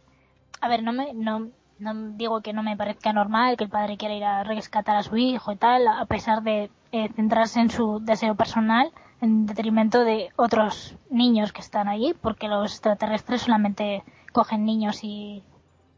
[0.61, 3.97] A ver, no me, no, no digo que no me parezca normal que el padre
[3.97, 7.69] quiera ir a rescatar a su hijo y tal, a pesar de eh, centrarse en
[7.69, 14.03] su deseo personal en detrimento de otros niños que están allí, porque los extraterrestres solamente
[14.31, 15.43] cogen niños y,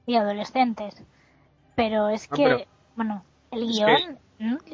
[0.05, 1.03] y adolescentes.
[1.75, 2.65] Pero es Ah, que, pero-
[2.95, 4.19] bueno, el guion,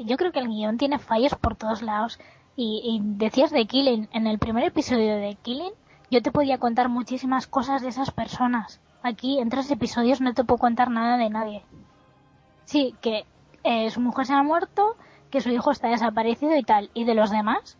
[0.05, 2.19] yo creo que el guion tiene fallos por todos lados.
[2.57, 5.73] Y, y decías de Killing, en el primer episodio de Killing,
[6.11, 8.81] yo te podía contar muchísimas cosas de esas personas.
[9.03, 11.63] Aquí, en tres episodios, no te puedo contar nada de nadie.
[12.65, 13.25] Sí, que
[13.63, 14.95] eh, su mujer se ha muerto,
[15.29, 16.89] que su hijo está desaparecido y tal.
[16.93, 17.77] ¿Y de los demás?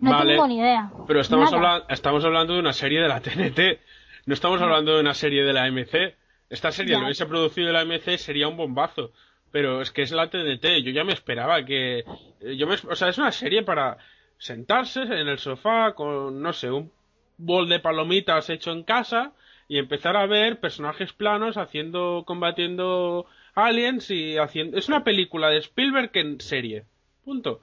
[0.00, 0.90] No Vale, tengo ni idea.
[1.06, 1.74] Pero estamos, Nada.
[1.76, 3.80] habla- estamos hablando de una serie de la TNT.
[4.26, 6.14] No estamos hablando de una serie de la MC.
[6.50, 6.98] Esta serie Ya.
[6.98, 9.10] lo hubiese producido la MC sería un bombazo.
[9.52, 10.82] Pero es que es la TNT.
[10.84, 12.00] Yo ya me esperaba que.
[12.00, 13.96] eh, Yo me, o sea, es una serie para
[14.36, 16.92] sentarse en el sofá con, no sé, un
[17.38, 19.32] bol de palomitas hecho en casa
[19.68, 24.78] y empezar a ver personajes planos haciendo, combatiendo aliens y haciendo.
[24.78, 26.84] Es una película de Spielberg en serie.
[27.24, 27.60] Punto.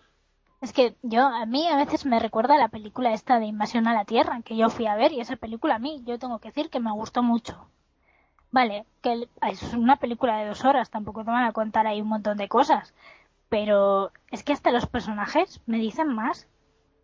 [0.61, 3.93] Es que yo, a mí a veces me recuerda la película esta de Invasión a
[3.93, 6.49] la Tierra, que yo fui a ver, y esa película a mí, yo tengo que
[6.49, 7.67] decir que me gustó mucho.
[8.51, 12.07] Vale, que es una película de dos horas, tampoco te van a contar ahí un
[12.07, 12.93] montón de cosas.
[13.49, 16.47] Pero es que hasta los personajes me dicen más.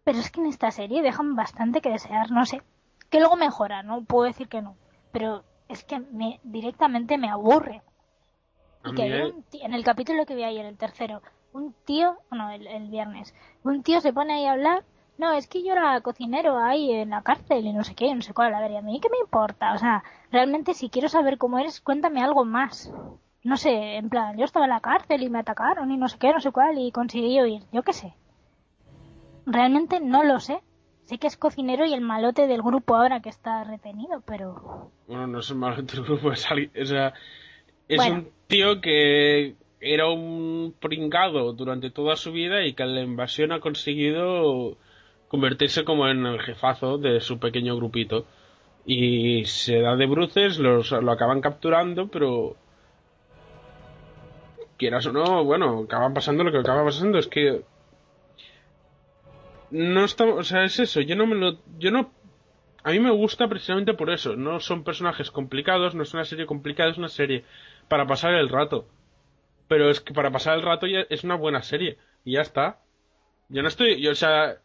[0.10, 2.64] Pero es que en esta serie dejan bastante que desear, no sé.
[3.11, 4.76] Que luego mejora, no puedo decir que no.
[5.11, 7.84] Pero es que me, directamente me aburre.
[8.86, 9.03] Y que
[9.36, 11.22] un tío- en el capítulo que vi ayer, el tercero,
[11.53, 14.84] un tío, no, el, el viernes, un tío se pone ahí a hablar,
[15.19, 18.23] no, es que yo era cocinero ahí en la cárcel y no sé qué, no
[18.23, 21.07] sé cuál, a ver, y a mí qué me importa, o sea, realmente si quiero
[21.07, 22.91] saber cómo eres, cuéntame algo más.
[23.44, 26.18] No sé, en plan, yo estaba en la cárcel y me atacaron y no sé
[26.18, 28.15] qué, no sé cuál, y conseguí huir, yo qué sé.
[29.52, 30.60] Realmente no lo sé.
[31.06, 34.92] Sé que es cocinero y el malote del grupo ahora que está retenido, pero...
[35.08, 37.14] Bueno, no es el malo del grupo, es, alguien- o sea,
[37.88, 38.16] es Bueno.
[38.18, 43.52] un tío que era un pringado durante toda su vida y que en la invasión
[43.52, 44.78] ha conseguido
[45.30, 48.26] convertirse como en el jefazo de su pequeño grupito.
[48.86, 52.56] Y se da de bruces, los, lo acaban capturando, pero
[54.78, 57.64] quieras o no, bueno, acaban pasando lo que acaba pasando, es que
[59.72, 62.12] no estamos, o sea, es eso, yo no me lo, yo no
[62.84, 64.36] a mí me gusta precisamente por eso.
[64.36, 67.44] No son personajes complicados, no es una serie complicada, es una serie
[67.88, 68.88] para pasar el rato.
[69.68, 71.98] Pero es que para pasar el rato ya es una buena serie.
[72.24, 72.80] Y ya está.
[73.50, 74.58] Yo no estoy, yo, o sea.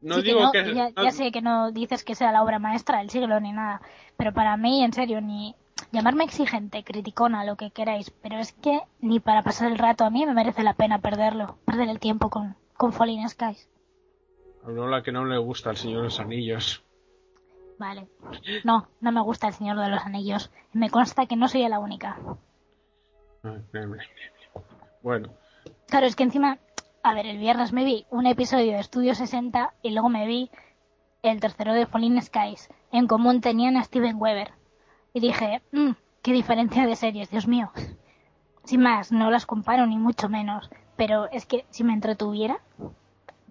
[0.00, 0.74] No Sí que digo no, que.
[0.74, 3.52] ya, no- ya sé que no dices que sea la obra maestra del siglo ni
[3.52, 3.80] nada,
[4.16, 5.54] pero para mí, en serio, ni
[5.92, 10.10] llamarme exigente, criticona, lo que queráis, pero es que ni para pasar el rato a
[10.10, 13.68] mí me merece la pena perderlo, perder el tiempo con, con Falling Skies.
[14.64, 16.82] Habló la que no le gusta al Señor de los Anillos.
[17.78, 18.08] Vale.
[18.64, 20.50] No, no me gusta el Señor de los Anillos.
[20.72, 22.16] Me consta que no soy la única.
[25.02, 25.28] Bueno,
[25.88, 26.58] Claro, es que encima,
[27.02, 30.50] a ver, el viernes me vi un episodio de Estudio 60 y luego me vi
[31.22, 32.68] el tercero de Falling Skies.
[32.90, 34.52] En común tenían a Steven Weber.
[35.14, 35.92] Y dije, "Mm,
[36.22, 37.70] qué diferencia de series, Dios mío.
[38.64, 40.68] Sin más, no las comparo ni mucho menos.
[40.96, 42.58] Pero es que si me entretuviera,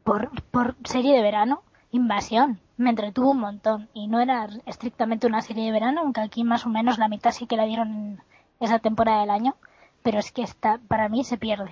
[0.03, 3.88] por, por serie de verano, Invasión, me entretuvo un montón.
[3.94, 7.31] Y no era estrictamente una serie de verano, aunque aquí más o menos la mitad
[7.31, 8.22] sí que la dieron en
[8.60, 9.56] esa temporada del año.
[10.02, 11.72] Pero es que está, para mí se pierde.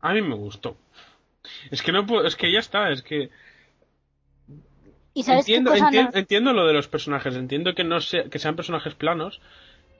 [0.00, 0.76] a mí me gustó.
[1.70, 3.30] Es que no puedo, es que ya está, es que
[5.14, 8.00] ¿Y sabes entiendo, qué cosa entien- no- entiendo lo de los personajes, entiendo que no
[8.00, 9.40] sea, que sean personajes planos,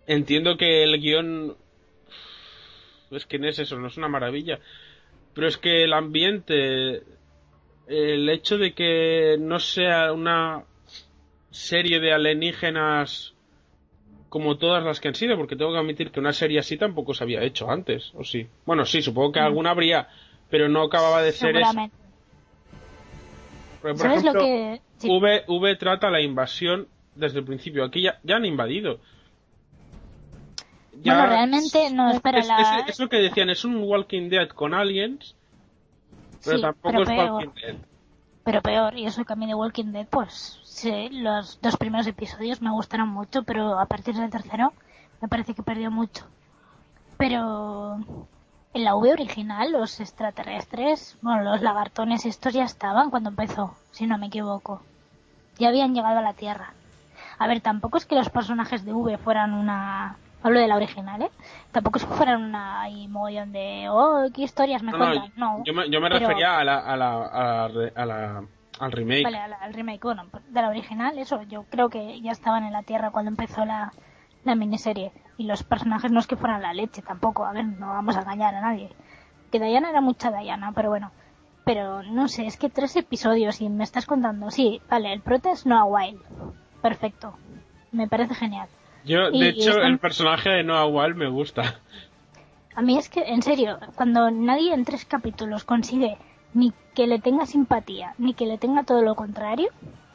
[0.07, 1.57] entiendo que el guion
[3.11, 4.59] es que no es eso, no es una maravilla,
[5.35, 7.03] pero es que el ambiente,
[7.87, 10.65] el hecho de que no sea una
[11.51, 13.35] serie de alienígenas
[14.29, 17.15] como todas las que han sido, porque tengo que admitir que una serie así tampoco
[17.15, 18.49] se había hecho antes, ¿o sí?
[18.67, 20.09] Bueno, sí, supongo que alguna habría,
[20.51, 21.93] pero no acababa de ser eso.
[23.81, 24.81] Por ¿Sabes lo que...?
[25.05, 25.09] Sí.
[25.11, 27.85] V, V trata la invasión desde el principio.
[27.85, 28.99] Aquí ya, ya han invadido.
[31.05, 32.57] Bueno, realmente, no, espera, es, la...
[32.81, 35.35] es- es lo que decían, es un Walking Dead con aliens,
[36.45, 37.31] pero Sí, tampoco pero es peor.
[37.33, 37.77] Walking Dead.
[38.45, 42.07] Pero peor, y eso que a mí de Walking Dead, pues sí, los dos primeros
[42.07, 44.73] episodios me gustaron mucho, pero a partir del tercero
[45.21, 46.27] me parece que perdió mucho.
[47.17, 47.97] Pero
[48.75, 54.07] en la V original, los extraterrestres, bueno, los lagartones estos ya estaban cuando empezó, si
[54.07, 54.83] no me equivoco.
[55.59, 56.73] Ya habían llegado a la Tierra.
[57.39, 60.17] A ver, tampoco es que los personajes de V fueran una...
[60.43, 61.31] Hablo de la original, ¿eh?
[61.73, 63.87] Tampoco es que fueran una ahí mogollón de...
[63.91, 65.33] Oh, qué historias me No, cuentan.
[65.37, 68.05] No, yo me, yo me pero- refería a la, a la, a la re- a
[68.07, 68.43] la-
[68.81, 69.25] al remake.
[69.25, 72.73] Vale, al, al remake, bueno, de la original, eso, yo creo que ya estaban en
[72.73, 73.93] la Tierra cuando empezó la,
[74.45, 75.13] la miniserie.
[75.39, 78.21] Y los personajes no es que fueran la leche tampoco, a ver, no vamos a
[78.21, 78.91] engañar a nadie.
[79.51, 81.11] Que Diana era mucha Diana, pero bueno.
[81.65, 85.51] Pero no sé, es que tres episodios y me estás contando, sí, vale, el prota
[85.53, 86.21] es Noah Wild.
[86.83, 87.35] Perfecto.
[87.93, 88.69] Me parece genial.
[89.05, 91.81] Yo, Y- de hecho, están- el personaje de Noah Wall me gusta.
[92.75, 96.19] A mí es que, en serio, cuando nadie en tres capítulos consigue
[96.55, 99.69] ni que le tenga simpatía, ni que le tenga todo lo contrario,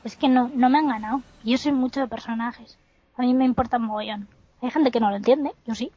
[0.03, 1.21] es que no, no me han ganado.
[1.43, 2.77] Yo soy mucho de personajes.
[3.17, 4.27] A mí me importa mogollón.
[4.61, 5.91] Hay gente que no lo entiende, yo sí.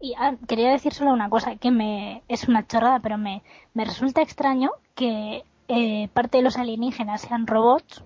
[0.00, 3.42] Y ah, quería decir solo una cosa, que me es una chorrada, pero me,
[3.74, 8.04] me resulta extraño que eh, parte de los alienígenas sean robots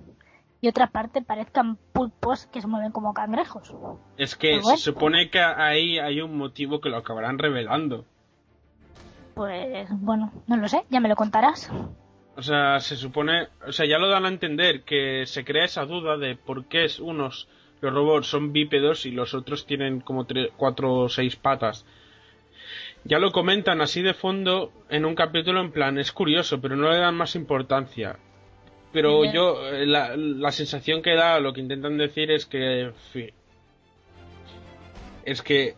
[0.60, 3.74] y otra parte parezcan pulpos que se mueven como cangrejos.
[4.16, 4.76] Es que bueno.
[4.76, 8.04] se supone que ahí hay un motivo que lo acabarán revelando.
[9.34, 11.70] Pues bueno, no lo sé, ya me lo contarás.
[12.36, 15.84] O sea, se supone, o sea, ya lo dan a entender que se crea esa
[15.84, 17.48] duda de por qué es unos
[17.80, 21.86] los robots son bípedos y los otros tienen como tres, cuatro o seis patas.
[23.04, 26.90] Ya lo comentan así de fondo en un capítulo en plan, es curioso, pero no
[26.90, 28.18] le dan más importancia.
[28.92, 32.94] Pero yo, eh, la, la sensación que da, lo que intentan decir es que, en
[32.94, 33.30] fin,
[35.24, 35.76] es que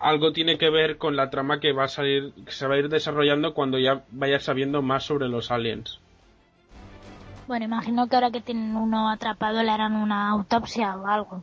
[0.00, 2.78] algo tiene que ver con la trama que va a salir, que se va a
[2.78, 6.00] ir desarrollando cuando ya vayas sabiendo más sobre los aliens.
[7.46, 11.42] Bueno, imagino que ahora que tienen uno atrapado le harán una autopsia o algo.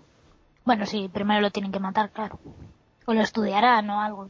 [0.66, 2.40] Bueno, sí, primero lo tienen que matar, claro.
[3.06, 4.30] O lo estudiarán o algo.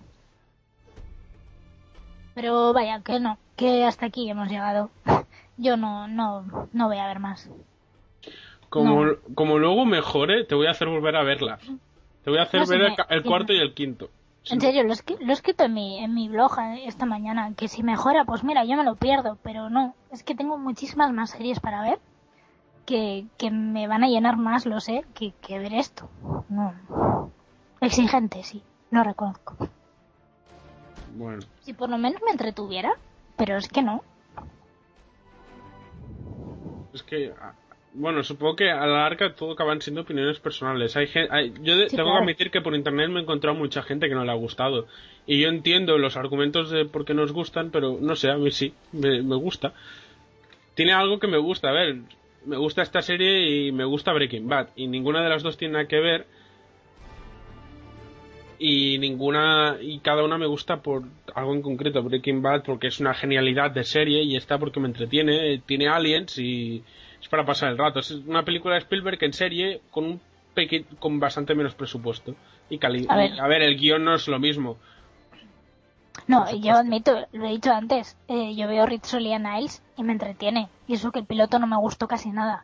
[2.34, 4.90] Pero vaya, que no, que hasta aquí hemos llegado.
[5.58, 7.50] Yo no, no, no voy a ver más.
[8.70, 9.16] Como, No.
[9.36, 11.60] como luego mejore, te voy a hacer volver a verla.
[12.24, 14.10] Te voy a hacer No, ver el, me- cuarto me- y el quinto.
[14.44, 14.56] Sí.
[14.56, 17.68] En serio, lo, lo he escrito en mi, en mi blog eh, esta mañana, que
[17.68, 21.30] si mejora, pues mira, yo me lo pierdo, pero no, es que tengo muchísimas más
[21.30, 22.00] series para ver
[22.86, 26.10] que, que me van a llenar más, lo sé, que, que ver esto.
[26.50, 26.74] No.
[27.82, 29.56] Exigente, sí, lo reconozco.
[31.16, 32.94] Bueno, Si por lo menos me entretuviera,
[33.38, 34.02] pero es que no.
[36.94, 37.54] es que, ah,
[37.94, 40.96] bueno, supongo que a la larga todo acaban siendo opiniones personales.
[40.96, 42.20] Hay, gen- hay- yo de- Sí, tengo claro.
[42.20, 44.88] que admitir que por internet me he encontrado mucha gente que no le ha gustado.
[45.28, 48.50] Y yo entiendo los argumentos de por qué nos gustan, pero no sé, a mí
[48.52, 49.74] sí, me, me gusta.
[50.76, 51.98] Tiene algo que me gusta, a ver,
[52.46, 54.70] me gusta esta serie y me gusta Breaking Bad.
[54.76, 56.26] Y ninguna de las dos tiene nada que ver.
[58.64, 61.04] y ninguna y cada una me gusta por
[61.34, 64.88] algo en concreto Breaking Bad porque es una genialidad de serie y está porque me
[64.88, 66.84] entretiene tiene aliens y
[67.22, 70.22] es para pasar el rato es una película de Spielberg en serie con un
[70.56, 72.36] peque- con bastante menos presupuesto
[72.70, 73.40] y calidad A ver.
[73.40, 74.78] a ver el guion no es lo mismo
[76.28, 80.12] No, yo admito, lo he dicho antes, eh, yo veo Rizzoli and Niles y me
[80.14, 80.70] entretiene.
[80.88, 82.64] Y eso que el piloto no me gustó casi nada.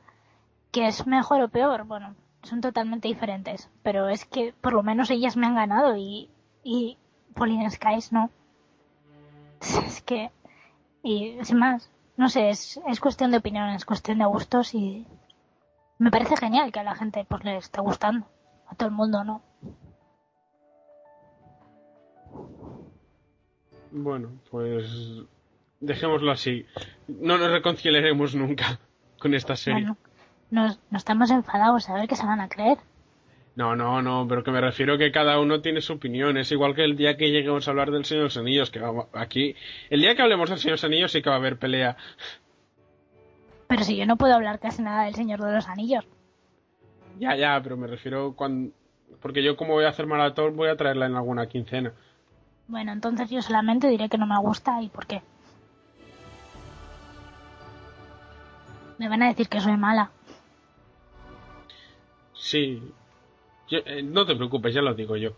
[0.72, 1.86] ¿Que es mejor o peor?
[1.86, 2.14] Bueno,
[2.44, 3.70] son totalmente diferentes.
[3.84, 6.30] Pero es que por lo menos ellas me han ganado y,
[6.64, 6.98] y
[7.34, 8.30] Pauline Skies no.
[9.86, 10.30] Es que,
[11.04, 15.06] y sin más, no sé, es, es cuestión de opinión, es cuestión de gustos y
[16.00, 18.28] me parece genial que a la gente pues le esté gustando.
[18.68, 19.42] A todo el mundo no.
[23.90, 24.86] bueno pues
[25.80, 26.66] dejémoslo así
[27.08, 28.80] no nos reconciliaremos nunca
[29.18, 29.98] con esta serie Bueno,
[30.52, 32.78] nos, nos estamos enfadados a ver qué se van a creer.
[33.58, 36.38] No, no, no, pero que me refiero que cada uno tiene su opinión.
[36.38, 38.80] Es igual que el día que lleguemos a hablar del Señor de los Anillos, que
[38.80, 39.56] vamos- aquí,
[39.90, 41.98] el día que hablemos del Señor de los Anillos sí que va a haber pelea.
[43.68, 46.06] Pero si yo no puedo hablar casi nada del Señor de los Anillos.
[47.18, 48.72] Ya, ya, pero me refiero cuando,
[49.22, 51.94] porque yo como voy a hacer maratón voy a traerla en alguna quincena.
[52.68, 55.24] Bueno, entonces yo solamente diré que no me gusta y por qué.
[59.00, 60.12] Me van a decir que soy mala.
[62.36, 62.84] Sí,
[63.70, 65.32] Yo- eh, no te preocupes, ya lo digo yo.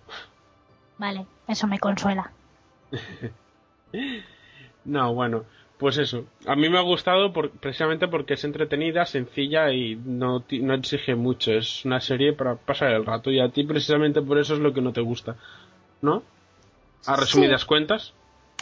[0.98, 2.32] Vale, eso me consuela.
[4.86, 5.44] No, bueno,
[5.78, 6.26] pues eso.
[6.48, 11.16] A mí me ha gustado por- precisamente porque es entretenida, sencilla y no, no exige
[11.16, 11.52] mucho.
[11.52, 14.74] Es una serie para pasar el rato y a ti precisamente por eso es lo
[14.74, 15.36] que no te gusta.
[16.02, 16.24] ¿No?
[17.06, 18.14] A resumidas cuentas.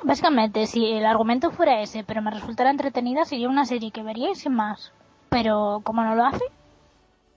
[0.03, 4.31] Básicamente, si el argumento fuera ese, pero me resultara entretenida, sería una serie que vería
[4.31, 4.91] y sin más.
[5.30, 6.44] Pero, como no lo hace?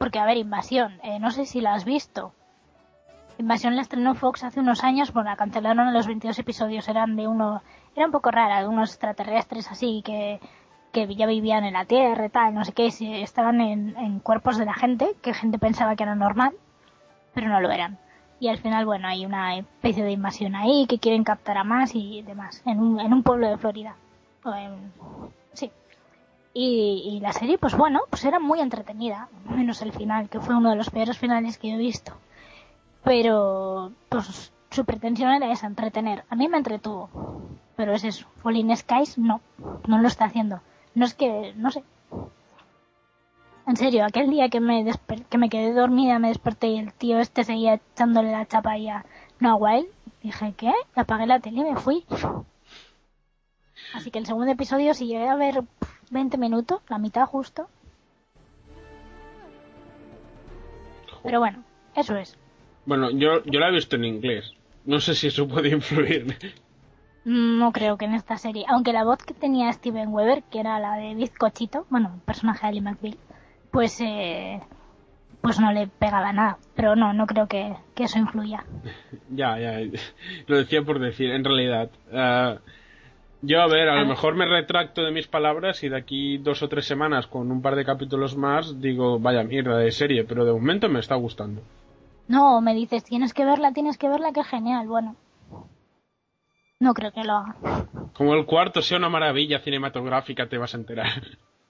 [0.01, 2.33] Porque, a ver, Invasión, eh, no sé si la has visto.
[3.37, 7.17] Invasión la estrenó Fox hace unos años, bueno, la cancelaron en los 22 episodios, eran
[7.17, 7.61] de uno,
[7.95, 10.41] era un poco rara, unos extraterrestres así que,
[10.93, 12.87] que ya vivían en la Tierra y tal, no sé qué,
[13.23, 16.55] estaban en, en cuerpos de la gente, que gente pensaba que era normal,
[17.35, 17.99] pero no lo eran.
[18.41, 21.95] Y al final, bueno, hay una especie de invasión ahí que quieren captar a más
[21.95, 23.97] y demás, en un, en un pueblo de Florida.
[24.45, 24.93] O en-
[25.53, 25.71] sí.
[26.53, 30.57] Y, y la serie, pues bueno, pues era muy entretenida, menos el final, que fue
[30.57, 32.13] uno de los peores finales que he visto.
[33.05, 36.25] Pero, pues su pretensión era esa, entretener.
[36.29, 37.09] A mí me entretuvo.
[37.77, 39.41] Pero es eso, Falling Skies no,
[39.87, 40.61] no lo está haciendo.
[40.95, 41.83] No es que, no sé.
[43.67, 46.93] En serio, aquel día que me, desper- que me quedé dormida, me desperté y el
[46.93, 49.05] tío este seguía echándole la chapa ahí a
[49.39, 49.87] Noah Wild,
[50.23, 50.73] dije, ¿qué?
[50.97, 52.05] Apagué la tele y me fui.
[53.95, 55.63] Así que el segundo episodio, si llegué a ver
[56.11, 57.69] 20 minutos, la mitad justo.
[61.23, 61.63] Pero bueno,
[61.95, 62.37] eso es.
[62.87, 64.53] Bueno, yo, yo la he visto en inglés.
[64.85, 66.37] No sé si eso puede influir.
[67.25, 70.79] No creo que en esta serie, aunque la voz que tenía Steven Weber, que era
[70.81, 73.19] la de Bizcochito, bueno, el personaje de Ali McBeal,
[73.71, 74.61] pues eh,
[75.43, 76.59] pues no le pegaba nada.
[76.75, 78.65] Pero no, no creo que, que eso influya.
[79.31, 79.79] ya, ya.
[80.47, 81.91] Lo decía por decir, en realidad.
[82.13, 82.57] Ah,
[83.43, 86.63] yo, a ver, a, lo mejor me retracto de mis palabras y de aquí dos
[86.63, 90.45] o tres semanas con un par de capítulos más digo, vaya mierda de serie, pero
[90.45, 91.63] de momento me está gustando.
[92.29, 94.87] No, me dices, tienes que verla, tienes que verla, que genial.
[94.87, 95.17] Bueno,
[96.79, 97.57] no creo que lo haga.
[98.15, 101.09] Como el cuarto sea una maravilla cinematográfica, te vas a enterar.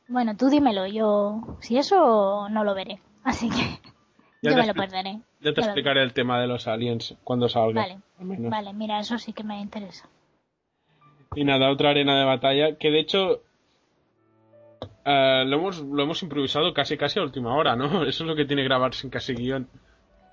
[0.09, 3.01] Bueno, tú dímelo, yo si eso no lo veré.
[3.23, 3.79] Así que
[4.43, 5.21] Ya yo me lo perderé.
[5.41, 7.81] Ya te Ya explicaré el tema de los aliens cuando salga.
[7.81, 10.09] Vale, vale, mira, eso sí que me interesa.
[11.35, 13.43] Y nada, otra arena de batalla que de hecho
[15.05, 18.03] eh, lo, hemos, lo hemos improvisado casi casi a última hora, ¿no?
[18.07, 19.69] Eso es lo que tiene grabar sin casi guion.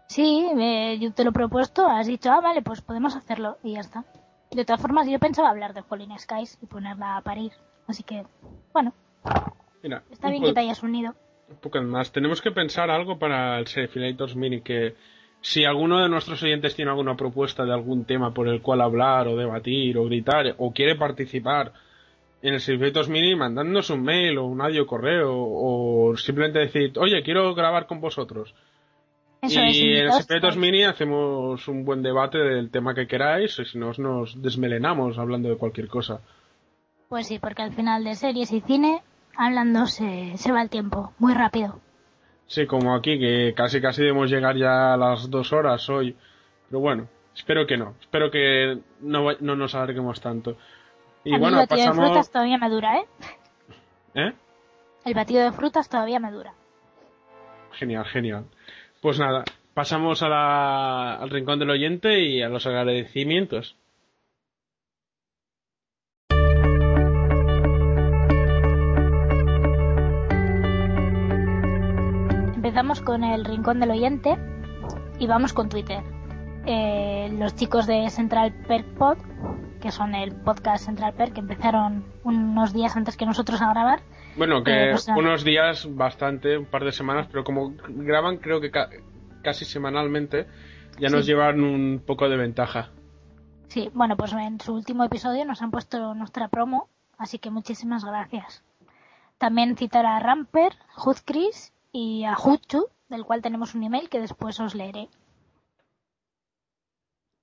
[0.08, 3.74] Sí, eh, yo te lo he propuesto, has dicho, ah, vale, pues podemos hacerlo y
[3.74, 4.06] ya está.
[4.52, 7.52] De todas formas, yo pensaba hablar de Falling Skies y ponerla a parir.
[7.88, 8.24] Así que,
[8.74, 8.94] bueno,
[9.84, 11.14] Mira, está bien que te hayas unido.
[11.50, 12.12] un poco más.
[12.12, 14.96] Tenemos que pensar algo para el Serifilators Mini que
[15.48, 19.30] si alguno de nuestros oyentes tiene alguna propuesta de algún tema por el cual hablar
[19.30, 21.72] o debatir o gritar o quiere participar
[22.42, 27.24] en el Serifilators Mini mandándonos un mail o un audio correo o simplemente decir, oye,
[27.24, 28.54] quiero grabar con vosotros.
[29.42, 30.58] Eso y es, en el Secretos todos.
[30.58, 35.48] Mini hacemos un buen debate del tema que queráis, y si no nos desmelenamos hablando
[35.48, 36.20] de cualquier cosa.
[37.08, 39.02] Pues sí, porque al final de series y cine,
[39.38, 41.80] hablando se, se va el tiempo, muy rápido.
[42.48, 46.16] Sí, como aquí, que casi casi debemos llegar ya a las dos horas hoy.
[46.70, 47.96] Pero bueno, espero que no.
[48.00, 50.58] Espero que no, no nos alarguemos tanto.
[51.24, 53.06] Y A bueno, el batido de frutas todavía me dura, ¿eh?
[54.16, 54.34] ¿Eh?
[55.06, 56.54] El batido de frutas todavía me dura.
[57.74, 58.46] Genial, genial.
[59.02, 59.44] Pues nada,
[59.74, 63.76] pasamos a la- al rincón del oyente y a los agradecimientos.
[72.78, 74.38] Empezamos con el rincón del oyente
[75.18, 76.04] y vamos con Twitter.
[76.68, 79.18] Eh, los chicos de Central Perk Pod,
[79.82, 84.02] que son el podcast Central Perk, que empezaron unos días antes que nosotros a grabar.
[84.38, 85.20] Bueno, que Eh, pues nada.
[85.20, 88.90] unos días bastante, un par de semanas, pero como graban creo que ca-
[89.42, 90.46] casi semanalmente,
[91.00, 91.32] ya nos Sí.
[91.32, 92.92] llevan un poco de ventaja.
[93.70, 98.06] Sí, bueno, pues en su último episodio nos han puesto nuestra promo, así que muchísimas
[98.06, 98.64] gracias.
[99.40, 100.74] También citar a Ramper,
[101.26, 105.10] Chris y a Huchu, del cual tenemos un email que después os leeré.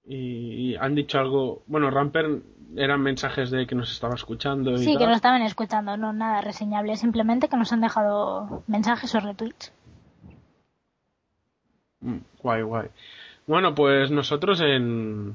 [0.06, 2.42] Y, y han dicho algo, bueno, Ramper
[2.76, 6.40] eran mensajes de que nos estaba escuchando y Sí, que nos estaban escuchando, no nada
[6.40, 9.72] reseñable, simplemente que nos han dejado mensajes o retweets.
[12.00, 12.88] Mm, Guay, guay.
[13.46, 15.34] Bueno, pues nosotros en,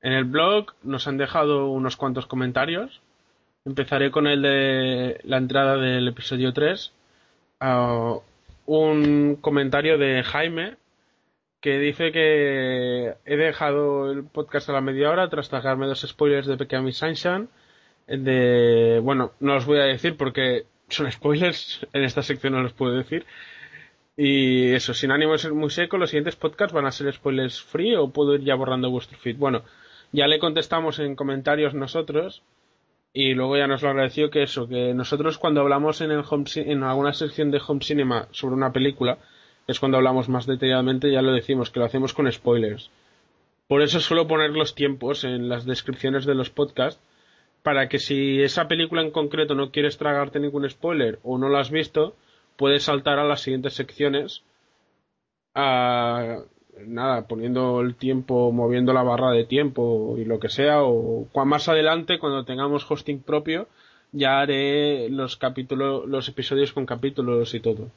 [0.00, 3.00] en el blog nos han dejado unos cuantos comentarios.
[3.64, 6.92] Empezaré con el de la entrada del episodio 3.
[7.60, 8.18] Ah,
[8.66, 10.76] un comentario de Jaime
[11.60, 16.46] que dice que he dejado el podcast a la media hora tras tragarme dos spoilers
[16.46, 17.48] de Miss Sunshine.
[18.06, 22.72] De, bueno, no los voy a decir porque son spoilers, en esta sección no los
[22.72, 23.26] puedo decir.
[24.16, 27.60] Y eso, sin ánimo de ser muy seco, los siguientes podcasts van a ser spoilers
[27.60, 29.36] free o puedo ir ya borrando vuestro feed.
[29.36, 29.62] Bueno,
[30.12, 32.42] ya le contestamos en comentarios nosotros
[33.12, 36.44] y luego ya nos lo agradeció que eso, que nosotros cuando hablamos en el home
[36.56, 39.18] en alguna sección de home cinema sobre una película
[39.66, 42.90] es cuando hablamos más detalladamente, ya lo decimos, que lo hacemos con spoilers.
[43.66, 47.02] Por eso suelo poner los tiempos en las descripciones de los podcasts
[47.62, 51.60] para que si esa película en concreto no quieres tragarte ningún spoiler o no la
[51.60, 52.16] has visto,
[52.56, 54.42] puedes saltar a las siguientes secciones
[55.54, 56.38] a
[56.86, 61.68] nada, poniendo el tiempo, moviendo la barra de tiempo y lo que sea, o más
[61.68, 63.68] adelante, cuando tengamos hosting propio,
[64.12, 67.88] ya haré los capítulos, los episodios con capítulos y todo.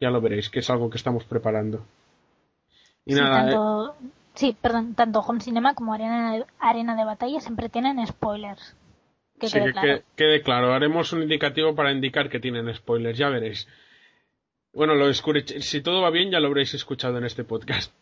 [0.00, 1.84] Ya lo veréis, que es algo que estamos preparando.
[3.04, 3.94] Y Sí, nada, eh, tanto,
[4.34, 8.76] sí, perdón, tanto Home Cinema como Arena de, Arena de Batalla siempre tienen spoilers.
[9.38, 9.88] Que sí, quede que claro.
[9.98, 10.72] que- quede claro.
[10.72, 13.68] Haremos un indicativo para indicar que tienen spoilers, ya veréis.
[14.72, 17.92] Bueno, lo si todo va bien ya lo habréis escuchado en este podcast.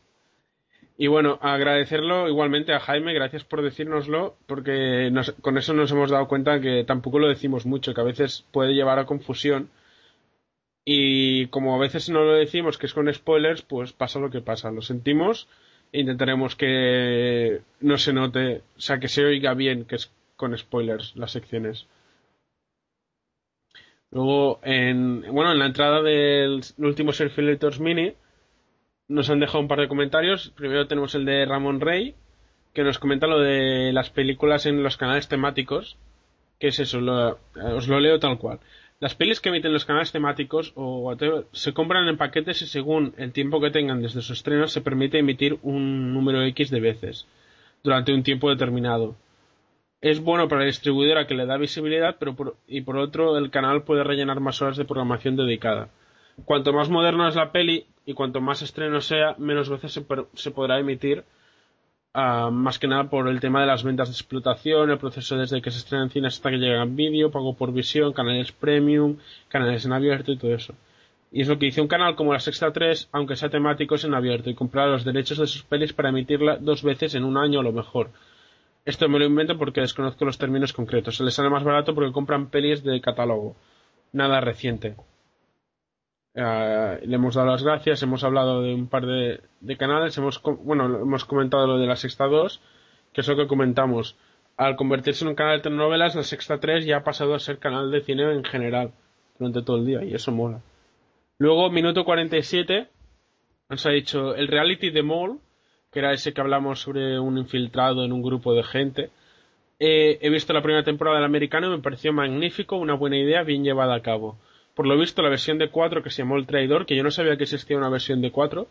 [1.03, 6.11] Y bueno, agradecerlo igualmente a Jaime, gracias por decírnoslo, porque nos- con eso nos hemos
[6.11, 9.71] dado cuenta que tampoco lo decimos mucho, que a veces puede llevar a confusión.
[10.85, 14.43] Y como a veces no lo decimos, que es con spoilers, pues pasa lo que
[14.43, 14.71] pasa.
[14.71, 15.49] Lo sentimos
[15.93, 20.57] e intentaremos que no se note, o sea, que se oiga bien que es con
[20.57, 21.87] spoilers las secciones.
[24.11, 28.13] Luego, en, bueno, en la entrada del último Self-Electors Mini,
[29.11, 30.51] nos han dejado un par de comentarios.
[30.57, 32.15] Primero tenemos el de Ramón Rey,
[32.73, 35.99] que nos comenta lo de las películas en los canales temáticos.
[36.59, 37.01] ¿Qué es eso?
[37.01, 38.61] Lo- eh, os lo leo tal cual.
[39.01, 43.15] Las pelis que emiten los canales temáticos o whatever, se compran en paquetes y según
[43.17, 47.27] el tiempo que tengan desde su estreno se permite emitir un número X de veces
[47.83, 49.17] durante un tiempo determinado.
[50.03, 53.51] Es bueno para la distribuidora que le da visibilidad, pero por, y por otro el
[53.51, 55.89] canal puede rellenar más horas de programación dedicada.
[56.45, 59.93] Cuanto más moderna es la peli y cuanto más estreno sea, menos veces
[60.35, 61.25] se, podrá emitir,
[62.13, 65.63] ah, más que nada por el tema de las ventas de explotación, el proceso desde
[65.63, 69.19] que se estrena en cines hasta que llega en vídeo, pago por visión, canales premium,
[69.49, 70.75] canales en abierto y todo eso.
[71.31, 74.03] Y es lo que dice un canal como la Sexta 3, aunque sea temático, es
[74.03, 77.37] en abierto y comprar los derechos de sus pelis para emitirla dos veces en un
[77.37, 78.11] año a lo mejor.
[78.85, 81.17] Esto me lo invento porque desconozco los términos concretos.
[81.17, 83.55] Se les sale más barato porque compran pelis de catálogo.
[84.13, 84.97] Nada reciente.
[86.35, 90.85] Eh, le hemos dado las gracias, hemos hablado de un par de, canales, hemos, bueno,
[90.85, 92.61] hemos comentado lo de la Sexta 2,
[93.13, 94.17] que es lo que comentamos.
[94.57, 97.59] Al convertirse en un canal de telenovelas, la Sexta 3 ya ha pasado a ser
[97.59, 98.93] canal de cine en general
[99.39, 100.61] durante todo el día y eso mola.
[101.39, 102.89] Luego, minuto 47,
[103.71, 105.41] nos ha dicho el reality de Mall,
[105.91, 109.11] que era ese que hablamos sobre un infiltrado en un grupo de gente.
[109.79, 113.43] Eh, he visto la primera temporada del americano y me pareció magnífico, una buena idea
[113.43, 114.39] bien llevada a cabo.
[114.81, 117.11] Por lo visto, la versión de 4 que se llamó El Traidor, que yo no
[117.11, 118.67] sabía que existía una versión de 4,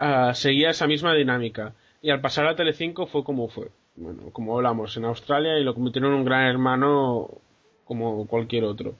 [0.00, 1.72] ah, seguía esa misma dinámica.
[2.02, 3.68] Y al pasar a Telecinco fue como fue.
[3.94, 7.28] Bueno, como hablamos, en Australia y lo convirtieron en un gran hermano
[7.84, 8.96] como cualquier otro.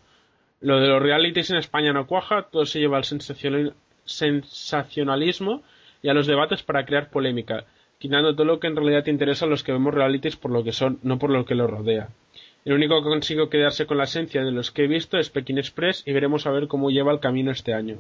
[0.61, 3.75] Lo de los realities en España no cuaja, todo se lleva al sensacional-
[4.05, 5.65] sensacionalismo
[6.01, 7.65] y a los debates para crear polémica,
[7.99, 10.63] quitando todo lo que en realidad te interesa a los que vemos realities por lo
[10.63, 12.11] que son, no por lo que los rodea.
[12.65, 15.59] El único que consigo quedarse con la esencia de los que he visto es Pekin
[15.59, 17.99] Express y veremos a ver cómo lleva el camino este año.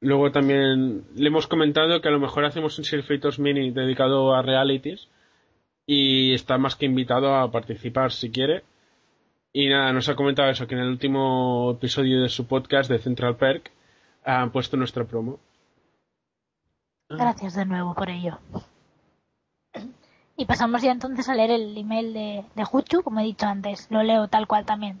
[0.00, 4.42] Luego también le hemos comentado que a lo mejor hacemos un Surfeitos Mini dedicado a
[4.42, 5.08] realities
[5.86, 8.62] y está más que invitado a participar si quiere.
[9.52, 12.98] Y nada, nos ha comentado eso, que en el último episodio de su podcast de
[12.98, 13.72] Central Perk
[14.22, 15.40] han puesto nuestra promo.
[17.08, 18.38] Gracias de nuevo por ello.
[20.36, 23.86] Y pasamos ya entonces a leer el email de, de Juchu, como he dicho antes,
[23.90, 25.00] lo leo tal cual también.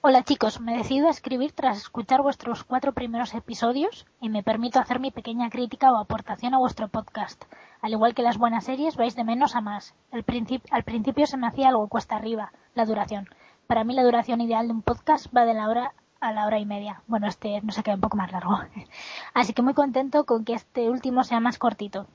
[0.00, 4.78] Hola chicos, me decido a escribir tras escuchar vuestros cuatro primeros episodios y me permito
[4.78, 7.42] hacer mi pequeña crítica o aportación a vuestro podcast.
[7.80, 9.94] Al igual que las buenas series, vais de menos a más.
[10.12, 13.28] El princip- al principio se me hacía algo cuesta arriba, la duración.
[13.66, 16.58] Para mí la duración ideal de un podcast va de la hora a la hora
[16.58, 17.00] y media.
[17.06, 18.58] Bueno, este no se queda un poco más largo.
[19.34, 22.06] Así que muy contento con que este último sea más cortito.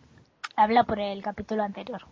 [0.55, 2.05] Habla por el capítulo anterior.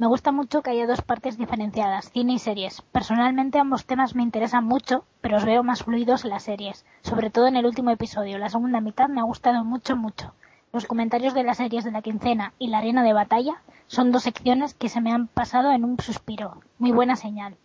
[0.00, 2.80] Me gusta mucho que haya dos partes diferenciadas, cine y series.
[2.80, 7.28] Personalmente ambos temas me interesan mucho, pero os veo más fluidos en las series, sobre
[7.28, 8.38] todo en el último episodio.
[8.38, 10.32] La segunda mitad me ha gustado mucho, mucho.
[10.72, 14.22] Los comentarios de las series de la quincena y la arena de batalla son dos
[14.22, 16.62] secciones que se me han pasado en un suspiro.
[16.78, 17.58] Muy buena señal.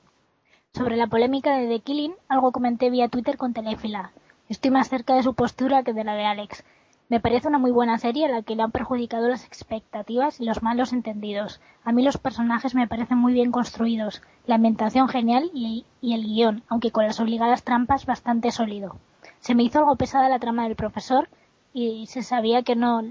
[0.73, 4.11] Sobre la polémica de The Killing, algo comenté vía Twitter con Telefila.
[4.49, 6.65] Estoy más cerca de su postura que de la de Alex.
[7.07, 10.45] Me parece una muy buena serie a la que le han perjudicado las expectativas y
[10.45, 11.61] los malos entendidos.
[11.83, 16.63] A mí los personajes me parecen muy bien construidos, la ambientación genial y, el guion,
[16.67, 18.97] aunque con las obligadas trampas bastante sólido.
[19.39, 21.29] Se me hizo algo pesada la trama del profesor
[21.73, 23.03] y se sabía que no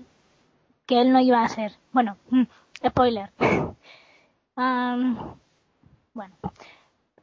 [0.87, 1.73] que él no iba a ser.
[1.93, 2.43] Bueno, mm,
[2.89, 3.31] spoiler.
[4.57, 5.37] Am,
[6.15, 6.35] bueno,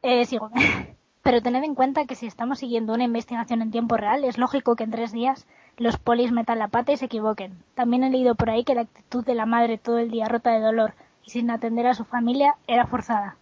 [0.01, 0.49] eh, sigo.
[1.23, 4.75] Pero tened en cuenta que si estamos siguiendo una investigación en tiempo real, es lógico
[4.75, 5.45] que en tres días
[5.81, 7.57] los polis metan la pata y se equivoquen.
[7.73, 10.51] También he leído por ahí que la actitud de la madre todo el día rota
[10.51, 10.93] de dolor
[11.25, 13.35] y sin atender a su familia era forzada.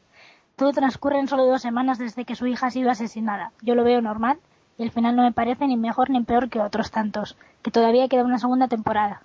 [0.56, 3.52] Todo transcurre en solo dos semanas desde que su hija ha sido asesinada.
[3.62, 4.40] Yo lo veo normal
[4.78, 8.08] y el final no me parece ni mejor ni peor que otros tantos, que todavía
[8.08, 9.22] queda una segunda temporada.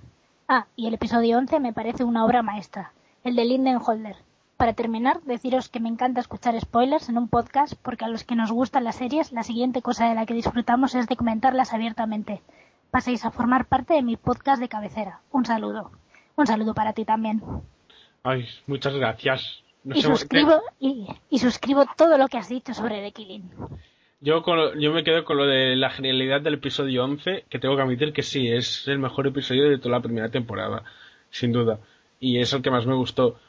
[0.48, 2.92] Ah, y el episodio 11 me parece una obra maestra,
[3.22, 4.16] el de Linden Holder.
[4.56, 8.34] Para terminar, deciros que me encanta escuchar spoilers en un podcast porque a los que
[8.34, 12.42] nos gustan las series, la siguiente cosa de la que disfrutamos es de comentarlas abiertamente.
[12.94, 15.20] Paséis a formar parte de mi podcast de cabecera.
[15.32, 15.90] Un saludo.
[16.36, 17.42] Un saludo para ti también.
[18.22, 19.64] Ay, muchas gracias.
[19.82, 23.50] No y suscribo, y, y suscribo todo lo que has dicho sobre The Killing.
[24.20, 27.58] Yo, con lo- yo me quedo con lo de la genialidad del episodio 11, que
[27.58, 30.84] tengo que admitir que sí, es el mejor episodio de toda la primera temporada,
[31.30, 31.80] sin duda.
[32.20, 33.40] Y es el que más me gustó.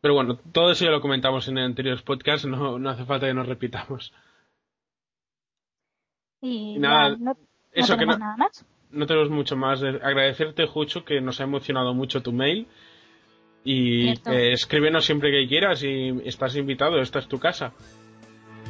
[0.00, 3.34] Pero bueno, todo eso ya lo comentamos en anteriores podcasts, no, no hace falta que
[3.34, 4.14] nos repitamos.
[6.40, 7.16] Y Y nada,
[7.74, 8.64] no, no eso que tenemos no- nada más.
[8.92, 9.80] No tenemos mucho más.
[9.80, 12.66] de- agradecerte, Jucho, que nos ha emocionado mucho tu mail.
[13.62, 17.72] Y eh, escríbenos siempre que quieras y estás invitado, esta es tu casa.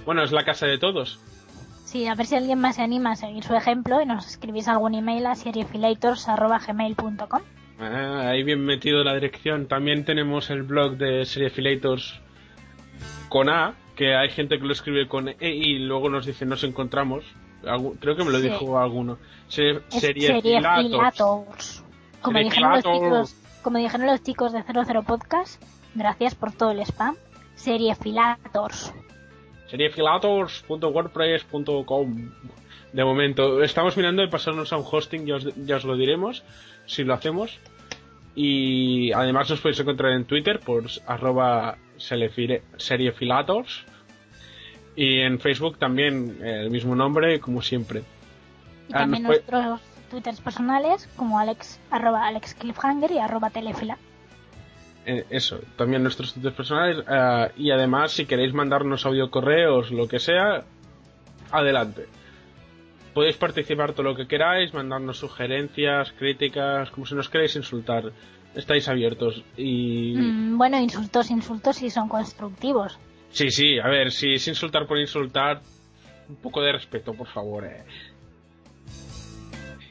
[0.05, 1.21] Bueno, es la casa de todos.
[1.85, 4.69] Sí, a ver si alguien más se anima a seguir su ejemplo y nos escribís
[4.69, 7.41] algún email a seriefilators.gmail.com.
[7.79, 9.67] Ah, ahí bien metido la dirección.
[9.69, 12.21] También tenemos el blog de Seriefilators
[13.29, 16.63] con A, que hay gente que lo escribe con E y luego nos dice nos
[16.65, 17.25] encontramos.
[17.63, 18.49] Creo que me lo Sí.
[18.49, 19.19] dijo alguno.
[19.49, 20.43] Se- Es Seriefilators.
[20.43, 21.85] Seriefilators.
[22.23, 25.63] Como dijeron, los chicos, como dijeron los chicos de 00 Podcast,
[25.95, 27.17] gracias por todo el spam.
[27.55, 28.93] Seriefilators.
[29.69, 32.31] seriefilators.wordpress.com
[32.93, 36.43] De momento, estamos mirando de pasarnos a un hosting, ya os, ya os lo diremos,
[36.87, 37.59] si lo hacemos.
[38.35, 43.85] Y además nos podéis encontrar en Twitter por arroba seriefilators.
[44.97, 48.01] Y en Facebook también eh, el mismo nombre, como siempre.
[48.89, 49.81] Y Ah, también nuestros
[50.11, 53.97] twitters personales como alex, arroba Alex Cliffhanger y arroba telefila.
[55.07, 57.05] Eh, eso, también nuestros sitios personales.
[57.09, 60.65] eh, y además, si queréis mandarnos audio correos, lo que sea,
[61.51, 62.07] adelante.
[63.15, 68.13] Podéis participar todo lo que queráis, mandarnos sugerencias, críticas, como si nos queréis insultar.
[68.55, 69.43] Estáis abiertos.
[69.57, 70.15] Y.
[70.17, 72.99] Mm, bueno, insultos, insultos si son constructivos.
[73.33, 75.61] Sí, sí, a ver, si es insultar por insultar,
[76.29, 77.65] un poco de respeto, por favor.
[77.65, 77.85] eh.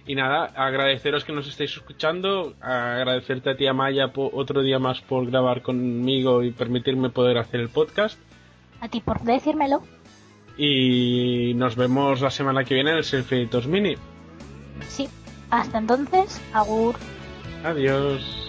[0.05, 5.29] Y nada, agradeceros que nos estéis escuchando, agradecerte a ti, Amaya, otro día más por
[5.29, 8.19] grabar conmigo y permitirme poder hacer el podcast.
[8.81, 9.83] A ti por decírmelo.
[10.57, 13.95] Y nos vemos la semana que viene en el Selfitos Mini.
[14.87, 15.07] Sí.
[15.51, 16.95] Hasta entonces, agur.
[17.63, 18.48] Adiós.